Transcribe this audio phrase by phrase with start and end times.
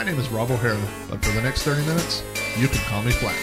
[0.00, 2.22] My name is Rob O'Hara, but for the next 30 minutes,
[2.56, 3.36] you can call me Flack.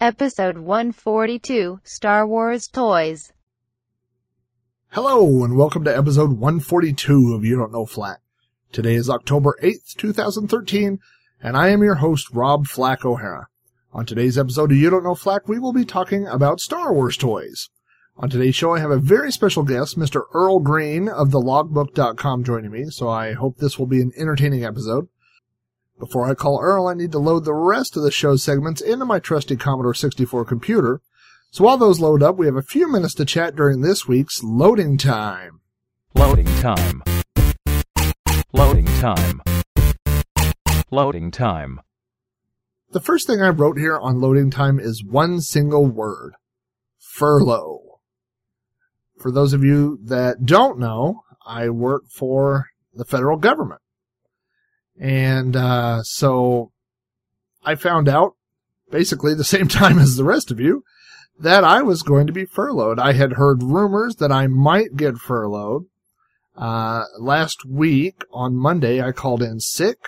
[0.00, 3.30] Episode 142 Star Wars Toys.
[4.88, 8.20] Hello, and welcome to episode 142 of You Don't Know Flack.
[8.72, 10.98] Today is October 8th, 2013,
[11.42, 13.48] and I am your host, Rob Flack O'Hara.
[13.92, 17.18] On today's episode of You Don't Know Flack, we will be talking about Star Wars
[17.18, 17.68] toys.
[18.22, 20.24] On today's show, I have a very special guest, Mr.
[20.34, 24.62] Earl Green of the logbook.com joining me, so I hope this will be an entertaining
[24.62, 25.08] episode.
[25.98, 29.06] Before I call Earl, I need to load the rest of the show segments into
[29.06, 31.00] my trusty Commodore 64 computer.
[31.50, 34.42] So while those load up, we have a few minutes to chat during this week's
[34.44, 35.60] loading time.
[36.14, 37.02] Loading time.
[38.52, 39.40] Loading time.
[40.90, 41.80] Loading time.
[42.90, 46.34] The first thing I wrote here on loading time is one single word.
[46.98, 47.89] Furlough.
[49.20, 53.82] For those of you that don't know, I work for the federal government.
[54.98, 56.72] And, uh, so
[57.64, 58.32] I found out
[58.90, 60.82] basically the same time as the rest of you
[61.38, 62.98] that I was going to be furloughed.
[62.98, 65.84] I had heard rumors that I might get furloughed.
[66.56, 69.98] Uh, last week on Monday, I called in sick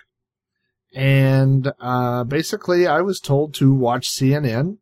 [0.94, 4.78] and, uh, basically I was told to watch CNN,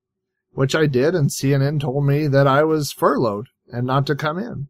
[0.53, 1.15] which I did.
[1.15, 4.69] And CNN told me that I was furloughed and not to come in.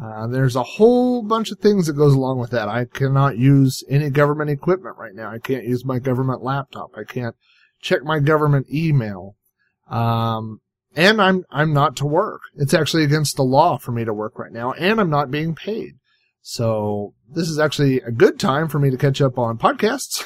[0.00, 2.68] Uh, there's a whole bunch of things that goes along with that.
[2.68, 5.30] I cannot use any government equipment right now.
[5.30, 6.90] I can't use my government laptop.
[6.96, 7.34] I can't
[7.80, 9.34] check my government email.
[9.90, 10.60] Um,
[10.94, 12.42] and I'm, I'm not to work.
[12.54, 15.54] It's actually against the law for me to work right now and I'm not being
[15.54, 15.94] paid.
[16.40, 20.24] So this is actually a good time for me to catch up on podcasts,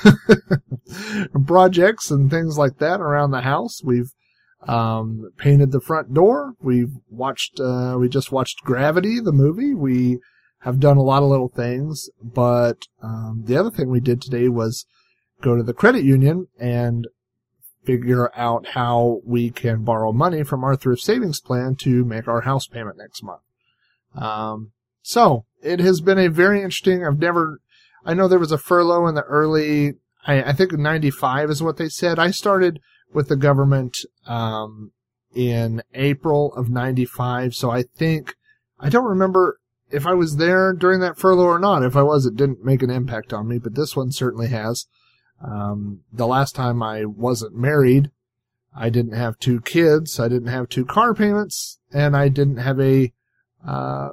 [1.47, 3.83] projects and things like that around the house.
[3.83, 4.13] We've,
[4.69, 6.55] um, painted the front door.
[6.61, 9.75] We've watched, uh, we just watched Gravity, the movie.
[9.75, 10.21] We
[10.61, 14.49] have done a lot of little things, but, um, the other thing we did today
[14.49, 14.87] was
[15.41, 17.09] go to the credit union and
[17.85, 22.43] figure out how we can borrow money from our thrift savings plan to make our
[22.43, 23.43] house payment next month.
[24.15, 24.71] Um,
[25.03, 27.61] so it has been a very interesting, I've never,
[28.05, 29.95] I know there was a furlough in the early,
[30.27, 32.21] I, I think 95 is what they said.
[32.21, 32.79] I started
[33.13, 34.93] with the government um,
[35.35, 37.55] in April of 95.
[37.55, 38.35] So I think,
[38.79, 41.83] I don't remember if I was there during that furlough or not.
[41.83, 44.87] If I was, it didn't make an impact on me, but this one certainly has.
[45.45, 48.11] Um, the last time I wasn't married,
[48.75, 52.81] I didn't have two kids, I didn't have two car payments, and I didn't have
[52.81, 53.13] a
[53.67, 54.11] uh,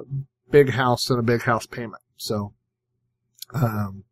[0.50, 2.02] big house and a big house payment.
[2.16, 2.52] So,
[3.54, 4.04] um,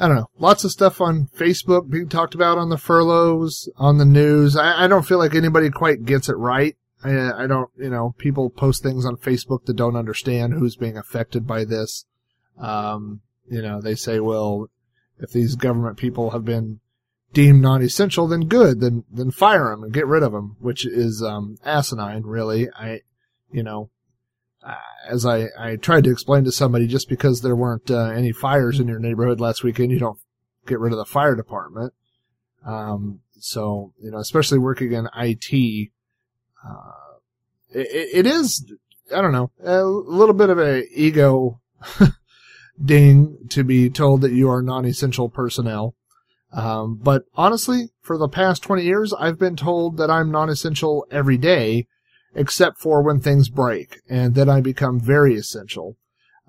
[0.00, 0.30] I don't know.
[0.38, 4.56] Lots of stuff on Facebook being talked about on the furloughs, on the news.
[4.56, 6.76] I, I don't feel like anybody quite gets it right.
[7.02, 10.96] I, I don't, you know, people post things on Facebook that don't understand who's being
[10.96, 12.06] affected by this.
[12.58, 14.68] Um, you know, they say, well,
[15.18, 16.80] if these government people have been
[17.32, 21.22] deemed non-essential, then good, then, then fire them and get rid of them, which is,
[21.22, 22.68] um, asinine, really.
[22.70, 23.02] I,
[23.50, 23.90] you know,
[25.08, 28.80] as I, I tried to explain to somebody, just because there weren't uh, any fires
[28.80, 30.18] in your neighborhood last weekend, you don't
[30.66, 31.92] get rid of the fire department.
[32.66, 35.90] Um, so, you know, especially working in IT,
[36.66, 37.18] uh,
[37.70, 38.70] it, it is,
[39.14, 41.60] I don't know, a little bit of a ego
[42.84, 45.94] ding to be told that you are non-essential personnel.
[46.52, 51.36] Um, but honestly, for the past 20 years, I've been told that I'm non-essential every
[51.36, 51.86] day
[52.38, 55.96] except for when things break, and then I become very essential.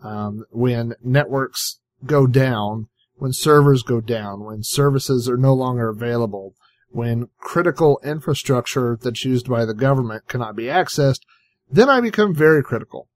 [0.04, 6.54] Um, when networks go down, when servers go down, when services are no longer available,
[6.90, 11.22] when critical infrastructure that's used by the government cannot be accessed,
[11.70, 13.10] then I become very critical.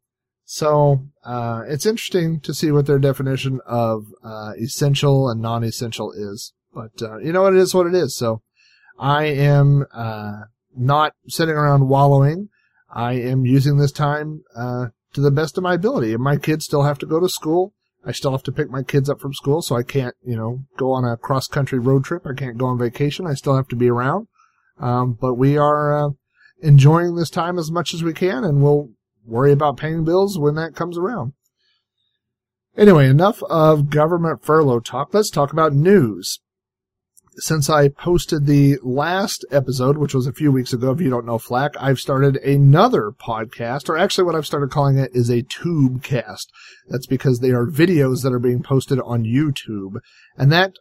[0.44, 6.54] So uh, it's interesting to see what their definition of uh, essential and non-essential is.
[6.74, 7.54] But uh, you know what?
[7.54, 8.18] It is what it is.
[8.18, 8.42] So
[9.00, 10.42] I am uh,
[10.76, 12.50] not sitting around wallowing.
[12.94, 16.14] I am using this time uh, to the best of my ability.
[16.14, 17.74] And my kids still have to go to school.
[18.06, 20.66] I still have to pick my kids up from school, so I can't, you know,
[20.78, 22.28] go on a cross country road trip.
[22.28, 23.26] I can't go on vacation.
[23.26, 24.28] I still have to be around.
[24.80, 26.10] Um, but we are uh,
[26.62, 28.90] enjoying this time as much as we can, and we'll
[29.26, 31.34] worry about paying bills when that comes around.
[32.76, 35.14] Anyway, enough of government furlough talk.
[35.14, 36.40] Let's talk about news.
[37.38, 41.26] Since I posted the last episode, which was a few weeks ago, if you don't
[41.26, 45.42] know Flack, I've started another podcast, or actually what I've started calling it is a
[45.42, 46.52] tube cast.
[46.88, 49.96] That's because they are videos that are being posted on YouTube.
[50.38, 50.74] And that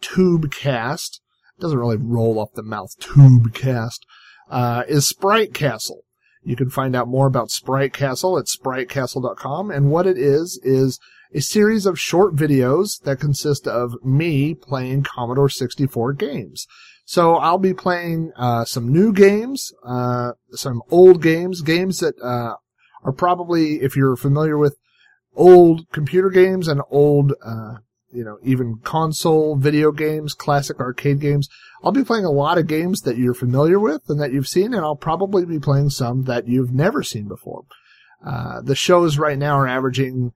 [0.00, 1.20] tube cast
[1.60, 4.06] doesn't really roll off the mouth, tube cast,
[4.50, 6.04] uh, is Sprite Castle.
[6.42, 9.70] You can find out more about Sprite Castle at spritecastle.com.
[9.70, 10.98] And what it is, is
[11.34, 16.66] a series of short videos that consist of me playing Commodore 64 games.
[17.04, 22.56] So I'll be playing, uh, some new games, uh, some old games, games that, uh,
[23.02, 24.76] are probably, if you're familiar with
[25.34, 27.76] old computer games and old, uh,
[28.12, 31.48] you know, even console video games, classic arcade games.
[31.82, 34.74] I'll be playing a lot of games that you're familiar with and that you've seen,
[34.74, 37.64] and I'll probably be playing some that you've never seen before.
[38.24, 40.32] Uh, the shows right now are averaging,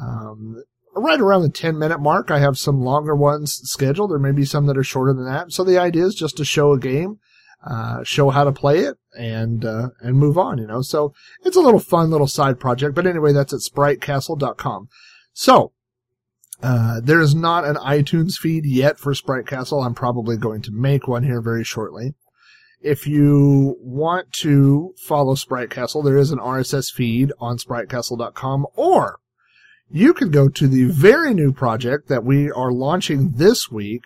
[0.00, 0.62] um,
[0.96, 2.30] right around the 10 minute mark.
[2.30, 4.10] I have some longer ones scheduled.
[4.10, 5.52] There may be some that are shorter than that.
[5.52, 7.18] So the idea is just to show a game,
[7.66, 10.82] uh, show how to play it and, uh, and move on, you know.
[10.82, 11.12] So
[11.44, 12.94] it's a little fun little side project.
[12.94, 14.88] But anyway, that's at spritecastle.com.
[15.32, 15.72] So,
[16.62, 19.82] uh, there is not an iTunes feed yet for Sprite Castle.
[19.82, 22.14] I'm probably going to make one here very shortly.
[22.80, 29.18] If you want to follow Sprite Castle, there is an RSS feed on spritecastle.com or
[29.94, 34.02] you can go to the very new project that we are launching this week,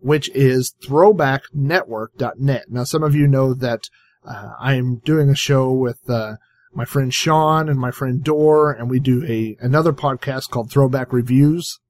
[0.00, 2.66] which is throwbacknetwork.net.
[2.68, 3.90] Now, some of you know that
[4.24, 6.36] uh, I'm doing a show with uh,
[6.72, 11.12] my friend Sean and my friend Dor, and we do a another podcast called Throwback
[11.12, 11.80] Reviews.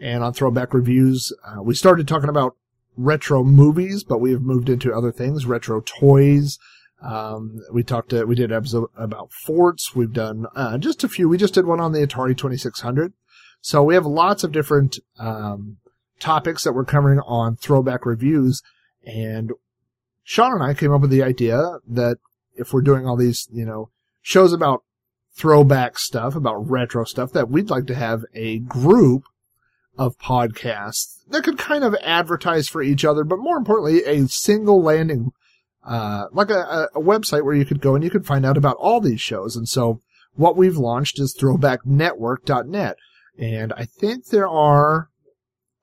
[0.00, 2.54] And on Throwback Reviews, uh, we started talking about
[2.96, 6.58] retro movies, but we have moved into other things, retro toys.
[7.02, 9.94] Um, we talked, uh, we did episode about forts.
[9.94, 11.28] We've done, uh, just a few.
[11.28, 13.12] We just did one on the Atari 2600.
[13.60, 15.78] So we have lots of different, um,
[16.18, 18.62] topics that we're covering on throwback reviews.
[19.06, 19.52] And
[20.24, 22.18] Sean and I came up with the idea that
[22.56, 23.90] if we're doing all these, you know,
[24.20, 24.82] shows about
[25.36, 29.24] throwback stuff, about retro stuff, that we'd like to have a group
[29.96, 34.82] of podcasts that could kind of advertise for each other, but more importantly, a single
[34.82, 35.32] landing,
[35.84, 38.76] uh, like a, a website where you could go and you could find out about
[38.76, 39.56] all these shows.
[39.56, 40.00] And so
[40.34, 42.96] what we've launched is throwbacknetwork.net.
[43.38, 45.08] And I think there are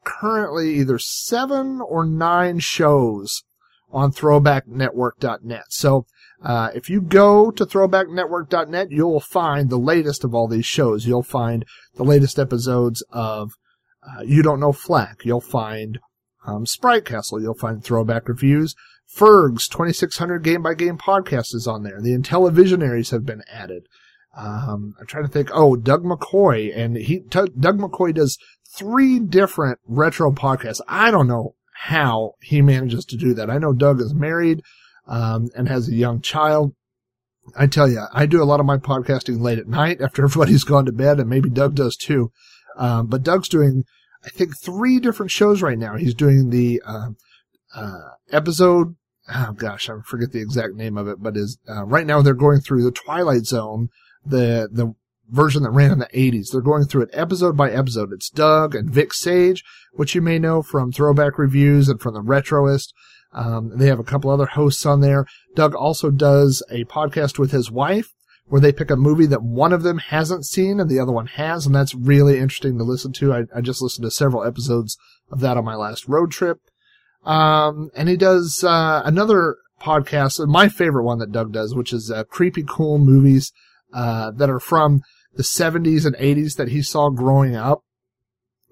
[0.04, 3.44] currently either seven or nine shows
[3.92, 5.66] on throwbacknetwork.net.
[5.70, 6.06] So,
[6.44, 11.08] uh, if you go to throwbacknetwork.net, you'll find the latest of all these shows.
[11.08, 11.66] You'll find
[11.96, 13.54] the latest episodes of
[14.06, 15.22] uh, You Don't Know Flack.
[15.24, 15.98] You'll find
[16.46, 17.42] um, Sprite Castle.
[17.42, 18.76] You'll find throwback reviews.
[19.14, 22.02] Ferg's 2600 game by game podcast is on there.
[22.02, 23.88] The Intellivisionaries have been added.
[24.36, 25.50] Um, I'm trying to think.
[25.54, 28.38] Oh, Doug McCoy, and he Doug McCoy does
[28.76, 30.82] three different retro podcasts.
[30.88, 33.50] I don't know how he manages to do that.
[33.50, 34.62] I know Doug is married
[35.08, 36.74] um, and has a young child.
[37.58, 40.64] I tell you, I do a lot of my podcasting late at night after everybody's
[40.64, 42.32] gone to bed, and maybe Doug does too.
[42.78, 43.86] Um, but Doug's doing,
[44.26, 45.96] I think, three different shows right now.
[45.96, 47.10] He's doing the uh,
[47.76, 48.96] uh, episode.
[49.34, 52.34] Oh gosh, I forget the exact name of it, but is uh, right now they're
[52.34, 53.90] going through the Twilight Zone,
[54.26, 54.94] the the
[55.30, 56.52] version that ran in the 80s.
[56.52, 58.14] They're going through it episode by episode.
[58.14, 59.64] It's Doug and Vic Sage,
[59.94, 62.94] which you may know from Throwback Reviews and from the Retroist.
[63.34, 65.26] Um, they have a couple other hosts on there.
[65.56, 68.14] Doug also does a podcast with his wife
[68.46, 71.26] where they pick a movie that one of them hasn't seen and the other one
[71.26, 73.34] has, and that's really interesting to listen to.
[73.34, 74.98] I, I just listened to several episodes
[75.32, 76.60] of that on my last road trip.
[77.26, 82.12] Um, and he does uh, another podcast, my favorite one that Doug does, which is
[82.12, 83.52] uh, creepy cool movies
[83.94, 85.02] uh, that are from
[85.34, 87.84] the 70s and 80s that he saw growing up.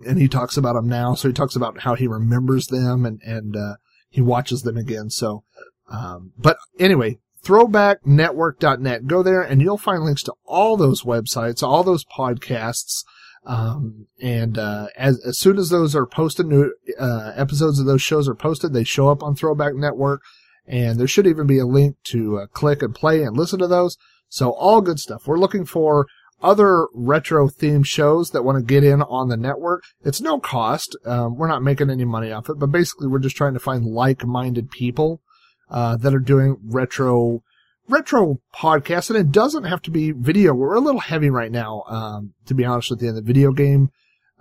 [0.05, 1.15] And he talks about them now.
[1.15, 3.75] So he talks about how he remembers them and, and, uh,
[4.09, 5.09] he watches them again.
[5.09, 5.43] So,
[5.89, 9.07] um, but anyway, throwbacknetwork.net.
[9.07, 13.03] Go there and you'll find links to all those websites, all those podcasts.
[13.45, 18.01] Um, and, uh, as, as soon as those are posted, new, uh, episodes of those
[18.01, 20.21] shows are posted, they show up on Throwback Network
[20.65, 23.67] and there should even be a link to uh, click and play and listen to
[23.67, 23.97] those.
[24.29, 25.27] So all good stuff.
[25.27, 26.07] We're looking for
[26.41, 29.83] other retro themed shows that want to get in on the network.
[30.03, 30.97] It's no cost.
[31.05, 33.85] Um, we're not making any money off it, but basically we're just trying to find
[33.85, 35.21] like-minded people,
[35.69, 37.43] uh, that are doing retro,
[37.87, 40.53] retro podcast, And it doesn't have to be video.
[40.53, 43.51] We're a little heavy right now, um, to be honest with you, in the video
[43.51, 43.89] game,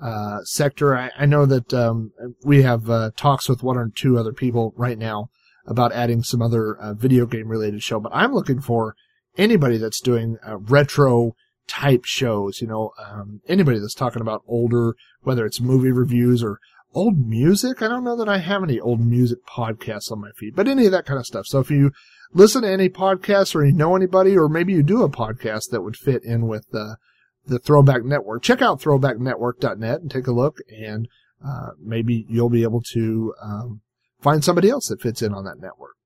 [0.00, 0.96] uh, sector.
[0.96, 2.12] I, I know that, um,
[2.44, 5.30] we have, uh, talks with one or two other people right now
[5.66, 8.94] about adding some other, uh, video game related show, but I'm looking for
[9.36, 11.34] anybody that's doing a retro
[11.66, 12.60] type shows.
[12.60, 16.58] You know, um, anybody that's talking about older, whether it's movie reviews or
[16.94, 17.80] old music.
[17.80, 20.86] I don't know that I have any old music podcasts on my feed, but any
[20.86, 21.46] of that kind of stuff.
[21.46, 21.92] So if you
[22.32, 25.82] listen to any podcasts or you know anybody, or maybe you do a podcast that
[25.82, 26.96] would fit in with the
[27.44, 31.08] the Throwback Network, check out throwbacknetwork.net and take a look, and
[31.44, 33.80] uh, maybe you'll be able to um,
[34.20, 35.96] find somebody else that fits in on that network.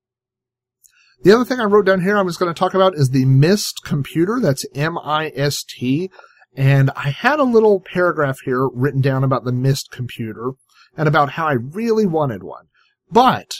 [1.23, 3.25] The other thing I wrote down here I was going to talk about is the
[3.25, 4.39] MIST computer.
[4.39, 6.11] That's M-I-S-T.
[6.55, 10.51] And I had a little paragraph here written down about the MIST computer
[10.95, 12.65] and about how I really wanted one.
[13.11, 13.51] But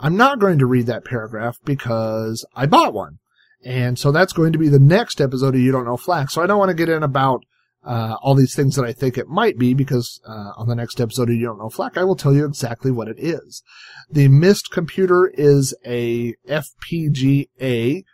[0.00, 3.18] I'm not going to read that paragraph because I bought one.
[3.62, 6.30] And so that's going to be the next episode of You Don't Know Flack.
[6.30, 7.44] So I don't want to get in about
[7.84, 11.00] uh, all these things that I think it might be because uh, on the next
[11.00, 13.62] episode of You Don't Know Flack, I will tell you exactly what it is.
[14.10, 18.04] The MIST computer is a FPGA.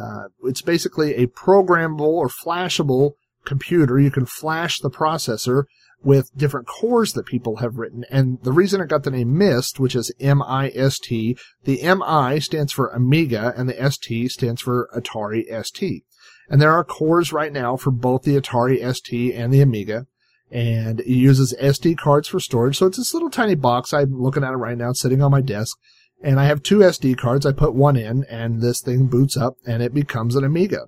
[0.00, 3.12] Uh, it's basically a programmable or flashable
[3.44, 4.00] computer.
[4.00, 5.64] You can flash the processor
[6.02, 8.04] with different cores that people have written.
[8.10, 12.88] And the reason it got the name MIST, which is M-I-S-T, the M-I stands for
[12.88, 16.04] Amiga and the S-T stands for Atari ST.
[16.48, 20.06] And there are cores right now for both the Atari ST and the Amiga.
[20.50, 22.78] And it uses SD cards for storage.
[22.78, 23.92] So it's this little tiny box.
[23.92, 24.92] I'm looking at it right now.
[24.92, 25.78] Sitting on my desk.
[26.22, 27.46] And I have two SD cards.
[27.46, 30.86] I put one in and this thing boots up and it becomes an Amiga.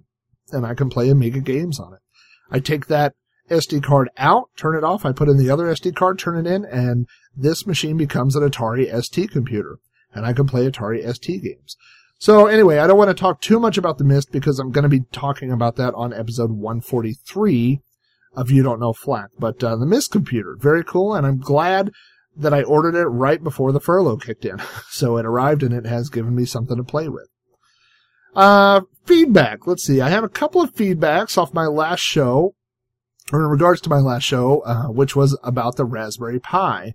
[0.51, 2.01] And I can play Amiga games on it.
[2.51, 3.15] I take that
[3.51, 5.05] SD card out, turn it off.
[5.05, 7.07] I put in the other SD card, turn it in, and
[7.37, 9.79] this machine becomes an Atari ST computer.
[10.15, 11.77] And I can play Atari ST games.
[12.19, 14.85] So anyway, I don't want to talk too much about the Mist because I'm going
[14.85, 17.81] to be talking about that on episode 143
[18.35, 19.31] of You Don't Know Flack.
[19.39, 21.91] But uh, the Mist computer, very cool, and I'm glad
[22.37, 24.63] that I ordered it right before the furlough kicked in.
[24.91, 27.29] so it arrived and it has given me something to play with.
[28.35, 29.67] Uh, feedback.
[29.67, 30.01] Let's see.
[30.01, 32.55] I have a couple of feedbacks off my last show,
[33.31, 36.95] or in regards to my last show, uh, which was about the Raspberry Pi.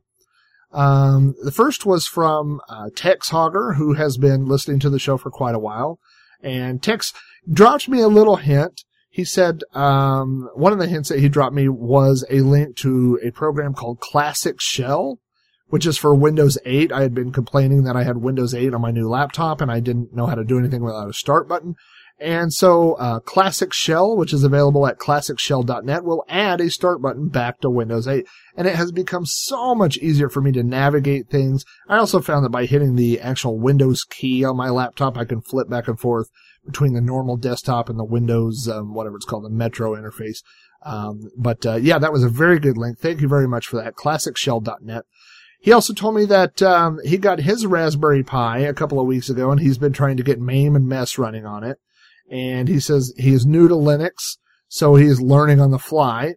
[0.71, 5.17] Um, the first was from uh, Tex Hogger, who has been listening to the show
[5.17, 5.99] for quite a while.
[6.41, 7.13] And Tex
[7.51, 8.83] dropped me a little hint.
[9.09, 13.19] He said um, one of the hints that he dropped me was a link to
[13.23, 15.19] a program called Classic Shell,
[15.69, 16.91] which is for Windows 8.
[16.91, 19.79] I had been complaining that I had Windows 8 on my new laptop and I
[19.79, 21.75] didn't know how to do anything without a start button.
[22.19, 27.27] And so, uh, Classic Shell, which is available at classicshell.net, will add a start button
[27.27, 28.25] back to Windows 8.
[28.55, 31.63] And it has become so much easier for me to navigate things.
[31.87, 35.41] I also found that by hitting the actual Windows key on my laptop, I can
[35.41, 36.29] flip back and forth
[36.65, 40.41] between the normal desktop and the Windows, um, whatever it's called, the Metro interface.
[40.83, 42.97] Um, but, uh, yeah, that was a very good link.
[42.97, 43.93] Thank you very much for that.
[43.93, 45.03] classicshell.net.
[45.59, 49.29] He also told me that um, he got his Raspberry Pi a couple of weeks
[49.29, 51.77] ago, and he's been trying to get MAME and MESS running on it
[52.29, 56.35] and he says he is new to Linux, so he is learning on the fly,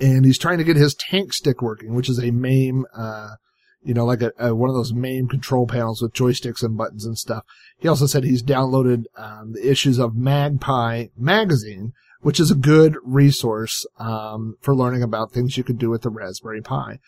[0.00, 3.34] and he's trying to get his tank stick working, which is a MAME, uh,
[3.82, 7.04] you know, like a, a, one of those MAME control panels with joysticks and buttons
[7.04, 7.44] and stuff.
[7.78, 12.96] He also said he's downloaded um, the issues of MagPi magazine, which is a good
[13.02, 16.98] resource um, for learning about things you could do with the Raspberry Pi.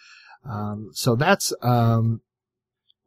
[0.48, 2.20] Um, so that's um,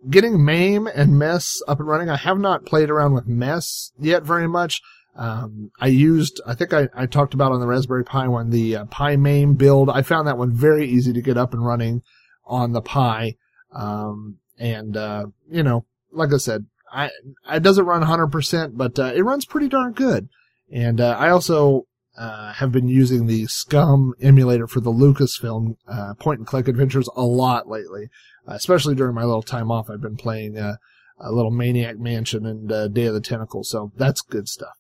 [0.10, 2.10] getting MAME and MESS up and running.
[2.10, 4.82] I have not played around with MESS yet very much.
[5.16, 8.78] Um, I used, I think I, I talked about on the Raspberry Pi one, the
[8.78, 9.90] uh, Pi MAME build.
[9.90, 12.02] I found that one very easy to get up and running
[12.46, 13.36] on the Pi.
[13.72, 17.10] Um, and, uh, you know, like I said, I,
[17.50, 20.28] it doesn't run 100%, but, uh, it runs pretty darn good.
[20.72, 21.84] And, uh, I also,
[22.18, 27.10] uh, have been using the SCUMM emulator for the Lucasfilm, uh, point and click adventures
[27.16, 28.10] a lot lately
[28.48, 29.90] especially during my little time off.
[29.90, 30.78] I've been playing uh,
[31.20, 34.76] a little Maniac Mansion and uh, Day of the Tentacle, so that's good stuff.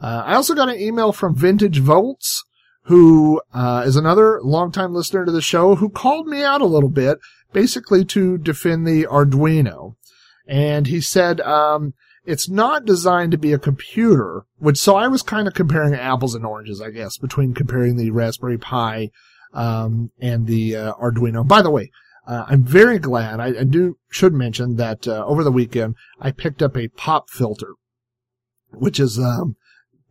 [0.00, 2.44] Uh, I also got an email from Vintage Volts,
[2.84, 6.90] who uh, is another longtime listener to the show, who called me out a little
[6.90, 7.18] bit,
[7.52, 9.94] basically to defend the Arduino.
[10.46, 11.94] And he said, um,
[12.26, 16.34] it's not designed to be a computer, which, so I was kind of comparing apples
[16.34, 19.10] and oranges, I guess, between comparing the Raspberry Pi,
[19.54, 21.46] um, and the uh, Arduino.
[21.46, 21.90] By the way,
[22.26, 23.40] uh, I'm very glad.
[23.40, 27.28] I, I, do should mention that uh, over the weekend I picked up a pop
[27.28, 27.74] filter,
[28.70, 29.56] which is um,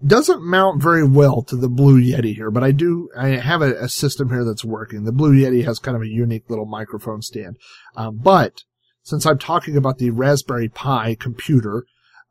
[0.06, 3.10] doesn't mount very well to the Blue Yeti here, but I do.
[3.18, 5.06] I have a, a system here that's working.
[5.06, 7.58] The Blue Yeti has kind of a unique little microphone stand,
[7.96, 8.64] um, but
[9.02, 11.86] since I'm talking about the Raspberry Pi computer,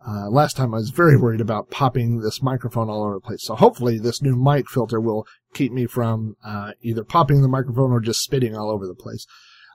[0.07, 3.45] uh, last time I was very worried about popping this microphone all over the place.
[3.45, 7.93] So hopefully this new mic filter will keep me from uh, either popping the microphone
[7.93, 9.27] or just spitting all over the place.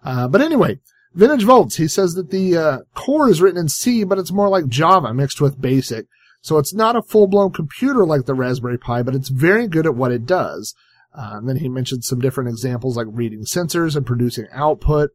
[0.03, 0.79] Uh, but anyway,
[1.13, 4.49] Vintage Volts, he says that the uh, core is written in C, but it's more
[4.49, 6.05] like Java mixed with BASIC.
[6.41, 9.85] So it's not a full blown computer like the Raspberry Pi, but it's very good
[9.85, 10.75] at what it does.
[11.17, 15.09] Uh, and then he mentioned some different examples like reading sensors and producing output.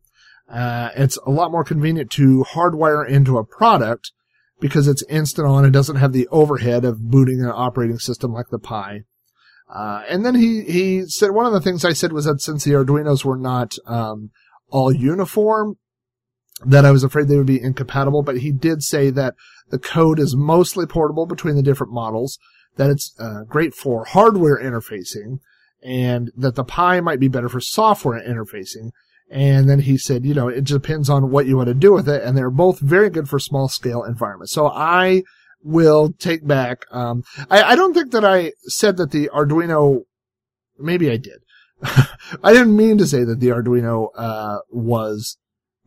[0.51, 4.11] Uh, it's a lot more convenient to hardwire into a product
[4.61, 5.65] because it's instant on.
[5.65, 9.05] It doesn't have the overhead of booting an operating system like the Pi.
[9.73, 12.65] Uh, and then he, he said one of the things I said was that since
[12.65, 14.31] the Arduinos were not, um,
[14.73, 15.77] all uniform,
[16.65, 19.35] that I was afraid they would be incompatible, but he did say that
[19.71, 22.39] the code is mostly portable between the different models,
[22.77, 25.39] that it's uh, great for hardware interfacing,
[25.83, 28.91] and that the Pi might be better for software interfacing.
[29.31, 32.09] And then he said, you know, it depends on what you want to do with
[32.09, 34.53] it, and they're both very good for small scale environments.
[34.53, 35.23] So I
[35.63, 36.85] will take back.
[36.91, 40.03] Um, I, I don't think that I said that the Arduino.
[40.79, 41.42] Maybe I did.
[42.43, 45.39] I didn't mean to say that the Arduino uh, was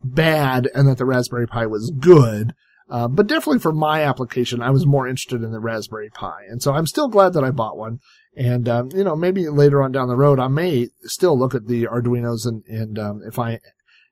[0.02, 2.54] bad and that the Raspberry Pi was good.
[2.88, 6.42] Uh, but definitely for my application, I was more interested in the Raspberry Pi.
[6.48, 7.98] And so I'm still glad that I bought one.
[8.36, 11.66] And, um, you know, maybe later on down the road, I may still look at
[11.66, 13.60] the Arduinos and, and, um, if I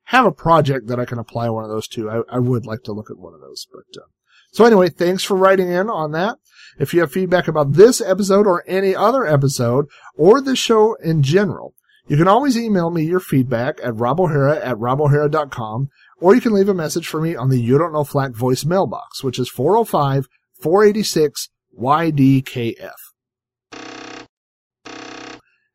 [0.05, 2.83] have a project that I can apply one of those to, I, I would like
[2.83, 3.65] to look at one of those.
[3.71, 4.07] But, uh,
[4.55, 6.37] so anyway, thanks for writing in on that.
[6.79, 11.23] If you have feedback about this episode or any other episode or the show in
[11.23, 11.73] general,
[12.07, 15.89] you can always email me your feedback at robohara at robohara.com,
[16.21, 18.63] or you can leave a message for me on the You Don't Know Flack voice
[18.63, 20.29] mailbox, which is 405
[20.61, 22.93] 486 YDKF.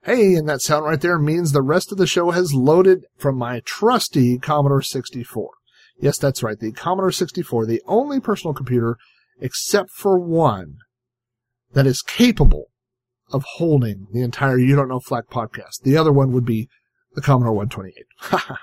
[0.04, 3.37] Hey, and that sound right there means the rest of the show has loaded from
[3.37, 5.50] my trusty Commodore 64.
[6.00, 8.97] Yes, that's right, the Commodore 64, the only personal computer,
[9.40, 10.78] except for one,
[11.73, 12.71] that is capable
[13.33, 15.83] of holding the entire You Don't Know Flack podcast.
[15.83, 16.69] The other one would be
[17.14, 18.57] the Commodore 128.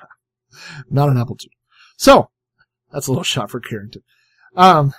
[0.89, 1.51] Not an Apple II.
[1.95, 2.29] So,
[2.91, 4.01] that's a little shot for Carrington.
[4.55, 4.93] Um,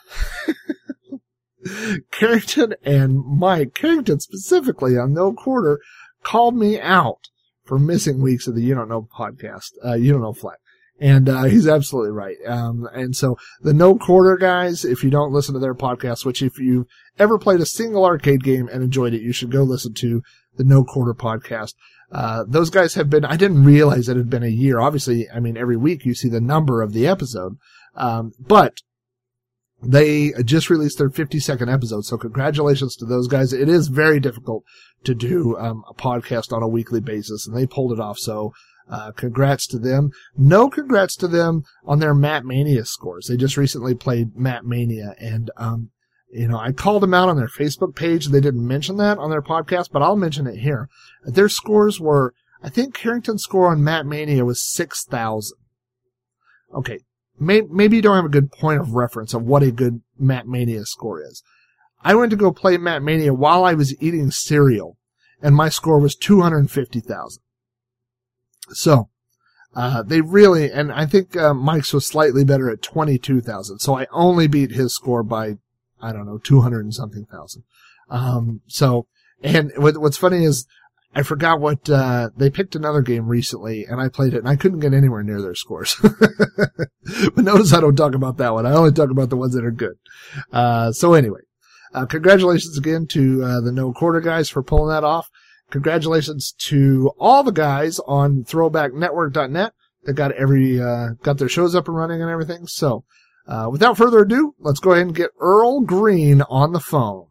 [2.11, 5.81] Carrington and Mike, Carrington specifically on No Quarter,
[6.23, 7.29] called me out
[7.65, 10.59] for missing weeks of the You Don't Know podcast, uh, You Don't Know Flack.
[11.01, 12.37] And, uh, he's absolutely right.
[12.47, 16.43] Um, and so the No Quarter guys, if you don't listen to their podcast, which
[16.43, 16.87] if you've
[17.19, 20.23] ever played a single arcade game and enjoyed it, you should go listen to
[20.57, 21.75] the No Quarter podcast.
[22.11, 24.81] Uh, those guys have been, I didn't realize it had been a year.
[24.81, 27.59] Obviously, I mean, every week you see the number of the episode.
[27.95, 28.79] Um, but
[29.83, 32.05] they just released their 50 second episode.
[32.05, 33.53] So congratulations to those guys.
[33.53, 34.65] It is very difficult
[35.05, 38.19] to do, um, a podcast on a weekly basis and they pulled it off.
[38.19, 38.53] So,
[38.91, 40.11] uh, congrats to them.
[40.37, 43.27] No congrats to them on their Mat Mania scores.
[43.27, 45.91] They just recently played Mat Mania and, um,
[46.31, 48.27] you know, I called them out on their Facebook page.
[48.27, 50.89] They didn't mention that on their podcast, but I'll mention it here.
[51.25, 55.57] Their scores were, I think Carrington's score on Mat Mania was 6,000.
[56.75, 56.99] Okay.
[57.41, 60.47] May, maybe you don't have a good point of reference of what a good Mat
[60.47, 61.43] Mania score is.
[62.03, 64.99] I went to go play Mat Mania while I was eating cereal
[65.41, 67.43] and my score was 250,000.
[68.71, 69.09] So,
[69.75, 73.79] uh, they really, and I think, uh, Mike's was slightly better at 22,000.
[73.79, 75.59] So I only beat his score by
[76.01, 77.65] I don't know, 200 and something thousand.
[78.11, 79.07] Um, so,
[79.43, 80.67] and what, what's funny is
[81.15, 84.57] I forgot what, uh, they picked another game recently and I played it and I
[84.57, 85.97] couldn't get anywhere near their scores.
[86.03, 88.67] but notice I don't talk about that one.
[88.67, 89.97] I only talk about the ones that are good.
[90.53, 91.41] Uh, so anyway,
[91.95, 95.29] uh, congratulations again to, uh, the No Quarter guys for pulling that off.
[95.71, 99.73] Congratulations to all the guys on throwbacknetwork.net
[100.05, 102.67] that got every, uh, got their shows up and running and everything.
[102.67, 103.05] So,
[103.47, 107.27] uh, without further ado, let's go ahead and get Earl Green on the phone.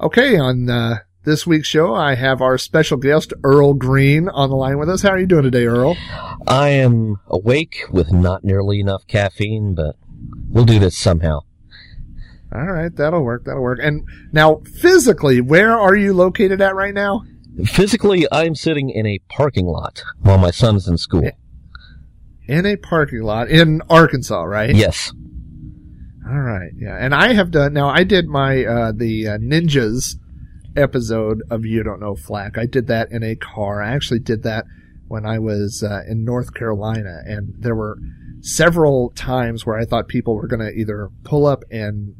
[0.00, 4.56] Okay, on uh, this week's show, I have our special guest, Earl Green, on the
[4.56, 5.02] line with us.
[5.02, 5.96] How are you doing today, Earl?
[6.46, 9.96] I am awake with not nearly enough caffeine, but
[10.48, 11.40] we'll do this somehow.
[12.54, 13.44] All right, that'll work.
[13.44, 13.80] That'll work.
[13.82, 17.24] And now, physically, where are you located at right now?
[17.64, 21.30] Physically, I'm sitting in a parking lot while my son's in school.
[22.46, 24.74] In a parking lot in Arkansas, right?
[24.74, 25.12] Yes.
[26.28, 26.70] All right.
[26.76, 26.96] Yeah.
[26.96, 30.16] And I have done, now I did my, uh, the uh, Ninjas
[30.76, 32.58] episode of You Don't Know Flack.
[32.58, 33.82] I did that in a car.
[33.82, 34.64] I actually did that
[35.08, 37.98] when I was uh, in North Carolina and there were
[38.40, 42.14] several times where I thought people were going to either pull up and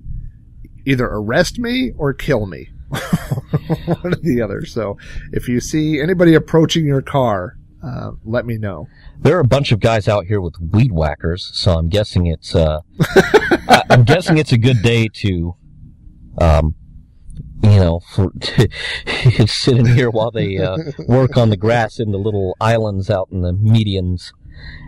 [0.86, 2.68] either arrest me or kill me.
[3.86, 4.64] One or the other.
[4.66, 4.96] So
[5.32, 8.86] if you see anybody approaching your car, uh, let me know.
[9.18, 12.54] There are a bunch of guys out here with weed whackers, so I'm guessing it's
[12.54, 15.56] uh, I- I'm guessing it's a good day to
[16.40, 16.74] um,
[17.62, 18.32] you know, for
[19.46, 23.42] sitting here while they uh, work on the grass in the little islands out in
[23.42, 24.32] the medians,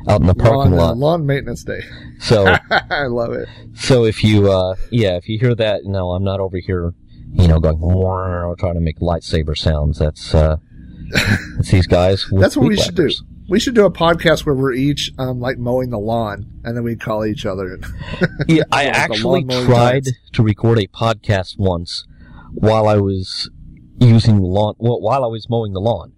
[0.09, 0.97] out in the parking lawn, uh, lot.
[0.97, 1.83] lawn maintenance day.
[2.19, 3.49] So, I love it.
[3.75, 6.93] so if you, uh, yeah, if you hear that, no, I'm not over here,
[7.33, 9.99] you know, going or trying to make lightsaber sounds.
[9.99, 10.57] That's uh,
[11.57, 12.27] that's these guys.
[12.31, 13.11] That's what we should do.
[13.49, 16.83] We should do a podcast where we're each um, like mowing the lawn, and then
[16.83, 17.79] we call each other.
[18.49, 22.07] Yeah, I actually tried to record a podcast once
[22.57, 23.51] while I was
[24.01, 26.13] using the lawn, well, while I was mowing the lawn.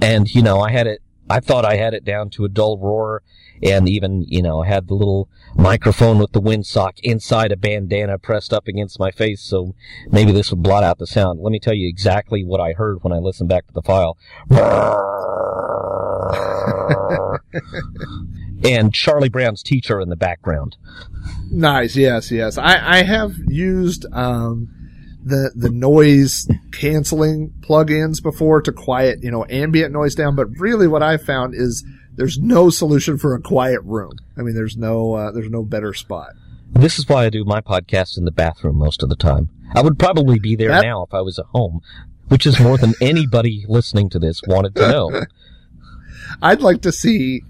[0.00, 2.78] And, you know, I had it, I thought I had it down to a dull
[2.78, 3.22] roar
[3.62, 8.18] and even, you know, I had the little microphone with the windsock inside a bandana
[8.18, 9.74] pressed up against my face so
[10.10, 11.40] maybe this would blot out the sound.
[11.40, 14.18] Let me tell you exactly what I heard when I listened back to the file.
[18.64, 20.76] and Charlie Brown's teacher in the background.
[21.50, 21.96] Nice.
[21.96, 22.30] Yes.
[22.30, 22.58] Yes.
[22.58, 24.83] I, I have used um,
[25.24, 30.86] the the noise canceling plugins before to quiet you know ambient noise down, but really
[30.86, 31.84] what I found is
[32.16, 34.12] there's no solution for a quiet room.
[34.36, 36.30] I mean, there's no uh, there's no better spot.
[36.70, 39.48] This is why I do my podcast in the bathroom most of the time.
[39.74, 41.80] I would probably be there That- now if I was at home,
[42.28, 45.22] which is more than anybody listening to this wanted to know.
[46.42, 47.42] I'd like to see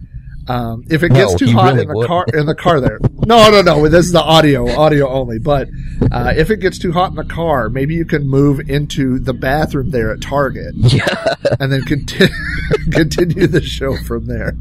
[0.48, 2.06] um, if it No, gets too hot really in the would.
[2.06, 2.98] car in the car there.
[3.26, 3.88] No, no, no.
[3.88, 5.38] This is the audio, audio only.
[5.38, 5.68] But
[6.12, 9.32] uh, if it gets too hot in the car, maybe you can move into the
[9.32, 11.06] bathroom there at Target, Yeah,
[11.60, 12.34] and then continue
[12.92, 14.54] continue the show from there.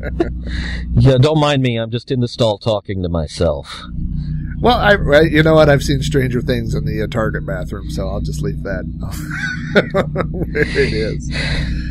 [0.94, 1.18] yeah.
[1.18, 1.76] Don't mind me.
[1.76, 3.84] I'm just in the stall talking to myself.
[4.62, 5.68] Well, I, you know what?
[5.68, 8.86] I've seen Stranger Things in the uh, Target bathroom, so I'll just leave that
[9.92, 11.30] where it is.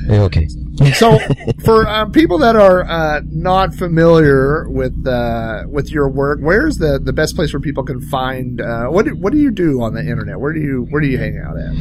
[0.08, 0.48] Okay.
[0.94, 1.18] So,
[1.64, 7.00] for um, people that are uh, not familiar with uh, with your work, where's the,
[7.02, 9.92] the best place where people can find uh, what do, what do you do on
[9.92, 10.38] the internet?
[10.38, 11.74] Where do you where do you hang out at?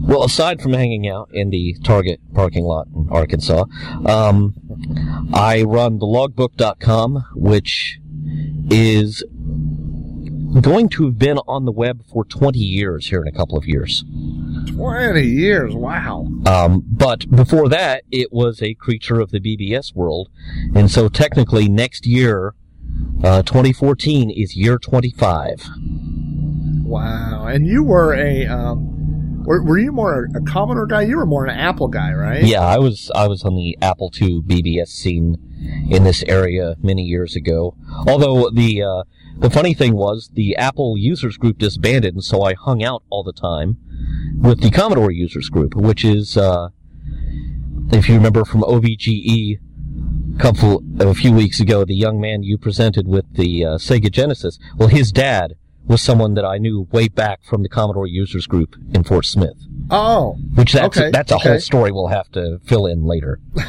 [0.00, 3.66] Well, aside from hanging out in the Target parking lot in Arkansas,
[4.06, 4.54] um,
[5.34, 7.98] I run the logbook.com, which
[8.70, 9.22] is
[10.62, 13.66] going to have been on the web for 20 years here in a couple of
[13.66, 14.04] years.
[14.66, 16.26] Twenty years, wow!
[16.46, 20.28] Um, but before that, it was a creature of the BBS world.
[20.74, 22.54] And so technically next year,
[23.24, 25.68] uh, 2014 is year 25.
[26.84, 27.46] Wow!
[27.46, 31.02] And you were a um, were, were you more a Commodore guy?
[31.02, 32.44] You were more an Apple guy, right?
[32.44, 35.36] Yeah, I was, I was on the Apple II BBS scene
[35.88, 37.74] in this area many years ago.
[38.06, 39.02] Although the, uh,
[39.36, 43.22] the funny thing was the Apple users group disbanded and so I hung out all
[43.22, 43.78] the time
[44.40, 46.68] with the Commodore users group, which is, uh,
[47.92, 49.58] if you remember from OVGE,
[50.34, 54.10] a couple a few weeks ago, the young man you presented with the uh, Sega
[54.10, 54.58] Genesis.
[54.76, 55.54] Well, his dad
[55.86, 59.56] was someone that I knew way back from the Commodore users group in Fort Smith.
[59.90, 61.48] Oh, Which that's Okay, that's a okay.
[61.50, 63.40] whole story we'll have to fill in later.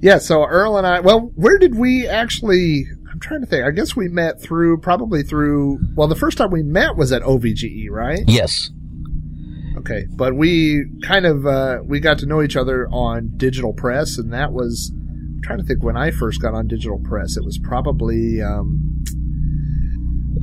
[0.00, 0.18] yeah.
[0.18, 1.00] So Earl and I.
[1.00, 2.84] Well, where did we actually?
[3.10, 3.64] I'm trying to think.
[3.64, 5.80] I guess we met through probably through.
[5.94, 8.20] Well, the first time we met was at OVGE, right?
[8.26, 8.70] Yes.
[9.78, 14.18] Okay, but we kind of uh, we got to know each other on digital press,
[14.18, 14.92] and that was.
[14.94, 17.36] I'm trying to think when I first got on digital press.
[17.36, 18.42] It was probably.
[18.42, 18.84] Um,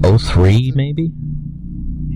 [0.04, 1.12] Oh three maybe?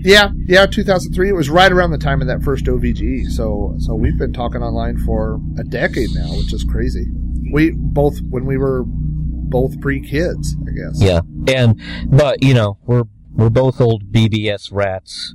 [0.02, 1.28] Yeah, yeah, 2003.
[1.28, 3.26] It was right around the time of that first OVGE.
[3.30, 7.06] So, so we've been talking online for a decade now, which is crazy.
[7.52, 11.02] We both when we were both pre kids, I guess.
[11.02, 11.20] Yeah.
[11.48, 15.34] And but you know, we're we're both old BBS rats,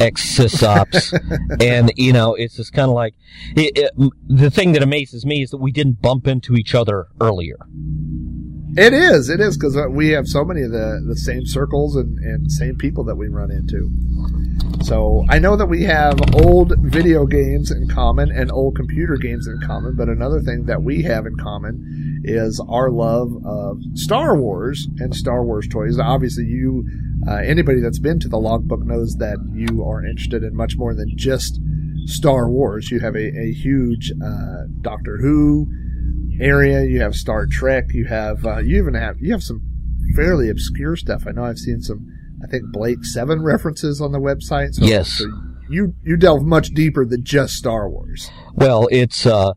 [0.00, 1.12] ex sysops,
[1.60, 3.14] and you know, it's just kind of like
[3.56, 7.08] it, it, the thing that amazes me is that we didn't bump into each other
[7.20, 7.58] earlier.
[8.76, 12.18] It is, it is because we have so many of the the same circles and
[12.18, 13.90] and same people that we run into.
[14.82, 19.46] So I know that we have old video games in common and old computer games
[19.46, 24.36] in common, but another thing that we have in common is our love of Star
[24.36, 25.98] Wars and Star Wars toys.
[25.98, 26.84] Obviously, you,
[27.28, 30.94] uh, anybody that's been to the logbook knows that you are interested in much more
[30.94, 31.60] than just
[32.06, 32.90] Star Wars.
[32.90, 35.68] You have a, a huge uh, Doctor Who
[36.40, 36.84] area.
[36.84, 37.86] You have Star Trek.
[37.92, 39.62] You have uh, you even have you have some
[40.14, 41.24] fairly obscure stuff.
[41.26, 42.06] I know I've seen some.
[42.42, 44.74] I think Blake Seven references on the website.
[44.74, 45.12] So, Yes.
[45.12, 45.26] so
[45.70, 48.30] you you delve much deeper than just Star Wars.
[48.54, 49.52] Well, it's uh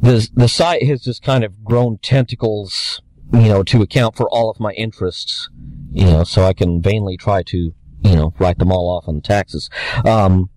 [0.00, 3.00] the the site has just kind of grown tentacles,
[3.32, 5.48] you know, to account for all of my interests,
[5.92, 9.14] you know, so I can vainly try to, you know, write them all off on
[9.16, 9.70] the taxes.
[10.04, 10.50] Um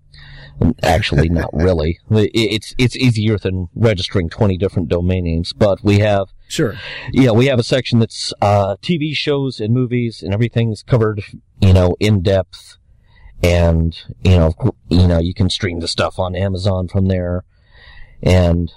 [0.83, 1.99] actually not really.
[2.09, 6.75] It's it's easier than registering 20 different domain names, but we have Sure.
[7.11, 11.21] yeah, we have a section that's uh, TV shows and movies and everything's covered,
[11.61, 12.77] you know, in depth.
[13.43, 14.53] and you know,
[14.89, 17.43] you know, you can stream the stuff on Amazon from there,
[18.21, 18.71] and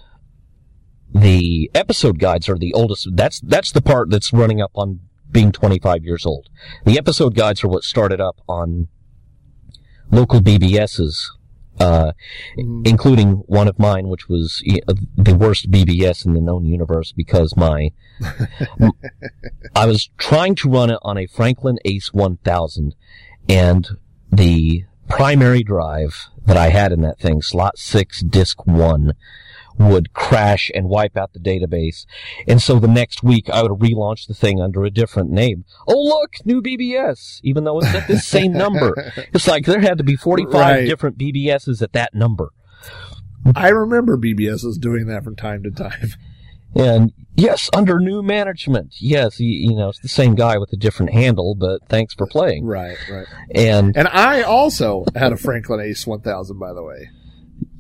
[1.14, 3.09] the episode guides are the oldest.
[3.14, 6.49] That's that's the part that's running up on being 25 years old.
[6.85, 8.88] The episode guides are what started up on
[10.11, 11.14] local BBSs,
[11.80, 12.12] uh,
[12.58, 12.87] Mm.
[12.87, 17.56] including one of mine, which was uh, the worst BBS in the known universe because
[17.56, 17.90] my
[19.74, 22.94] I was trying to run it on a Franklin Ace 1000,
[23.48, 23.88] and
[24.30, 29.12] the primary drive that I had in that thing, slot six, disk one,
[29.78, 32.04] would crash and wipe out the database.
[32.46, 35.64] And so the next week I would relaunch the thing under a different name.
[35.88, 38.94] Oh look, new BBS, even though it's at the same number.
[39.35, 40.87] It's like there had to be 45 Right.
[40.87, 42.50] different BBSs at that number.
[43.56, 46.11] I remember BBSs doing that from time to time.
[46.74, 48.94] And yes, under new management.
[48.98, 52.26] Yes, you, you know, it's the same guy with a different handle, but thanks for
[52.26, 52.64] playing.
[52.64, 53.26] Right, right.
[53.54, 57.11] And And I also had a Franklin Ace 1000, by the way.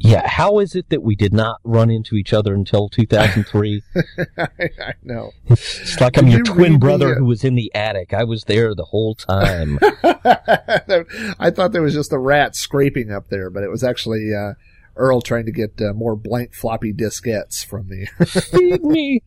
[0.04, 3.82] Yeah, how is it that we did not run into each other until 2003?
[4.36, 5.30] I, I know.
[5.46, 8.12] it's like I'm your you twin brother the, uh, who was in the attic.
[8.12, 9.78] I was there the whole time.
[10.02, 14.54] I thought there was just a rat scraping up there, but it was actually uh,
[14.96, 18.06] Earl trying to get uh, more blank floppy diskettes from the.
[18.26, 19.22] Feed me.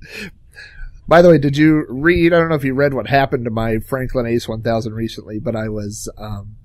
[1.08, 2.34] By the way, did you read?
[2.34, 5.56] I don't know if you read what happened to my Franklin Ace 1000 recently, but
[5.56, 6.12] I was.
[6.18, 6.58] Um,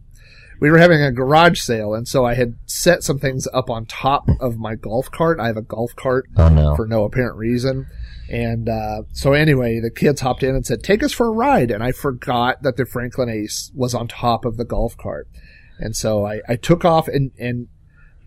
[0.61, 3.87] we were having a garage sale, and so I had set some things up on
[3.87, 5.41] top of my golf cart.
[5.41, 6.77] I have a golf cart Oh no.
[6.77, 7.87] for no apparent reason.
[8.31, 11.71] And uh, so anyway, the kids hopped in and said, "Take us for a ride."
[11.73, 15.27] And I forgot that the Franklin Ace was on top of the golf cart,
[15.79, 17.67] and so I, I took off and and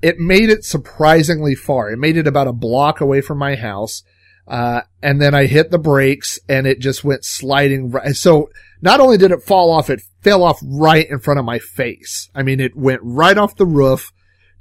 [0.02, 1.90] it made it surprisingly far.
[1.90, 4.04] It made it about a block away from my house,
[4.48, 7.92] uh, and then I hit the brakes and it just went sliding.
[7.92, 8.16] Right.
[8.16, 8.50] So
[8.82, 12.30] not only did it fall off, it fell off right in front of my face.
[12.36, 14.12] I mean, it went right off the roof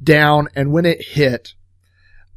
[0.02, 1.54] down, and when it hit,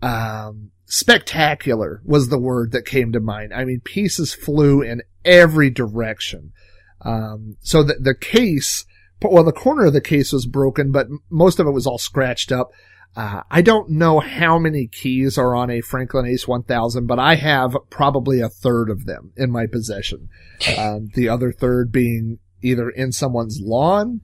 [0.02, 3.54] um, spectacular was the word that came to mind.
[3.54, 6.54] I mean, pieces flew in every direction.
[7.02, 8.86] Um, so the, the case,
[9.22, 12.52] well, the corner of the case was broken, but most of it was all scratched
[12.52, 12.72] up.
[13.16, 17.36] Uh, I don't know how many keys are on a Franklin Ace 1000, but I
[17.36, 20.30] have probably a third of them in my possession.
[20.78, 24.22] Um, the other third being either in someone's lawn,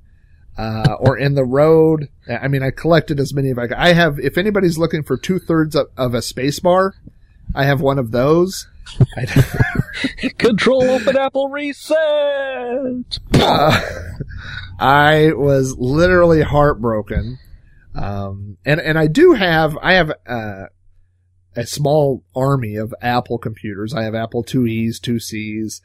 [0.58, 2.10] uh, or in the road.
[2.30, 3.68] I mean, I collected as many as I.
[3.90, 6.96] I have, if anybody's looking for two thirds of, of a space bar,
[7.56, 8.68] I have one of those.
[9.18, 9.26] I,
[10.38, 11.98] Control open Apple reset.
[13.34, 13.82] uh,
[14.80, 17.40] I was literally heartbroken.
[17.96, 20.66] Um, and, and I do have, I have, uh,
[21.56, 23.94] a small army of Apple computers.
[23.94, 25.82] I have Apple 2Es, 2C's.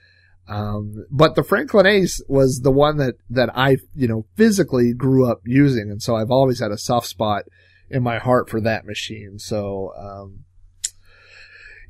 [0.48, 5.28] Um, but the Franklin Ace was the one that, that I, you know, physically grew
[5.28, 5.90] up using.
[5.90, 7.44] And so I've always had a soft spot
[7.90, 9.38] in my heart for that machine.
[9.38, 10.44] So, um,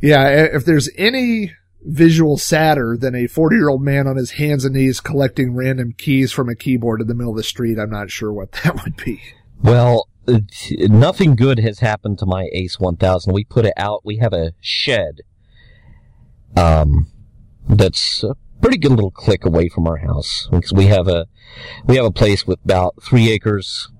[0.00, 1.52] yeah, if there's any
[1.82, 5.92] visual sadder than a 40 year old man on his hands and knees collecting random
[5.96, 8.82] keys from a keyboard in the middle of the street, I'm not sure what that
[8.84, 9.20] would be.
[9.62, 10.08] Well,
[10.80, 13.32] nothing good has happened to my Ace 1000.
[13.32, 14.04] We put it out.
[14.04, 15.20] We have a shed.
[16.56, 17.08] Um,
[17.68, 21.26] that's a pretty good little click away from our house because we have a
[21.84, 23.90] we have a place with about three acres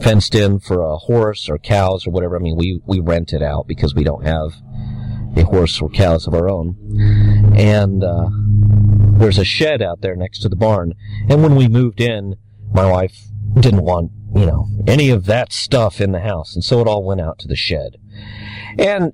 [0.00, 2.36] fenced in for a horse or cows or whatever.
[2.36, 4.54] I mean, we we rent it out because we don't have
[5.36, 6.76] a horse or cows of our own,
[7.56, 8.28] and uh,
[9.18, 10.94] there's a shed out there next to the barn.
[11.28, 12.36] And when we moved in,
[12.72, 16.80] my wife didn't want you know any of that stuff in the house, and so
[16.80, 17.96] it all went out to the shed.
[18.78, 19.12] And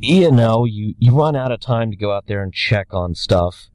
[0.00, 3.14] you know, you you run out of time to go out there and check on
[3.14, 3.68] stuff,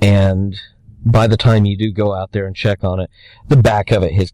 [0.00, 0.60] and
[1.04, 3.10] by the time you do go out there and check on it,
[3.48, 4.32] the back of it has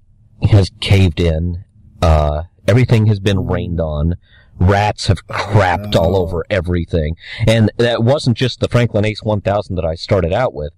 [0.50, 1.64] has caved in.
[2.02, 4.16] Uh, everything has been rained on.
[4.58, 7.16] Rats have crapped all over everything.
[7.46, 10.72] And that wasn't just the Franklin Ace 1000 that I started out with.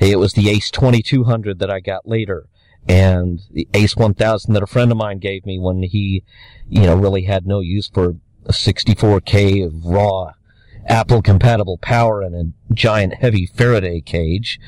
[0.00, 2.48] It was the Ace 2200 that I got later.
[2.88, 6.24] And the Ace 1000 that a friend of mine gave me when he,
[6.68, 8.16] you know, really had no use for
[8.46, 10.32] a 64K of raw
[10.86, 14.58] Apple compatible power and a giant heavy Faraday cage.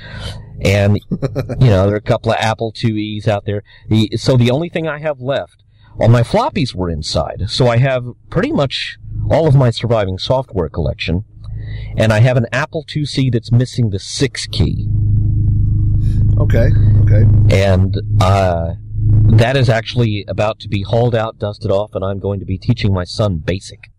[0.61, 3.63] And, you know, there are a couple of Apple IIe's out there.
[3.89, 5.65] The, so the only thing I have left,
[5.99, 7.45] all my floppies were inside.
[7.49, 8.99] So I have pretty much
[9.31, 11.25] all of my surviving software collection.
[11.97, 14.89] And I have an Apple IIc that's missing the six key.
[16.39, 16.71] Okay,
[17.13, 17.63] okay.
[17.63, 18.75] And, uh,
[19.37, 22.59] that is actually about to be hauled out, dusted off, and I'm going to be
[22.59, 23.91] teaching my son basic.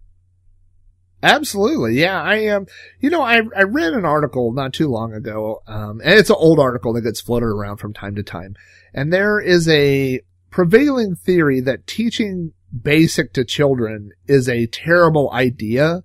[1.23, 1.99] Absolutely.
[1.99, 2.21] Yeah.
[2.21, 2.67] I am,
[2.99, 5.61] you know, I, I read an article not too long ago.
[5.67, 8.55] Um, and it's an old article that gets floated around from time to time.
[8.93, 10.19] And there is a
[10.51, 16.03] prevailing theory that teaching basic to children is a terrible idea.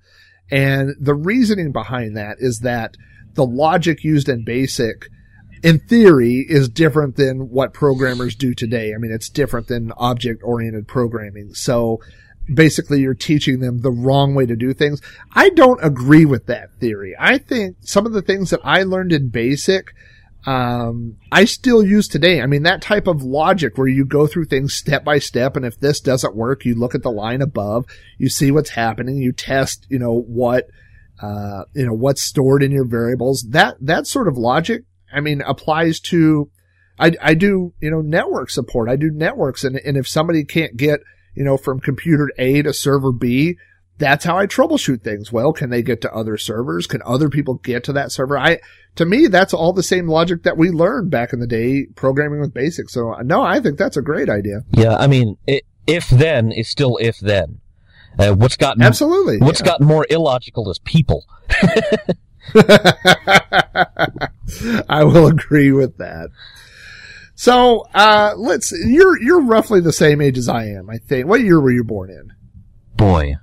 [0.53, 2.97] And the reasoning behind that is that
[3.35, 5.09] the logic used in basic
[5.62, 8.94] in theory is different than what programmers do today.
[8.94, 11.55] I mean, it's different than object oriented programming.
[11.55, 12.01] So
[12.53, 15.01] basically you're teaching them the wrong way to do things.
[15.33, 17.14] I don't agree with that theory.
[17.18, 19.92] I think some of the things that I learned in basic,
[20.47, 22.40] um, I still use today.
[22.40, 25.57] I mean, that type of logic where you go through things step by step.
[25.57, 27.85] And if this doesn't work, you look at the line above,
[28.16, 30.68] you see what's happening, you test, you know, what,
[31.21, 33.44] uh, you know, what's stored in your variables.
[33.51, 36.51] That, that sort of logic, I mean, applies to,
[36.99, 38.88] I, I do, you know, network support.
[38.88, 39.64] I do networks.
[39.64, 41.01] And, and if somebody can't get,
[41.35, 43.57] you know, from computer A to server B,
[43.99, 45.33] that's how I troubleshoot things.
[45.33, 46.87] Well, can they get to other servers?
[46.87, 48.38] Can other people get to that server?
[48.38, 48.61] I,
[48.97, 52.40] to me, that's all the same logic that we learned back in the day programming
[52.40, 52.88] with basic.
[52.88, 54.62] So no, I think that's a great idea.
[54.73, 57.61] Yeah, I mean, i if then is still if then.
[58.18, 59.38] Uh, what's gotten Absolutely.
[59.38, 59.66] what's yeah.
[59.66, 61.25] gotten more illogical is people.
[64.89, 66.31] I will agree with that.
[67.35, 71.27] So, uh, let's, you're, you're roughly the same age as I am, I think.
[71.27, 72.33] What year were you born in?
[72.97, 73.37] Boy,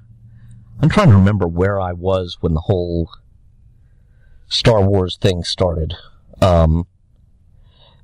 [0.82, 3.10] I'm trying to remember where I was when the whole
[4.48, 5.94] Star Wars thing started.
[6.42, 6.88] Um,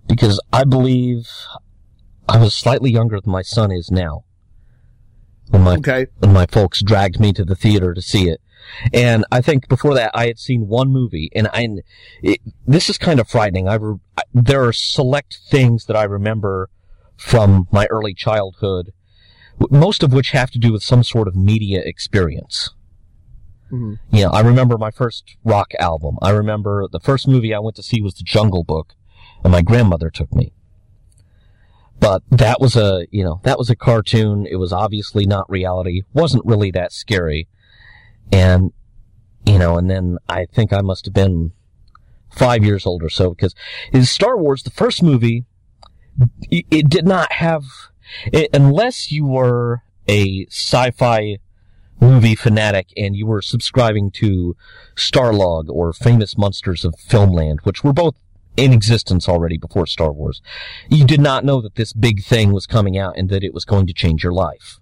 [0.07, 1.29] because I believe
[2.29, 4.23] I was slightly younger than my son is now.
[5.49, 6.07] When my Okay.
[6.19, 8.39] when my folks dragged me to the theater to see it.
[8.93, 11.67] And I think before that I had seen one movie, and I,
[12.21, 13.67] it, this is kind of frightening.
[13.67, 16.69] I, re, I there are select things that I remember
[17.17, 18.93] from my early childhood,
[19.69, 22.71] most of which have to do with some sort of media experience.
[23.71, 23.99] Mhm.
[24.11, 26.17] You know, I remember my first rock album.
[26.21, 28.95] I remember the first movie I went to see was The Jungle Book,
[29.43, 30.53] and my grandmother took me.
[31.99, 34.47] But that was a, you know, that was a cartoon.
[34.49, 36.01] It was obviously not reality.
[36.13, 37.47] wasn't really that scary.
[38.31, 38.71] And,
[39.45, 41.51] you know, and then I think I must have been
[42.31, 43.55] five years old or so because
[43.91, 45.45] in Star Wars, the first movie,
[46.49, 47.63] it, did not have,
[48.25, 51.37] it, unless you were a sci-fi
[51.99, 54.55] movie fanatic and you were subscribing to
[54.95, 58.15] Starlog or Famous Monsters of Filmland, which were both
[58.57, 60.41] in existence already before Star Wars,
[60.89, 63.65] you did not know that this big thing was coming out and that it was
[63.65, 64.80] going to change your life.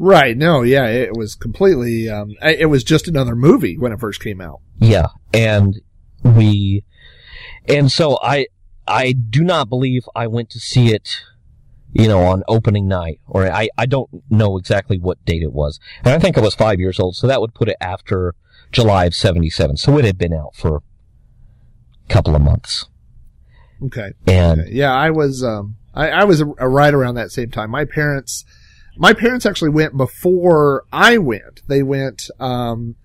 [0.00, 0.36] Right.
[0.36, 4.40] No, yeah, it was completely, um, it was just another movie when it first came
[4.40, 4.60] out.
[4.78, 5.80] Yeah, and
[6.22, 6.84] we,
[7.68, 8.46] and so I,
[8.86, 11.20] I do not believe I went to see it,
[11.92, 15.80] you know, on opening night, or I, I don't know exactly what date it was,
[16.04, 18.36] and I think I was five years old, so that would put it after
[18.70, 22.86] July of '77, so it had been out for a couple of months,
[23.82, 24.12] Okay.
[24.28, 24.70] and Okay.
[24.72, 27.70] Yeah, I was, um, I, I was right around that same time.
[27.70, 28.44] My parents,
[28.98, 31.62] my parents actually went before I went.
[31.68, 32.96] They went, um,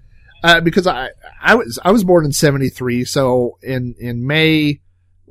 [0.44, 3.06] uh, because I, I was, I was born in 73.
[3.06, 4.82] So in, in May,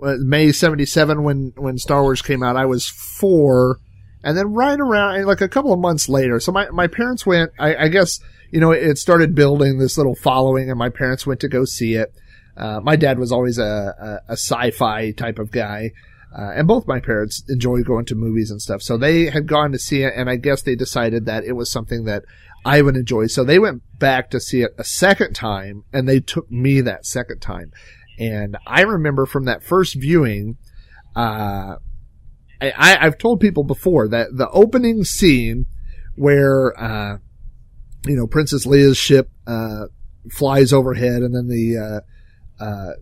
[0.01, 3.81] uh, May 77 when, when Star Wars came out, I was four.
[4.23, 7.51] And then right around, like a couple of months later, so my, my parents went,
[7.59, 8.21] I, I guess,
[8.53, 11.95] you know, it started building this little following and my parents went to go see
[11.95, 12.15] it.
[12.57, 15.91] Uh, my dad was always a, a, a sci-fi type of guy.
[16.37, 18.81] Uh, and both my parents enjoy going to movies and stuff.
[18.83, 21.71] So they had gone to see it and I guess they decided that it was
[21.71, 22.25] something that
[22.65, 23.27] I would enjoy.
[23.27, 27.05] So they went back to see it a second time and they took me that
[27.05, 27.73] second time.
[28.19, 30.57] And I remember from that first viewing,
[31.15, 31.77] uh,
[32.61, 35.67] I, I've told people before that the opening scene
[36.15, 37.19] where, uh,
[38.07, 39.87] you know, Princess Leia's ship, uh,
[40.31, 42.93] flies overhead and then the, uh, uh,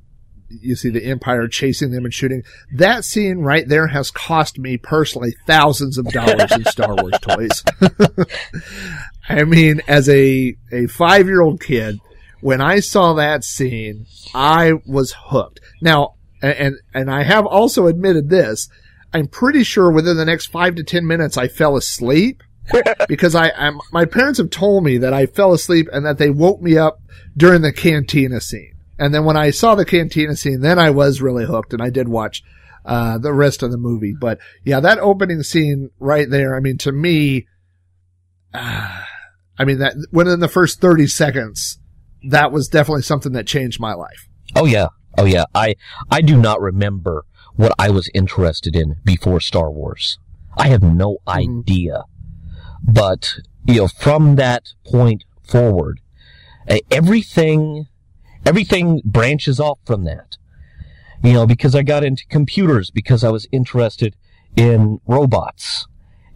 [0.51, 2.43] you see the Empire chasing them and shooting.
[2.73, 7.65] That scene right there has cost me personally thousands of dollars in Star Wars toys.
[9.29, 12.01] I mean, as a, a five year old kid,
[12.41, 15.61] when I saw that scene, I was hooked.
[15.81, 18.69] Now, and, and I have also admitted this.
[19.13, 22.43] I'm pretty sure within the next five to ten minutes I fell asleep
[23.09, 26.31] because I, I'm, my parents have told me that I fell asleep and that they
[26.31, 27.01] woke me up
[27.37, 28.70] during the cantina scene.
[29.01, 31.91] And then when I saw the cantina scene, then I was really hooked and I
[31.91, 32.43] did watch,
[32.85, 34.15] uh, the rest of the movie.
[34.19, 37.47] But yeah, that opening scene right there, I mean, to me,
[38.55, 39.03] uh,
[39.59, 41.79] I mean, that within the first 30 seconds,
[42.29, 44.29] that was definitely something that changed my life.
[44.57, 45.75] oh yeah, oh yeah, I,
[46.11, 47.25] I do not remember
[47.57, 50.19] what I was interested in before Star Wars.
[50.57, 51.61] I have no Mhm.
[51.61, 52.03] idea.
[52.83, 53.35] But,
[53.67, 56.01] you know, from that point forward,
[56.69, 57.87] Uh, everything,
[58.47, 60.37] everything branches off from that.
[61.23, 64.17] You know, because I got into computers because I was interested
[64.57, 65.87] in robots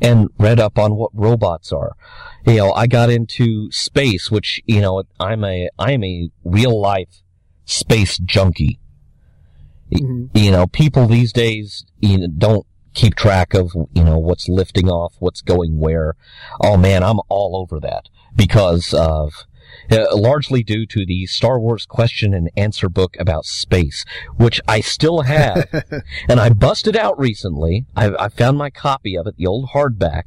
[0.00, 1.92] and read up on what robots are.
[2.46, 6.78] You know, I got into space, which, you know, I'm a, I am a real
[6.78, 7.22] life
[7.64, 8.78] space junkie.
[9.92, 10.30] Mhm.
[10.34, 14.88] You know, people these days, you know, don't keep track of, you know, what's lifting
[14.88, 16.14] off, what's going where.
[16.60, 19.32] Oh man, I'm all over that because of,
[19.90, 24.04] uh, largely due to the Star Wars question and answer book about space,
[24.36, 25.68] which I still have.
[26.28, 27.86] and I busted out recently.
[27.96, 30.24] I, I found my copy of it, the old hardback,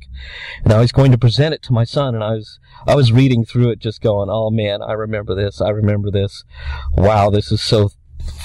[0.64, 2.16] and I was going to present it to my son.
[2.16, 5.62] And I was I was reading through it, just going, "Oh man, I remember this.
[5.62, 6.44] I remember this.
[6.94, 7.92] Wow, this is so."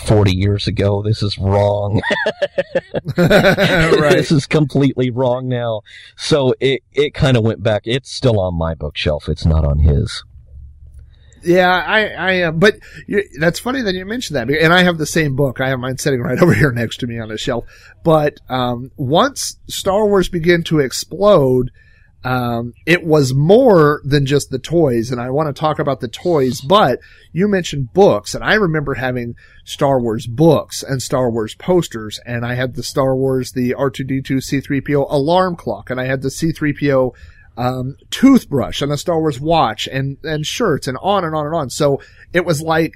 [0.07, 1.03] 40 years ago.
[1.03, 2.01] This is wrong.
[3.17, 4.13] right.
[4.13, 5.83] this is completely wrong now.
[6.17, 7.83] So it, it kind of went back.
[7.85, 9.29] It's still on my bookshelf.
[9.29, 10.23] It's not on his.
[11.45, 14.51] Yeah, I, I, uh, but you, that's funny that you mentioned that.
[14.51, 15.61] And I have the same book.
[15.61, 17.65] I have mine sitting right over here next to me on a shelf.
[18.05, 21.71] But, um, once Star Wars began to explode,
[22.25, 25.11] um, it was more than just the toys.
[25.11, 27.01] And I want to talk about the toys, but
[27.33, 29.35] you mentioned books and I remember having
[29.65, 32.21] Star Wars books and Star Wars posters.
[32.25, 36.29] And I had the Star Wars, the R2D2 C3PO alarm clock and I had the
[36.29, 37.13] C3PO
[37.57, 41.55] um, toothbrush and a Star Wars watch and, and shirts and on and on and
[41.55, 41.71] on.
[41.71, 42.01] So
[42.33, 42.95] it was like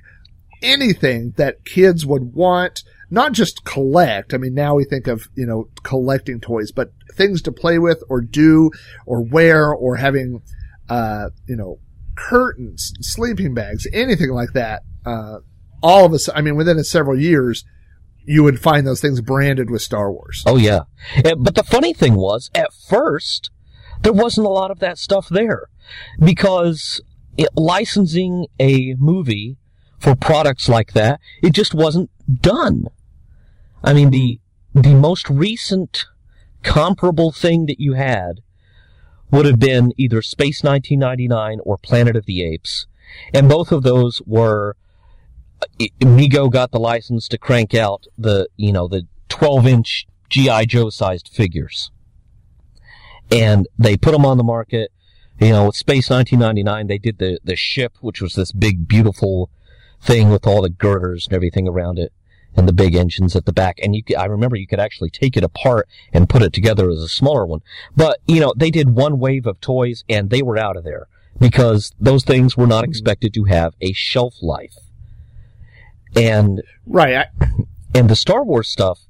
[0.63, 4.33] anything that kids would want, not just collect.
[4.33, 8.03] I mean, now we think of, you know, collecting toys, but things to play with
[8.09, 8.71] or do
[9.05, 10.43] or wear or having,
[10.89, 11.79] uh, you know,
[12.17, 14.83] curtains, sleeping bags, anything like that.
[15.05, 15.39] Uh,
[15.83, 17.65] all of us, I mean, within several years,
[18.25, 20.43] you would find those things branded with Star Wars.
[20.47, 20.81] Oh yeah.
[21.25, 23.51] Uh, But the funny thing was, at first,
[24.03, 25.69] there wasn't a lot of that stuff there
[26.23, 27.01] because
[27.37, 29.57] it, licensing a movie
[29.99, 32.89] for products like that, it just wasn't done.
[33.83, 34.41] I mean, the,
[34.75, 36.07] the most recent
[36.63, 38.41] comparable thing that you had
[39.31, 42.87] would have been either Space 1999 or Planet of the Apes.
[43.33, 44.77] And both of those were,
[45.63, 50.07] uh, I- Mego got the license to crank out the, you know, the 12 inch
[50.29, 50.65] G.I.
[50.67, 51.91] Joe sized figures.
[53.31, 54.93] And they put them on the market.
[55.41, 59.51] You know, with Space 1999, they did the, the ship, which was this big, beautiful
[60.01, 62.12] thing with all the girders and everything around it
[62.57, 63.79] and the big engines at the back.
[63.83, 66.89] And you could, I remember you could actually take it apart and put it together
[66.89, 67.61] as a smaller one.
[67.95, 71.09] But, you know, they did one wave of toys and they were out of there
[71.39, 74.74] because those things were not expected to have a shelf life.
[76.14, 77.14] And Right.
[77.16, 77.47] I,
[77.95, 79.01] and the Star Wars stuff,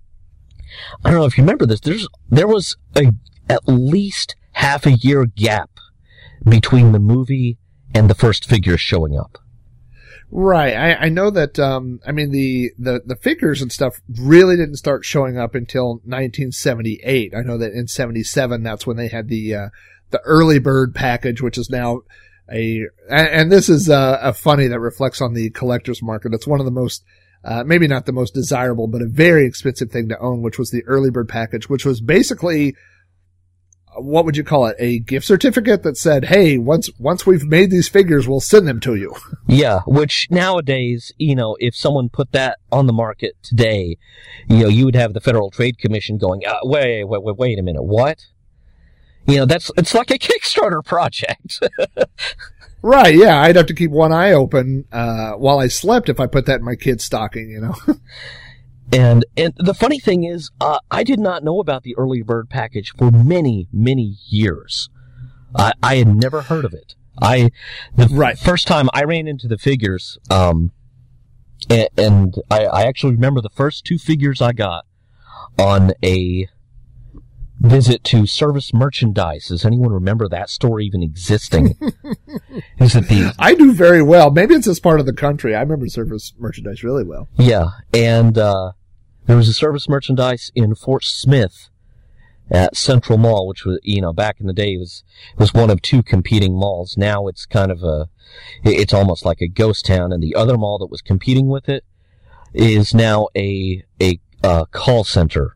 [1.05, 1.81] I don't know if you remember this.
[1.81, 3.13] There's there was a
[3.49, 5.71] at least half a year gap
[6.49, 7.59] between the movie
[7.95, 9.39] and the first figures showing up.
[10.31, 10.75] Right.
[10.75, 14.77] I, I know that, um, I mean, the, the, the figures and stuff really didn't
[14.77, 17.33] start showing up until 1978.
[17.35, 19.69] I know that in 77, that's when they had the, uh,
[20.11, 22.03] the early bird package, which is now
[22.53, 26.35] a, and, this is, uh, a funny that reflects on the collector's market.
[26.35, 27.05] It's one of the most,
[27.45, 30.71] uh, maybe not the most desirable, but a very expensive thing to own, which was
[30.71, 32.75] the early bird package, which was basically,
[33.99, 34.77] what would you call it?
[34.79, 38.81] A gift certificate that said, Hey, once, once we've made these figures, we'll send them
[38.81, 39.15] to you.
[39.49, 43.97] Yeah, which nowadays, you know, if someone put that on the market today,
[44.49, 47.59] you know, you would have the Federal Trade Commission going, uh, wait, wait, wait, wait
[47.61, 48.27] a minute, what?
[49.29, 51.63] You know, that's it's like a Kickstarter project.
[52.83, 56.29] Right, yeah, I'd have to keep one eye open uh, while I slept if I
[56.29, 57.75] put that in my kid's stocking, you know.
[58.93, 62.49] And and the funny thing is, uh, I did not know about the early bird
[62.49, 64.89] package for many many years.
[65.55, 66.95] I I had never heard of it.
[67.21, 67.51] I
[67.97, 68.39] the Right.
[68.39, 70.71] first time I ran into the figures, um,
[71.69, 74.85] and, and I, I actually remember the first two figures I got
[75.59, 76.49] on a
[77.61, 79.49] visit to service merchandise.
[79.49, 81.77] Does anyone remember that store even existing?
[82.79, 84.31] Is it the I do very well.
[84.31, 85.55] Maybe it's this part of the country.
[85.55, 87.29] I remember service merchandise really well.
[87.37, 88.73] Yeah, and uh,
[89.27, 91.69] there was a service merchandise in Fort Smith
[92.51, 95.03] at Central Mall, which was you know back in the day was
[95.39, 96.97] was one of two competing malls.
[96.97, 98.09] Now it's kind of a
[98.65, 101.85] it's almost like a ghost town, and the other mall that was competing with it
[102.55, 105.56] is now a a uh, call center.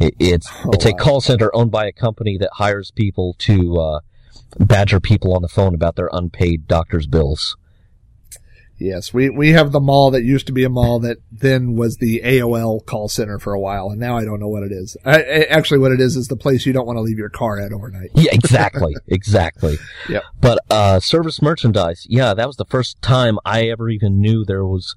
[0.00, 3.78] It, it's Oh, it's a call center owned by a company that hires people to
[3.78, 4.00] uh,
[4.58, 7.56] badger people on the phone about their unpaid doctor's bills.
[8.82, 11.98] Yes, we, we have the mall that used to be a mall that then was
[11.98, 14.96] the AOL call center for a while, and now I don't know what it is.
[15.04, 17.28] I, I- actually, what it is is the place you don't want to leave your
[17.28, 18.08] car at overnight.
[18.14, 19.76] Yeah, exactly, exactly.
[20.08, 20.22] Yep.
[20.40, 24.64] But uh, service merchandise, yeah, that was the first time I ever even knew there
[24.64, 24.94] was,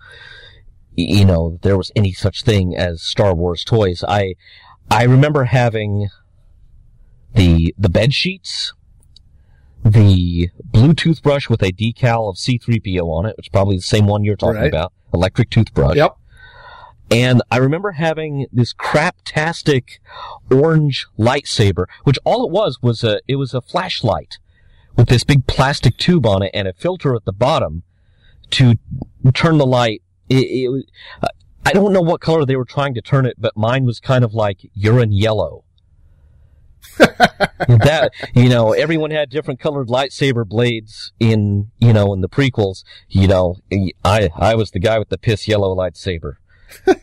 [0.96, 4.02] you know, there was any such thing as Star Wars toys.
[4.08, 4.36] I,
[4.94, 6.10] I remember having
[7.34, 8.74] the the bed sheets,
[9.84, 14.06] the blue toothbrush with a decal of C3PO on it, which is probably the same
[14.06, 14.68] one you're talking Right.
[14.68, 15.96] about, electric toothbrush.
[15.98, 16.16] Yep.
[17.12, 20.00] And I remember having this craptastic
[20.50, 24.38] orange lightsaber, which all it was was a it was a flashlight
[24.96, 27.84] with this big plastic tube on it and a filter at the bottom
[28.52, 28.76] to
[29.34, 30.02] turn the light.
[30.30, 30.86] It, it, was-
[31.66, 34.24] I don't know what color they were trying to turn it, but mine was kind
[34.24, 35.64] of like urine yellow.
[36.98, 42.84] that you know, everyone had different colored lightsaber blades in you know in the prequels.
[43.08, 43.56] You know,
[44.04, 46.36] I I was the guy with the piss yellow lightsaber.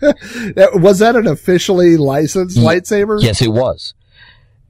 [0.00, 3.22] That- Was that an officially licensed lightsaber?
[3.22, 3.94] Yes, it was.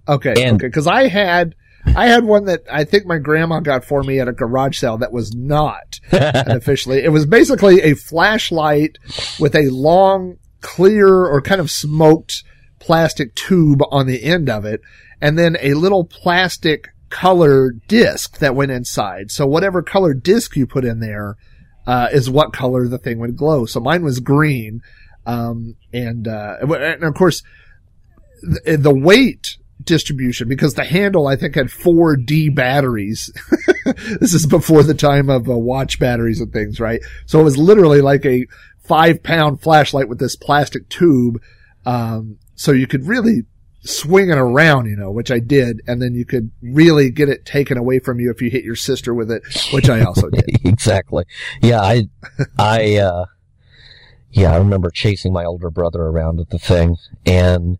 [0.08, 0.30] Okay.
[0.44, 0.66] And- okay.
[0.66, 1.54] Because I had,
[1.96, 4.98] I had one that I think my grandma got for me at a garage sale
[4.98, 7.02] that was not officially.
[7.02, 8.98] It was basically a flashlight
[9.38, 12.44] with a long, clear or kind of smoked
[12.78, 14.80] plastic tube on the end of it,
[15.20, 19.30] and then a little plastic color disc that went inside.
[19.30, 21.36] So whatever color disc you put in there,
[21.86, 23.66] uh, is what color the thing would glow.
[23.66, 24.80] So mine was green.
[25.26, 27.42] Um, and, uh, and of course,
[28.42, 33.30] the, the weight distribution because the handle I think had four D batteries.
[34.20, 37.00] this is before the time of uh, watch batteries and things, right?
[37.26, 38.46] So it was literally like a
[38.84, 41.40] five pound flashlight with this plastic tube.
[41.86, 43.44] Um, so you could really
[43.82, 45.80] swing it around, you know, which I did.
[45.86, 48.76] And then you could really get it taken away from you if you hit your
[48.76, 50.44] sister with it, which I also did.
[50.64, 51.24] exactly.
[51.62, 52.08] Yeah, I,
[52.58, 53.24] I, uh,
[54.32, 57.78] yeah, I remember chasing my older brother around with the thing, and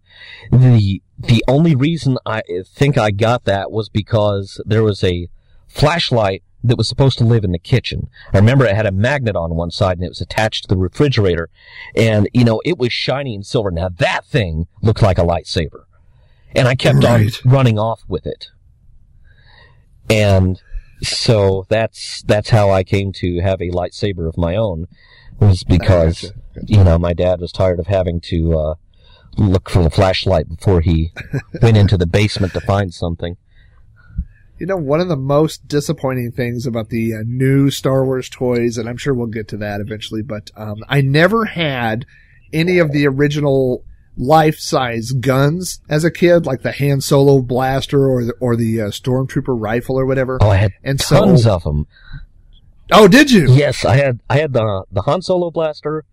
[0.51, 5.29] the the only reason I think I got that was because there was a
[5.69, 8.09] flashlight that was supposed to live in the kitchen.
[8.33, 10.77] I remember it had a magnet on one side and it was attached to the
[10.77, 11.49] refrigerator,
[11.95, 13.71] and you know it was shiny and silver.
[13.71, 15.85] Now that thing looked like a lightsaber,
[16.55, 17.31] and I kept Right.
[17.45, 18.49] on running off with it,
[20.09, 20.61] and
[21.03, 24.87] so that's that's how I came to have a lightsaber of my own
[25.39, 26.67] was because Gotcha.
[26.67, 28.75] you know my dad was tired of having to uh,
[29.37, 31.13] look for the flashlight before he
[31.63, 33.37] went into the basement to find something.
[34.59, 38.77] You know, one of the most disappointing things about the uh, new Star Wars toys,
[38.77, 42.05] and I'm sure we'll get to that eventually, but um, I never had
[42.53, 43.85] any of the original
[44.19, 48.85] life-size guns as a kid, like the Han Solo blaster or the, or the uh,
[48.89, 50.37] Stormtrooper rifle or whatever.
[50.43, 51.87] Oh, I had And so- tons of them.
[52.93, 53.51] Oh, did you?
[53.53, 56.05] Yes, I had I had the the Han Solo blaster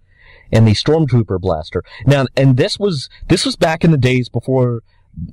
[0.52, 1.84] and the Stormtrooper blaster.
[2.06, 4.82] Now, and this was this was back in the days before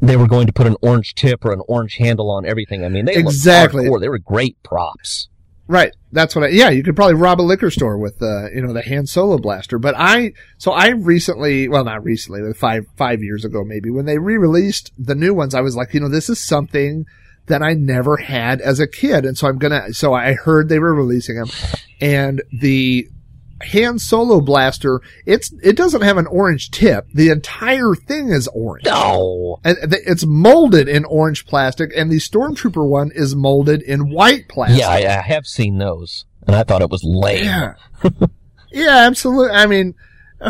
[0.01, 2.85] they were going to put an orange tip or an orange handle on everything.
[2.85, 3.85] I mean, they Exactly.
[4.01, 5.29] They were great props.
[5.67, 5.95] Right.
[6.13, 8.73] That's what I, yeah, you could probably rob a liquor store with, uh, you know,
[8.75, 9.79] the Han Solo blaster.
[9.79, 14.19] But I, so I recently, well, not recently, five, five years ago maybe, when they
[14.19, 17.07] re-released the new ones, I was like, you know, this is something
[17.47, 19.25] that I never had as a kid.
[19.25, 21.49] And so I'm gonna, so I heard they were releasing them
[22.01, 23.09] and the
[23.73, 27.07] Han Solo blaster, it's, it doesn't have an orange tip.
[27.13, 28.85] The entire thing is orange.
[28.85, 34.49] No, And it's molded in orange plastic and the Stormtrooper one is molded in white
[34.49, 34.81] plastic.
[34.81, 37.45] yeah, I, I have seen those, and I thought it was lame.
[37.45, 37.75] Yeah.
[38.73, 39.57] yeah, absolutely.
[39.57, 39.95] I mean,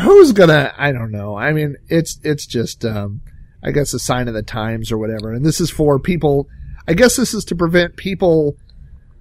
[0.03, 1.37] who's gonna, I don't know.
[1.37, 3.21] I mean, it's, it's just, um,
[3.62, 5.33] I guess a sign of the times or whatever.
[5.33, 6.49] And this is for people,
[6.87, 8.57] I guess this is to prevent people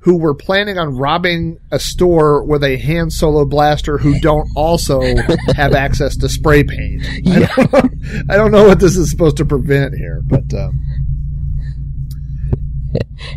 [0.03, 5.01] who were planning on robbing a store with a Han Solo blaster who don't also
[5.55, 7.03] have access to spray paint.
[7.25, 7.93] I, don't,
[8.29, 10.79] I don't know what this is supposed to prevent here, but, um,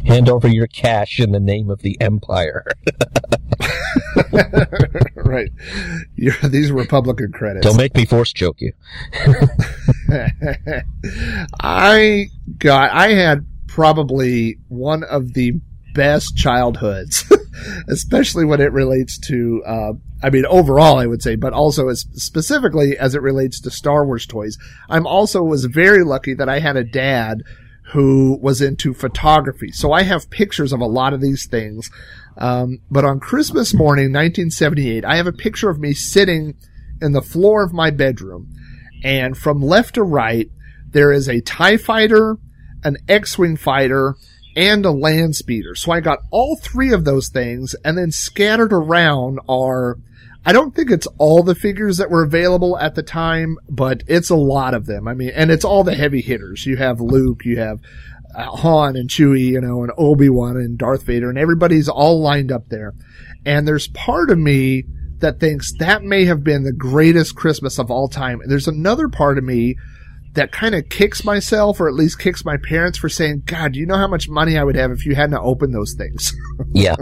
[0.04, 2.66] Hand over your cash in the name of the Empire.
[5.14, 5.50] right.
[6.14, 7.66] You're, these Republican credits.
[7.66, 8.72] Don't make me force choke you.
[11.60, 12.26] I
[12.58, 15.60] got, I had probably one of the
[15.96, 17.24] best childhoods,
[17.88, 19.92] especially when it relates to, uh,
[20.22, 24.06] I mean, overall, I would say, but also as specifically as it relates to Star
[24.06, 24.56] Wars toys.
[24.88, 27.42] I'm also was very lucky that I had a dad
[27.92, 29.72] who was into photography.
[29.72, 31.90] So I have pictures of a lot of these things.
[32.36, 36.54] Um, but on Christmas morning, 1978, I have a picture of me sitting
[37.00, 38.48] in the floor of my bedroom
[39.02, 40.50] and from left to right,
[40.90, 42.38] there is a TIE fighter,
[42.82, 44.16] an X-Wing fighter,
[44.56, 45.74] and a land speeder.
[45.74, 49.98] So I got all three of those things and then scattered around are,
[50.46, 54.30] I don't think it's all the figures that were available at the time, but it's
[54.30, 55.06] a lot of them.
[55.06, 56.64] I mean, and it's all the heavy hitters.
[56.64, 57.80] You have Luke, you have
[58.34, 62.50] uh, Han and Chewie, you know, and Obi-Wan and Darth Vader and everybody's all lined
[62.50, 62.94] up there.
[63.44, 64.84] And there's part of me
[65.18, 68.40] that thinks that may have been the greatest Christmas of all time.
[68.40, 69.76] And there's another part of me
[70.36, 73.80] that kind of kicks myself or at least kicks my parents for saying, God, do
[73.80, 76.32] you know how much money I would have if you hadn't opened those things?
[76.72, 76.94] yeah.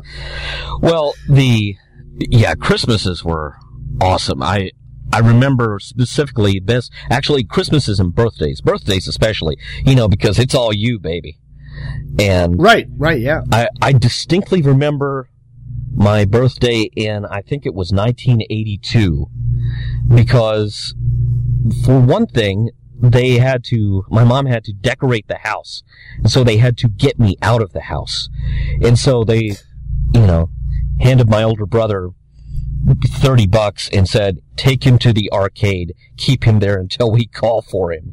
[0.81, 1.77] Well, the
[2.17, 3.57] yeah Christmases were
[4.01, 4.43] awesome.
[4.43, 4.71] I
[5.13, 6.91] I remember specifically this.
[7.11, 9.57] Actually, Christmases and birthdays, birthdays especially.
[9.85, 11.39] You know, because it's all you, baby.
[12.19, 13.43] And right, right, yeah.
[13.53, 15.29] I I distinctly remember
[15.93, 19.27] my birthday in I think it was 1982
[20.13, 20.95] because
[21.85, 22.71] for one thing
[23.01, 25.83] they had to my mom had to decorate the house.
[26.19, 28.29] And so they had to get me out of the house.
[28.83, 29.53] And so they
[30.13, 30.51] you know
[31.01, 32.11] handed my older brother
[33.07, 35.95] 30 bucks and said take him to the arcade.
[36.17, 38.13] Keep him there until we call for him.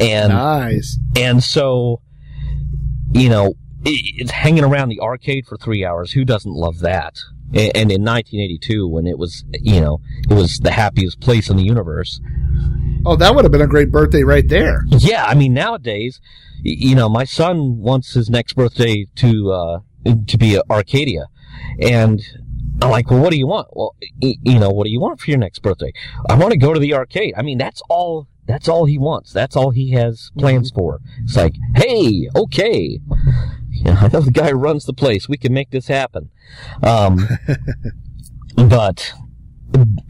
[0.00, 0.98] And nice.
[1.16, 2.00] and so
[3.12, 3.54] you know
[3.84, 6.12] it's hanging around the arcade for three hours.
[6.12, 7.18] Who doesn't love that
[7.54, 10.00] and in 1982 when it was you know
[10.30, 12.20] it was the happiest place in the universe
[13.04, 14.84] Oh, that would have been a great birthday right there.
[14.88, 16.20] Yeah, I mean nowadays,
[16.62, 19.78] you know, my son wants his next birthday to uh,
[20.26, 21.26] to be Arcadia,
[21.80, 22.22] and
[22.80, 23.68] I'm like, well, what do you want?
[23.72, 25.92] Well, you know, what do you want for your next birthday?
[26.28, 27.34] I want to go to the arcade.
[27.36, 28.28] I mean, that's all.
[28.46, 29.32] That's all he wants.
[29.32, 30.80] That's all he has plans mm-hmm.
[30.80, 31.00] for.
[31.22, 32.98] It's like, hey, okay.
[33.72, 35.28] Yeah, I know the guy runs the place.
[35.28, 36.30] We can make this happen.
[36.82, 37.26] Um,
[38.56, 39.12] but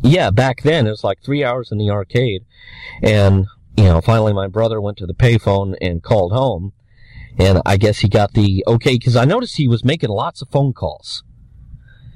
[0.03, 2.45] yeah, back then it was like three hours in the arcade,
[3.03, 3.47] and
[3.77, 6.73] you know, finally my brother went to the payphone and called home,
[7.39, 10.49] and I guess he got the okay because I noticed he was making lots of
[10.51, 11.23] phone calls.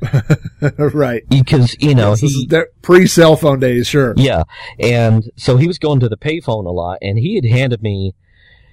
[0.78, 1.22] right.
[1.28, 2.48] Because you know yes, he
[2.82, 4.14] pre cell phone days, sure.
[4.16, 4.42] Yeah,
[4.78, 8.14] and so he was going to the payphone a lot, and he had handed me.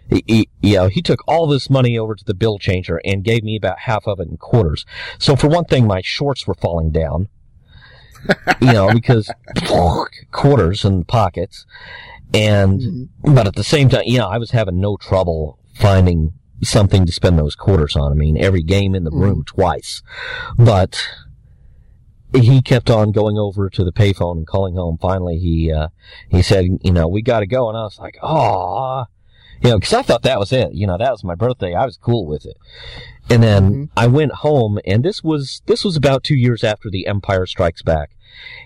[0.10, 3.24] He, he, you know, he took all this money over to the bill changer and
[3.24, 4.86] gave me about half of it in quarters.
[5.18, 7.30] So for one thing, my shorts were falling down
[8.62, 9.30] you know, because
[10.32, 11.66] quarters and pockets.
[12.34, 13.36] And, mm-hmm.
[13.36, 17.12] but at the same time, you know, I was having no trouble finding something to
[17.12, 18.12] spend those quarters on.
[18.12, 19.56] I mean, every game in the room mm-hmm.
[19.62, 20.02] twice.
[20.58, 21.08] But
[22.36, 24.98] he kept on going over to the payphone and calling home.
[25.00, 25.90] Finally, he, uh,
[26.30, 27.70] he said, you know, we gotta go.
[27.70, 29.06] And I was like, oh,
[29.62, 30.74] you know, cause I thought that was it.
[30.74, 31.74] You know, that was my birthday.
[31.74, 32.58] I was cool with it.
[33.30, 33.84] And then mm-hmm.
[33.98, 37.82] I went home and this was, this was about two years after the Empire Strikes
[37.82, 38.12] Back.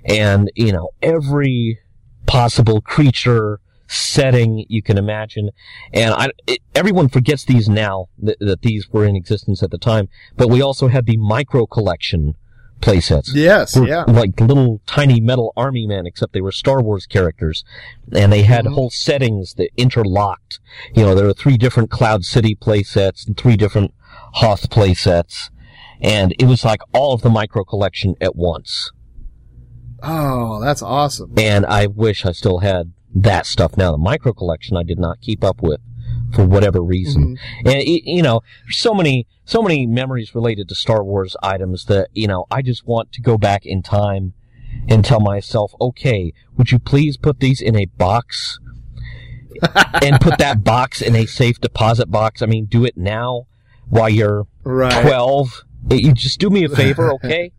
[0.06, 1.80] And, you know, every
[2.26, 5.50] possible creature, setting you can imagine.
[5.94, 9.78] And I, it, everyone forgets these now that, that, these were in existence at the
[9.78, 10.10] time.
[10.36, 12.36] But we also had the micro collection
[12.82, 13.30] playsets.
[13.34, 14.04] Yes, yeah.
[14.08, 17.64] Like little tiny metal army men, except they were Star Wars characters.
[18.12, 18.74] And they had mm-hmm.
[18.74, 20.60] whole settings that interlocked.
[20.94, 23.94] You know, there were three different Cloud City playsets and three different
[24.34, 25.50] Hoth playsets.
[26.02, 28.92] And it was like all of the micro collection at once.
[30.04, 31.34] Oh, that's awesome.
[31.38, 33.92] And I wish I still had that stuff now.
[33.92, 35.82] The micro collection I did not keep up with
[36.34, 37.38] for whatever reason.
[37.38, 37.68] Mm-hmm.
[37.68, 42.10] And you know, there's so many so many memories related to Star Wars items that,
[42.14, 44.34] you know, I just want to go back in time
[44.88, 48.60] and tell myself, "Okay, would you please put these in a box?"
[50.04, 52.44] and put that box in a safe deposit box.
[52.44, 53.48] I mean, do it now
[53.90, 55.02] while you're right.
[55.02, 55.64] 12.
[55.90, 57.52] You just do me a favor, okay?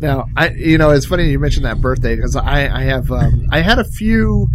[0.00, 3.46] Now, I you know it's funny you mentioned that birthday because I I have um,
[3.50, 4.48] I had a few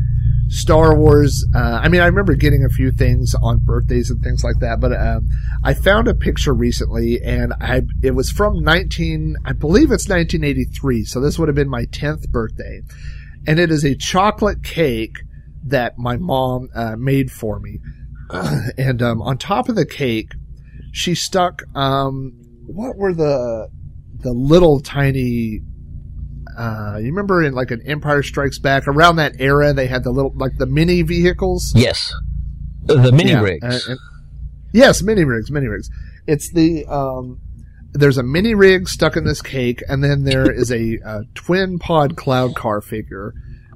[0.53, 1.45] Star Wars.
[1.55, 4.79] Uh, I mean, I remember getting a few things on birthdays and things like that.
[4.79, 5.27] But um,
[5.63, 9.35] I found a picture recently, and I it was from nineteen.
[9.43, 11.05] I believe it's nineteen eighty three.
[11.05, 12.81] So this would have been my tenth birthday,
[13.47, 15.17] and it is a chocolate cake
[15.65, 17.79] that my mom uh, made for me.
[18.77, 20.33] and um, on top of the cake,
[20.91, 22.33] she stuck um,
[22.67, 23.69] what were the
[24.19, 25.61] the little tiny
[26.57, 30.11] uh, you remember in like an Empire Strikes Back around that era they had the
[30.11, 31.73] little like the mini vehicles.
[31.75, 32.13] Yes,
[32.83, 33.63] the mini yeah, rigs.
[33.63, 33.99] And, and,
[34.73, 35.89] yes, mini rigs, mini rigs.
[36.27, 37.39] It's the um,
[37.91, 41.79] there's a mini rig stuck in this cake, and then there is a, a twin
[41.79, 43.33] pod cloud car figure.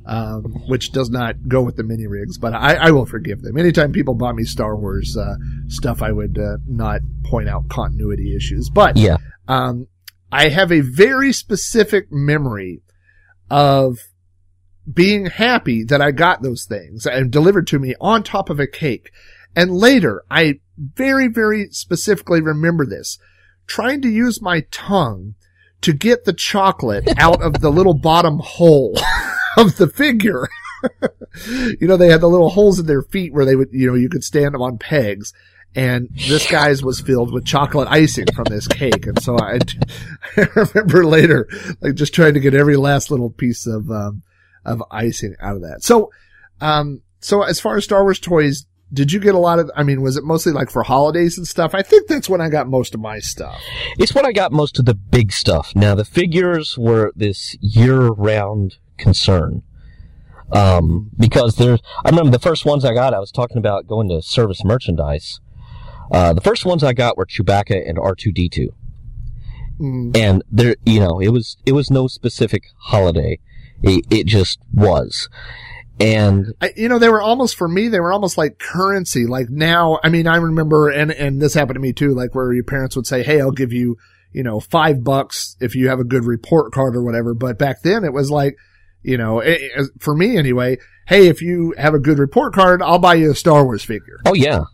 [0.09, 3.57] Um, which does not go with the mini rigs, but I, I will forgive them.
[3.57, 5.35] Anytime people bought me Star Wars uh,
[5.67, 8.69] stuff, I would uh, not point out continuity issues.
[8.69, 9.17] But yeah,
[9.49, 9.87] um,
[10.31, 12.81] I have a very specific memory
[13.49, 13.97] of
[14.91, 18.67] being happy that I got those things and delivered to me on top of a
[18.67, 19.11] cake.
[19.55, 23.17] And later, I very, very specifically remember this,
[23.65, 25.35] trying to use my tongue
[25.81, 28.97] to get the chocolate out of the little bottom hole
[29.57, 30.47] of the figure.
[31.79, 33.95] you know, they had the little holes in their feet where they would, you know,
[33.95, 35.33] you could stand them on pegs.
[35.77, 39.05] And this guy's was filled with chocolate icing from this cake.
[39.05, 39.59] And so I,
[40.37, 41.47] I remember later,
[41.81, 44.23] like just trying to get every last little piece of, um,
[44.65, 45.83] of icing out of that.
[45.83, 46.09] So,
[46.61, 49.83] um, so as far as Star Wars toys, did you get a lot of, I
[49.83, 51.75] mean, was it mostly like for holidays and stuff?
[51.75, 53.61] I think that's when I got most of my stuff.
[53.99, 55.75] It's when I got most of the big stuff.
[55.75, 59.61] Now, the figures were this year-round concern.
[60.51, 64.09] Um, because there's, I remember the first ones I got, I was talking about going
[64.09, 65.39] to service merchandise.
[66.11, 68.69] Uh, the first ones I got were Chewbacca and R2D2.
[69.79, 70.17] Mm.
[70.17, 73.39] And there, you know, it was, it was no specific holiday.
[73.83, 75.29] It, it just was.
[75.99, 79.25] And I, you know, they were almost for me, they were almost like currency.
[79.25, 82.53] Like now, I mean, I remember, and, and this happened to me too, like where
[82.53, 83.97] your parents would say, Hey, I'll give you,
[84.31, 87.33] you know, five bucks if you have a good report card or whatever.
[87.33, 88.57] But back then it was like,
[89.01, 90.77] you know, it, it- for me anyway,
[91.07, 94.19] Hey, if you have a good report card, I'll buy you a Star Wars figure.
[94.25, 94.65] Oh yeah,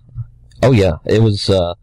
[0.63, 0.93] oh yeah.
[1.05, 1.73] It was, uh,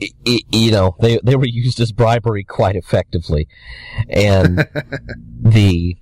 [0.00, 3.48] i i you know, they they were used as bribery quite effectively,
[4.08, 4.58] and
[5.40, 5.96] the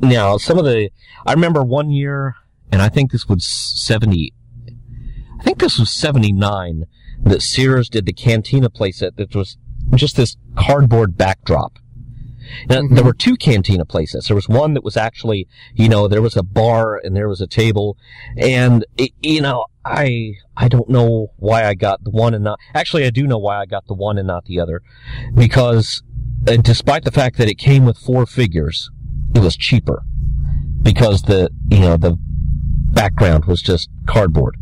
[0.00, 0.90] now some of the
[1.26, 2.34] I remember one year,
[2.70, 4.32] and I think this was seventy.
[5.38, 6.84] I think this was seventy nine
[7.22, 9.56] that Sears did the Cantina playset that was
[9.94, 11.78] just this cardboard backdrop.
[12.68, 12.94] Now, Mhm.
[12.94, 14.26] There were two Cantina places.
[14.26, 17.40] There was one that was actually, you know, there was a bar and there was
[17.40, 17.96] a table,
[18.36, 22.58] and it, you know, I I don't know why I got the one and not.
[22.74, 24.82] Actually, I do know why I got the one and not the other,
[25.34, 26.02] because
[26.48, 28.90] uh, despite the fact that it came with four figures,
[29.34, 30.02] it was cheaper
[30.82, 32.16] because the you know the
[32.92, 34.56] background was just cardboard.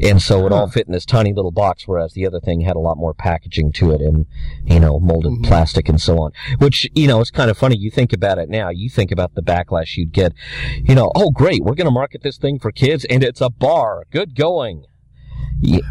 [0.00, 2.76] And so it all fit in this tiny little box, whereas the other thing had
[2.76, 4.26] a lot more packaging to it and,
[4.64, 5.44] you know, molded Mhm.
[5.44, 6.32] plastic and so on.
[6.58, 7.76] Which, you know, it's kind of funny.
[7.76, 8.68] You think about it now.
[8.70, 10.32] You think about the backlash you'd get.
[10.82, 13.50] You know, oh great, we're going to market this thing for kids and it's a
[13.50, 14.04] bar.
[14.12, 14.84] Good going.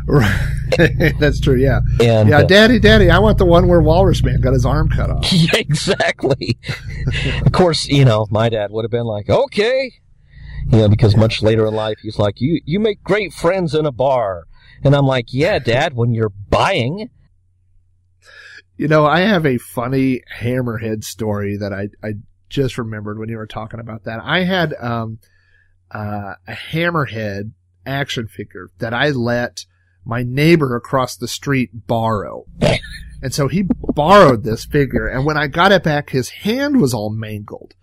[0.06, 0.40] Right.
[1.20, 1.56] That's true.
[1.58, 1.82] Yeah.
[2.02, 2.40] And, Yeah.
[2.40, 5.26] uh, Daddy, daddy, I want the one where Walrus Man got his arm cut off.
[5.34, 6.58] Yeah, exactly.
[7.46, 9.92] of course, you know, my dad would have been like, okay.
[10.70, 13.86] You know, because much later in life, he's like, you, you make great friends in
[13.86, 14.44] a bar.
[14.84, 17.10] And I'm like, yeah, dad, when you're buying.
[18.76, 22.14] You know, I have a funny hammerhead story that I, I
[22.50, 24.20] just remembered when you were talking about that.
[24.22, 25.20] I had, um,
[25.90, 27.52] uh, a hammerhead
[27.86, 29.66] action figure that I let
[30.06, 32.46] my neighbor across the street borrow.
[33.22, 36.94] And so he borrowed this figure and when I got it back, his hand was
[36.94, 37.74] all mangled.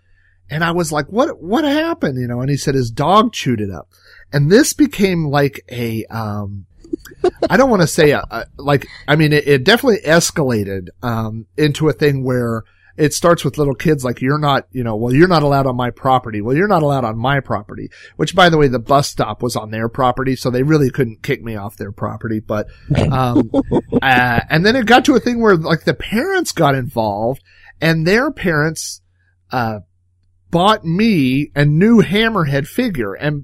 [0.49, 2.19] And I was like, what, what happened?
[2.19, 3.89] You know, and he said his dog chewed it up.
[4.31, 6.65] And this became like a, um,
[7.49, 11.47] I don't want to say a, a like, I mean, it, it definitely escalated, um,
[11.57, 12.63] into a thing where
[12.97, 15.75] it starts with little kids like, you're not, you know, well, you're not allowed on
[15.75, 16.41] my property.
[16.41, 19.55] Well, you're not allowed on my property, which by the way, the bus stop was
[19.55, 20.35] on their property.
[20.35, 22.39] So they really couldn't kick me off their property.
[22.39, 22.67] But,
[23.11, 23.51] um,
[24.01, 27.43] uh, and then it got to a thing where like the parents got involved
[27.81, 29.01] and their parents,
[29.51, 29.79] uh,
[30.55, 33.43] bought me a new hammerhead figure and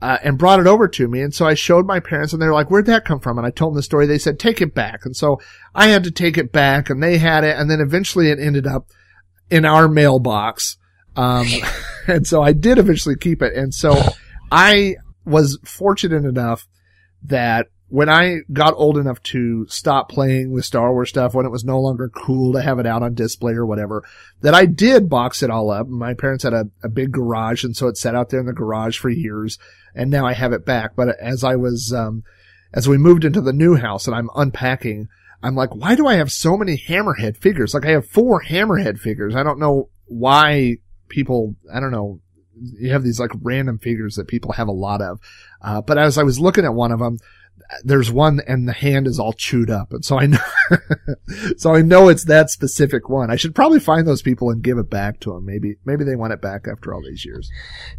[0.00, 1.20] uh, and brought it over to me.
[1.20, 3.36] And so I showed my parents and they're like, where'd that come from?
[3.36, 4.06] And I told them the story.
[4.06, 5.04] They said, take it back.
[5.04, 5.40] And so
[5.74, 7.56] I had to take it back and they had it.
[7.58, 8.86] And then eventually it ended up
[9.50, 10.76] in our mailbox.
[11.16, 11.48] Um,
[12.06, 13.54] and so I did eventually keep it.
[13.54, 14.00] And so
[14.52, 14.94] I
[15.24, 16.68] was fortunate enough
[17.24, 21.50] that when I got old enough to stop playing with Star Wars stuff, when it
[21.50, 24.02] was no longer cool to have it out on display or whatever,
[24.40, 25.88] that I did box it all up.
[25.88, 28.54] My parents had a, a big garage, and so it sat out there in the
[28.54, 29.58] garage for years,
[29.94, 30.96] and now I have it back.
[30.96, 32.24] But as I was, um,
[32.72, 35.08] as we moved into the new house and I'm unpacking,
[35.42, 37.74] I'm like, why do I have so many Hammerhead figures?
[37.74, 39.36] Like I have four Hammerhead figures.
[39.36, 40.78] I don't know why
[41.10, 42.20] people, I don't know,
[42.54, 45.20] you have these like random figures that people have a lot of.
[45.60, 47.18] Uh, but as I was looking at one of them,
[47.84, 49.92] there's one and the hand is all chewed up.
[49.92, 50.38] And so I know,
[51.56, 53.30] so I know it's that specific one.
[53.30, 55.46] I should probably find those people and give it back to them.
[55.46, 57.50] Maybe, maybe they want it back after all these years.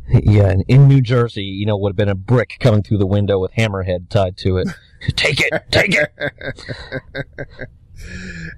[0.10, 3.08] Yeah, and in New Jersey, you know, would have been a brick coming through the
[3.08, 4.68] window with hammerhead tied to it.
[5.16, 6.12] take it, take it.